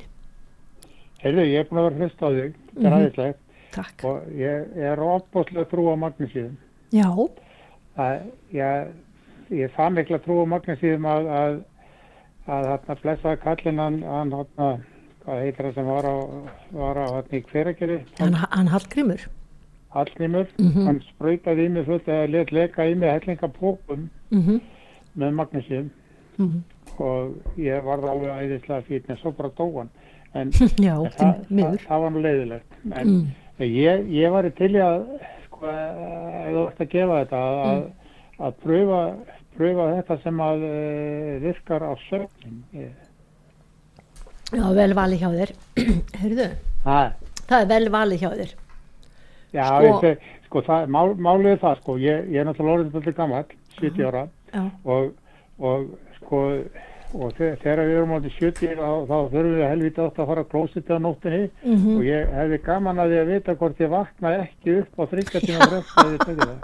Heyrðu, 1.27 1.43
ég 1.51 1.59
er 1.59 1.67
búin 1.67 1.79
að 1.81 1.87
vera 1.87 1.95
að 1.95 2.01
hlusta 2.01 2.23
á 2.23 2.29
þig, 2.31 2.53
þetta 2.55 2.79
er 2.79 2.87
Mhm. 2.87 2.97
aðeinslegt 2.97 3.39
Takk 3.77 4.03
og 4.07 4.27
ég, 4.31 4.77
er 4.77 4.97
opbóðslega 5.03 5.65
trú 5.69 5.83
á 5.91 5.95
magnesíðum. 5.99 6.53
Já, 6.95 7.09
Það, 7.97 8.21
ég, 8.53 8.87
ég 9.51 9.71
það 9.75 9.89
mikla 9.97 10.19
trú 10.23 10.37
á 10.39 10.45
magnesíðum 10.53 11.05
að, 11.11 11.27
að, 11.27 11.57
að 12.47 12.67
þarna 12.69 12.95
blessaði 13.01 13.41
kallinn 13.43 13.79
hann, 13.83 13.97
hann 14.03 14.31
þarna, 14.31 14.69
hvað 15.25 15.41
heitir 15.43 15.65
það 15.67 15.73
sem 15.75 15.85
var 15.91 16.05
á, 16.07 16.15
var 16.71 16.95
á 16.95 17.05
hann 17.17 17.35
í 17.35 17.41
hveragerði, 17.51 17.99
hann, 18.19 18.33
hann 18.33 18.67
Hallgrímur 18.71 19.27
Hallnýmur, 19.97 20.47
Mhm. 20.59 20.85
hann 20.85 21.01
sprautaði 21.11 21.65
í 21.65 21.69
mig 21.71 21.85
fullt 21.85 22.07
eða 22.07 22.31
let 22.31 22.51
leka 22.51 22.83
í 22.87 22.95
mig 22.95 23.09
hellinga 23.09 23.47
pókum 23.51 24.09
mm 24.31 24.61
með 25.17 25.31
magnesíðum 25.33 25.89
-hmm. 26.37 26.61
og 26.99 27.33
ég 27.57 27.83
var 27.83 27.97
alveg 27.97 28.29
æðislega 28.29 28.83
fýtni, 28.85 29.17
svo 29.17 29.31
bara 29.31 29.49
dóan. 29.57 29.89
En 30.35 30.51
Já, 30.87 30.93
En 31.05 31.11
það, 31.11 31.35
það, 31.49 31.77
það 31.87 32.01
var 32.03 32.11
nú 32.11 32.21
leiðilegt 32.25 32.77
en 32.91 33.07
Mm. 33.07 33.27
ég, 33.73 34.03
ég 34.13 34.31
var 34.31 34.49
til 34.57 34.69
í 34.75 34.81
að 34.83 34.99
sko, 35.47 35.65
ef 35.71 36.51
þú 36.53 36.63
ætti 36.67 36.83
að 36.85 36.91
gefa 36.91 37.19
þetta 37.23 37.39
að, 37.41 37.81
Mm. 37.81 37.91
að 38.45 38.53
pröfa, 38.63 38.99
pröfa 39.57 39.85
þetta 39.97 40.17
sem 40.23 40.37
að 40.45 40.65
uh, 40.67 41.39
virkar 41.41 41.81
á 41.89 41.91
sögnin 42.09 42.63
Já, 44.53 44.63
vel 44.77 44.93
valið 44.95 45.19
hjá 45.23 45.29
þér. 45.33 45.51
Heyrðu, 46.21 46.45
Það, 46.85 47.07
það 47.49 47.61
er 47.63 47.69
vel 47.73 47.89
valið 47.97 48.21
hjá 48.21 48.29
þér. 48.37 48.51
já, 49.57 49.65
Sko- 49.67 50.03
ég 50.11 50.27
sko, 50.47 50.61
það, 50.67 50.85
mál, 50.95 51.09
málið 51.27 51.49
er 51.55 51.59
það, 51.63 51.79
sko, 51.81 51.95
ég, 51.99 52.29
ég 52.31 52.39
er 52.39 52.47
náttúrulega 52.47 52.77
orðin 52.77 52.93
þetta 52.95 53.15
gammal, 53.17 53.43
70 53.81 54.05
ára 54.07 54.21
og, 54.85 55.09
og 55.59 55.89
sko, 56.21 56.39
og 57.13 57.33
þe- 57.37 57.55
þegar 57.61 57.79
við 57.87 57.97
erum 57.97 58.11
átti 58.17 58.31
70 58.39 58.75
þá, 58.75 58.89
þá 59.07 59.17
þurfum 59.31 59.53
við 59.57 59.67
helviti 59.71 60.01
átt 60.03 60.17
að 60.19 60.27
fara 60.31 60.41
að 60.43 60.49
klósita 60.51 60.95
á 60.95 60.99
nóttinni 60.99 61.49
Mhm. 61.63 61.97
og 61.97 62.03
ég 62.03 62.33
hefði 62.37 62.57
gaman 62.65 62.97
að 63.03 63.07
því 63.13 63.17
að 63.21 63.27
vita 63.33 63.55
hvort 63.55 63.77
ég 63.79 63.89
vaknaði 63.93 64.39
ekki 64.47 64.75
upp 64.81 64.91
á 64.99 65.03
þryggja 65.11 65.39
tíma 65.47 65.67
frest 65.71 65.97
að 65.97 66.11
ég 66.13 66.25
teki 66.27 66.47
það. 66.47 66.57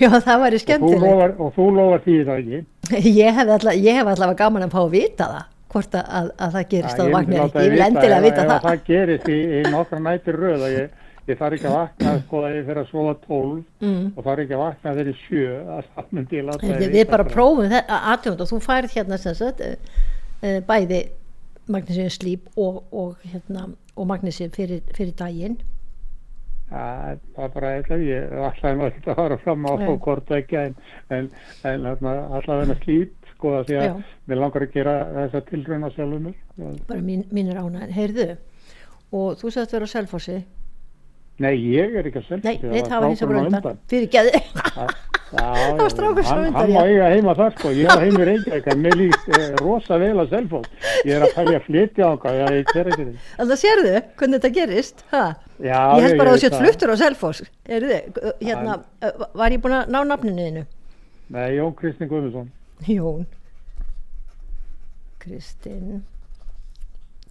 já 0.00 0.08
það 0.26 0.40
væri 0.42 0.56
Og 0.56 1.00
lofar, 1.06 1.34
og 1.38 1.52
þú 1.56 1.66
lofar 1.76 2.00
því 2.06 2.16
það 2.26 2.38
ekki. 2.42 2.64
Ég 3.22 3.34
hef 3.34 3.48
allavega, 3.48 3.82
ég 3.82 3.94
allavega 4.06 4.36
gaman 4.38 4.62
að 4.62 4.70
fá 4.70 4.80
að 4.86 4.90
vita 4.90 5.24
það, 5.26 5.44
hvort 5.72 5.94
að, 5.98 6.04
að, 6.18 6.30
að 6.38 6.52
það 6.56 6.68
gerist 6.70 6.98
að 6.98 7.06
ég 7.06 7.14
myndi 7.16 7.36
ekki. 7.42 7.58
Ég 7.66 7.70
vil 7.70 7.82
endilega 7.86 8.20
vita 8.22 8.42
ef 8.42 8.48
það. 8.50 8.60
það 8.66 8.84
gerist 8.86 9.28
í, 9.28 9.38
í 9.58 9.62
nokkra 9.70 9.98
nættir 10.06 10.38
röð 10.38 10.62
að 10.66 10.76
ég, 10.76 10.88
ég 11.26 11.38
þarf 11.40 11.56
ekki 11.56 11.66
að 11.70 11.76
vakna 11.76 12.12
sko 12.22 12.40
að 12.46 12.56
ég 12.56 12.66
fyrir 12.68 12.80
að 12.82 12.90
sofa 12.92 13.14
12 13.26 13.62
Mm. 13.82 14.04
og 14.16 14.24
þarf 14.26 14.42
ekki 14.44 14.54
að 14.56 14.62
vakna 14.64 14.92
þegar 14.96 15.10
ég 15.12 15.22
sjö 15.26 15.46
að 15.76 15.88
það 15.96 16.12
myndi 16.18 16.36
ég 16.40 16.44
láta 16.48 16.66
Við, 16.66 16.90
við 16.96 17.06
bara 17.10 17.24
það. 17.26 17.32
prófum 17.36 17.70
þetta 17.74 18.00
aðtjónd 18.12 18.40
og 18.44 18.50
þú 18.52 18.60
færið 18.66 18.94
hérna 18.96 19.18
sem 19.22 19.34
sagt 19.40 19.60
uh, 19.66 19.74
uh, 20.42 20.60
bæði 20.68 21.00
magnísíum 21.68 22.12
slíp 22.14 22.46
og, 22.56 22.82
og, 22.94 23.16
hérna, 23.26 23.64
og 23.96 24.06
magnísíum 24.06 24.52
fyrir, 24.54 24.84
fyrir 24.94 25.16
daginn. 25.18 25.56
Það 26.70 27.18
er 27.44 27.50
bara 27.54 27.68
eitthvað, 27.76 28.00
ég 28.06 28.32
ætlaði 28.42 28.78
maður 28.80 28.94
ekki 28.96 29.10
að 29.12 29.18
fara 29.20 29.36
fram 29.42 29.66
á 29.66 29.72
hvort 30.02 30.30
ekki 30.34 30.56
en, 30.58 30.72
en, 31.14 31.28
en 31.70 31.84
allavega 31.90 32.74
slít 32.82 33.12
sko 33.36 33.52
að 33.60 33.68
því 33.68 33.76
að 33.84 34.00
mér 34.30 34.40
langar 34.40 34.64
að 34.66 34.72
gera 34.74 34.94
þessa 35.14 35.42
tilrauna 35.50 35.90
sjálfur 35.94 36.24
mér. 36.24 36.36
bara 36.88 37.02
mín, 37.06 37.22
mínir 37.30 37.60
ána, 37.60 37.86
heyrðu 37.94 38.28
og 39.14 39.36
þú 39.38 39.52
sagðist 39.54 39.76
vera 39.76 39.86
á 39.86 39.94
Selfossi 39.94 40.38
Nei, 41.42 41.52
ég 41.74 41.96
er 42.00 42.08
ekki 42.08 42.22
að 42.22 42.28
selja 42.30 42.48
nei, 42.48 42.82
það 42.86 42.96
var 42.96 43.10
hins 43.10 43.22
að 43.22 43.32
bara 43.32 43.44
undan. 43.44 43.80
fyrir 43.90 44.10
geði 44.14 44.40
Já, 45.26 45.42
var 45.74 45.90
strákur 45.90 46.22
hann, 46.22 46.44
undan, 46.46 46.54
hann 46.54 46.70
já. 46.70 46.76
má 46.76 46.84
eiga 46.86 47.08
heima 47.10 47.32
þar 47.36 47.56
sko, 47.56 47.72
ég 47.74 47.90
á 47.90 47.98
heimi 47.98 48.28
reyngjæk 48.28 48.68
en 48.72 48.84
mér 48.84 48.94
líst 49.00 49.26
eh, 49.34 49.48
rosa 49.58 49.98
vel 49.98 50.14
að 50.22 50.30
selfótt 50.36 50.86
ég 51.02 51.16
er 51.16 51.24
að 51.26 51.34
fælja 51.34 51.58
að 51.58 51.66
flytja 51.66 52.06
á 52.06 52.12
hann 52.22 52.54
ég 52.54 52.70
ger 52.70 52.92
ekki 52.92 53.08
þið 53.08 53.26
Þannig 53.32 53.56
að 53.56 53.60
sérðu 53.64 53.92
hvernig 54.20 54.38
þetta 54.38 54.52
gerist 54.60 55.02
ha? 55.10 55.24
Já, 55.58 55.96
ég 55.96 56.04
held 56.04 56.18
bara 56.20 56.32
að 56.32 56.36
þú 56.36 56.42
sétt 56.42 56.52
það. 56.54 56.64
fluttur 56.64 56.92
á 56.92 56.96
Selfoss. 57.00 57.44
Heyrðu, 57.68 58.00
uh, 58.20 58.32
hérna, 58.42 58.74
uh, 59.00 59.24
var 59.40 59.54
ég 59.54 59.62
búin 59.64 59.76
að 59.78 59.92
ná 59.94 59.98
nafninu 60.04 60.44
þínu? 60.48 60.64
Nei, 61.32 61.46
Jón 61.56 61.72
Kristinn 61.78 62.10
Guðmundsson. 62.10 62.50
Jón 62.90 63.24
Kristinn. 65.22 66.04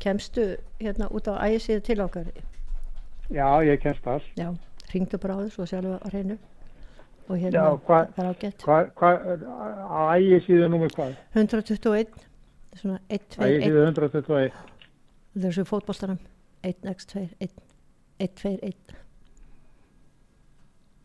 Kemstu 0.02 0.56
hérna 0.82 1.10
út 1.14 1.30
á 1.30 1.38
ægisíðu 1.46 1.86
til 1.86 2.02
okkar 2.04 2.32
Já, 3.34 3.48
ég 3.66 3.80
kemst 3.82 4.04
það 4.06 4.22
já, 4.38 4.50
ringdu 4.94 5.18
bara 5.18 5.34
á 5.34 5.40
þessu 5.46 5.64
og 5.64 5.68
sjálf 5.72 5.96
á 5.98 6.08
hreinu. 6.12 6.38
Og 7.26 7.40
hérna, 7.42 7.58
Já, 7.58 7.80
hvað- 7.88 8.10
það 8.14 8.20
er 8.26 8.30
ágætt. 8.36 8.60
Hvað, 8.62 8.90
hvað, 8.94 9.46
á 9.90 10.02
ægi 10.14 10.40
síðu 10.46 10.68
númer 10.70 10.90
hvað? 10.94 11.16
121 11.34 12.06
svona 12.76 13.00
1, 13.10 13.20
2, 13.34 13.42
Ægi 13.42 13.62
1 13.62 13.66
síðu 13.66 13.86
121 13.88 14.52
þessu 15.36 15.66
fótboltarum 15.66 16.20
1, 16.64 16.86
x 16.94 17.06
2, 17.06 17.30
1 17.40 17.50
1, 18.20 18.36
2, 18.36 18.60
1 18.62 18.96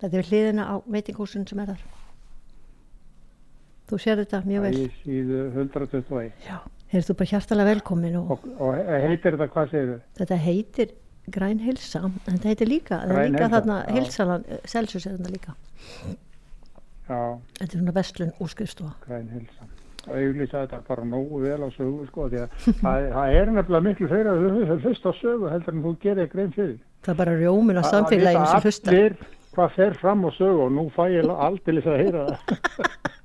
þetta 0.01 0.19
er 0.21 0.29
hliðina 0.29 0.65
á 0.69 0.75
veitinghúsin 0.89 1.49
sem 1.49 1.59
er 1.65 1.73
þar. 1.73 1.83
Þú 3.91 3.99
sér 3.99 4.21
þetta 4.23 4.43
mjög 4.47 4.63
vel. 4.67 4.75
Ægi 4.77 4.91
síðu 5.05 5.41
121 5.57 6.33
já, 6.47 6.59
heyrðu 6.93 7.09
þú 7.11 7.17
bara 7.21 7.31
hjartalega 7.33 7.73
velkomin 7.75 8.17
og 8.21 8.31
og, 8.37 8.45
og 8.61 8.75
heitir 8.77 9.37
þetta 9.39 9.49
hvað 9.55 9.71
segir 9.73 9.95
þau? 9.95 10.03
þetta 10.21 10.37
heitir 10.45 10.93
græn 11.35 11.61
hilsa 11.65 12.03
en 12.07 12.15
þetta 12.27 12.49
heitir 12.53 12.69
líka, 12.71 12.99
það 13.07 13.19
er 13.25 13.31
líka 13.35 13.49
þarna 13.55 13.79
hilsalan, 13.95 14.45
Celsius 14.69 15.07
er 15.07 15.17
þarna 15.19 15.33
líka. 15.35 15.55
Já, 17.11 17.21
þetta 17.59 17.67
er 17.67 17.77
svona 17.81 17.95
vestlun 17.97 18.33
úr 18.41 18.51
skrifstofa 18.53 18.93
græn 19.07 19.29
hilsa 19.35 19.69
og 20.09 20.15
auðvitað 20.17 20.63
þetta 20.65 20.79
bara 20.89 21.03
nógu 21.05 21.41
vel 21.43 21.59
á 21.61 21.69
sögu 21.75 22.07
sko 22.09 22.29
því 22.33 22.39
að 22.41 22.69
það, 22.85 23.35
er 23.37 23.51
nefnilega 23.53 23.85
miklu 23.89 24.09
fyrir 24.09 24.31
að 24.31 24.47
þú 24.47 24.79
hlust 24.87 25.05
á 25.05 25.13
sögu 25.21 25.51
heldur 25.53 25.75
en 25.77 25.83
þú 25.85 25.93
gerir 26.05 26.31
grein 26.33 26.55
fyrir. 26.57 26.79
Það 27.05 27.13
er 27.15 27.19
bara 27.21 27.35
rjómin 27.37 27.81
á 27.81 27.83
Það- 27.83 27.93
samfélaginu 27.97 28.47
sem 28.47 28.95
allir 28.95 29.19
hvað 29.51 29.75
fer 29.77 29.99
fram 30.01 30.25
á 30.25 30.31
sögu 30.39 30.65
og 30.67 30.73
nú 30.73 30.87
fæ 30.95 31.03
ég 31.13 31.29
aldrei 31.35 31.83
að 31.83 32.01
heyra 32.01 32.25
það 32.31 32.41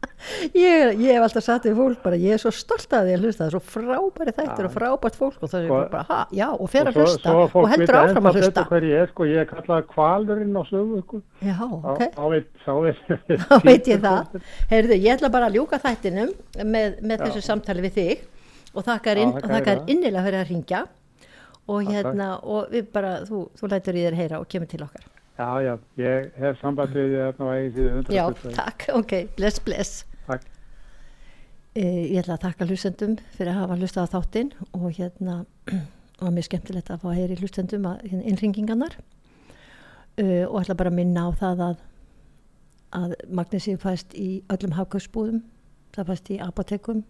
ég, 0.55 0.99
ég 1.01 1.11
hef 1.15 1.25
alltaf 1.25 1.43
sagt 1.45 1.65
við 1.69 1.75
fólk 1.79 2.01
bara, 2.03 2.17
ég 2.19 2.35
er 2.35 2.41
svo 2.41 2.51
stolt 2.55 2.93
að 2.95 3.07
því 3.09 3.13
að 3.17 3.25
hlusta 3.25 3.41
það 3.43 3.47
er 3.47 3.55
svo 3.55 3.61
frábæri 3.75 4.33
þættir 4.39 4.67
og 4.69 4.73
frábært 4.75 5.17
fólk 5.19 5.43
og 5.45 5.51
það 5.51 5.59
er 5.61 5.67
Sko- 5.69 5.79
bara, 5.95 6.03
ha, 6.09 6.19
já, 6.39 6.47
og 6.53 6.69
fer 6.73 6.89
að 6.89 6.97
svo, 6.97 7.05
hlusta 7.05 7.29
svo 7.35 7.43
að 7.45 7.49
fólk 7.55 7.63
og 7.63 7.71
heldur 7.75 7.99
áfram 8.01 8.29
að 8.31 8.39
hlusta. 8.41 8.65
ég 8.85 9.01
er 9.05 9.11
sko 9.13 9.29
ég 9.29 9.41
er 9.43 9.49
kallað 9.51 9.87
kvalurinn 9.93 10.55
á 10.59 10.63
sögu 10.69 11.01
sko. 11.05 11.21
já, 11.45 11.55
ok, 11.61 12.03
þá 12.15 12.23
veit, 12.35 12.49
þá 12.65 12.71
veit, 12.85 13.01
veit 13.69 13.87
ég 13.93 14.03
það. 14.05 14.37
heyrðu, 14.73 14.99
ég 15.05 15.15
ætla 15.17 15.31
bara 15.33 15.49
að 15.51 15.59
ljúka 15.59 15.81
þættinum 15.83 16.31
með, 16.63 16.99
með 17.01 17.25
þessu 17.27 17.41
samtali 17.45 17.85
við 17.85 17.97
þig 17.99 18.25
og 18.75 18.83
þakka 18.83 19.15
Já, 19.15 19.21
inn, 19.23 19.33
þakka 19.35 19.47
og 19.47 19.51
þakka 19.55 19.65
þér 19.65 19.75
þér 19.75 19.81
það. 19.81 19.91
innilega 19.95 20.23
fyrir 20.29 20.39
að 20.43 20.49
ringja 20.53 20.85
og 21.65 21.81
Já, 21.81 21.89
hérna, 21.95 22.25
og 22.45 22.67
við 22.73 22.89
bara 22.93 23.11
þú, 23.25 23.45
þú 23.57 23.69
lætur 23.71 23.95
í 23.97 24.03
þér 24.05 24.17
heyra 24.19 24.39
og 24.43 24.49
kemur 24.51 24.67
til 24.69 24.83
okkar. 24.85 25.05
Já 25.35 25.47
já 25.65 25.71
ég 25.99 26.27
hef 26.39 26.59
samband 26.61 26.93
við 26.95 27.15
þarna 27.19 27.47
á 27.47 27.51
eigin 27.55 27.73
síðu 27.75 28.13
já, 28.15 28.25
121 28.29 28.53
takk, 28.55 28.85
ok, 28.95 29.13
bless, 29.35 29.59
bless 29.65 30.05
ég 31.75 32.21
ætla 32.21 32.37
að 32.37 32.45
þakka 32.45 32.67
hlustendum 32.69 33.15
fyrir 33.35 33.51
að 33.51 33.57
hafa 33.59 33.75
hlustað 33.79 34.05
á 34.07 34.13
þáttinn 34.13 34.51
og 34.71 34.85
hérna 34.95 35.33
og 36.23 36.29
mér 36.31 36.47
skemmtilegt 36.47 36.91
að 36.93 37.01
fá 37.01 37.09
að 37.11 37.17
heyri 37.19 37.39
hlustendum 37.41 37.87
að 37.89 38.05
hérna, 38.05 38.21
innringingarnar 38.31 38.95
uh, 40.21 40.45
og 40.47 40.61
ætla 40.61 40.77
bara 40.79 40.93
að 40.93 40.99
minna 41.01 41.25
á 41.27 41.29
það 41.41 41.65
að, 41.65 41.83
að 43.01 43.17
magnesíu 43.27 43.81
fæst 43.81 44.15
í 44.15 44.29
öllum 44.55 44.77
hafkausbúðum 44.77 45.43
það 45.97 46.09
fæst 46.13 46.31
í 46.31 46.39
apotekum 46.47 47.03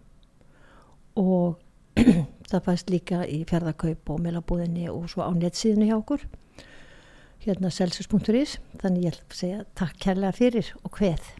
og 1.22 1.62
það 2.50 2.66
fæst 2.66 2.90
líka 2.90 3.22
í 3.30 3.44
fjárðakaup 3.46 4.14
og 4.16 4.22
meilabúðinni 4.26 4.90
og 4.90 5.06
svo 5.14 5.22
á 5.22 5.30
netsíðinu 5.30 5.92
hjá 5.92 5.98
okkur 6.00 6.26
hérna 7.46 7.70
celsius.is 7.70 8.58
þannig 8.82 9.06
ég 9.06 9.14
ætla 9.14 9.30
að 9.30 9.42
segja 9.44 9.66
takk 9.78 9.98
kærlega 10.02 10.34
fyrir 10.42 10.74
og 10.82 10.98
hveð 10.98 11.36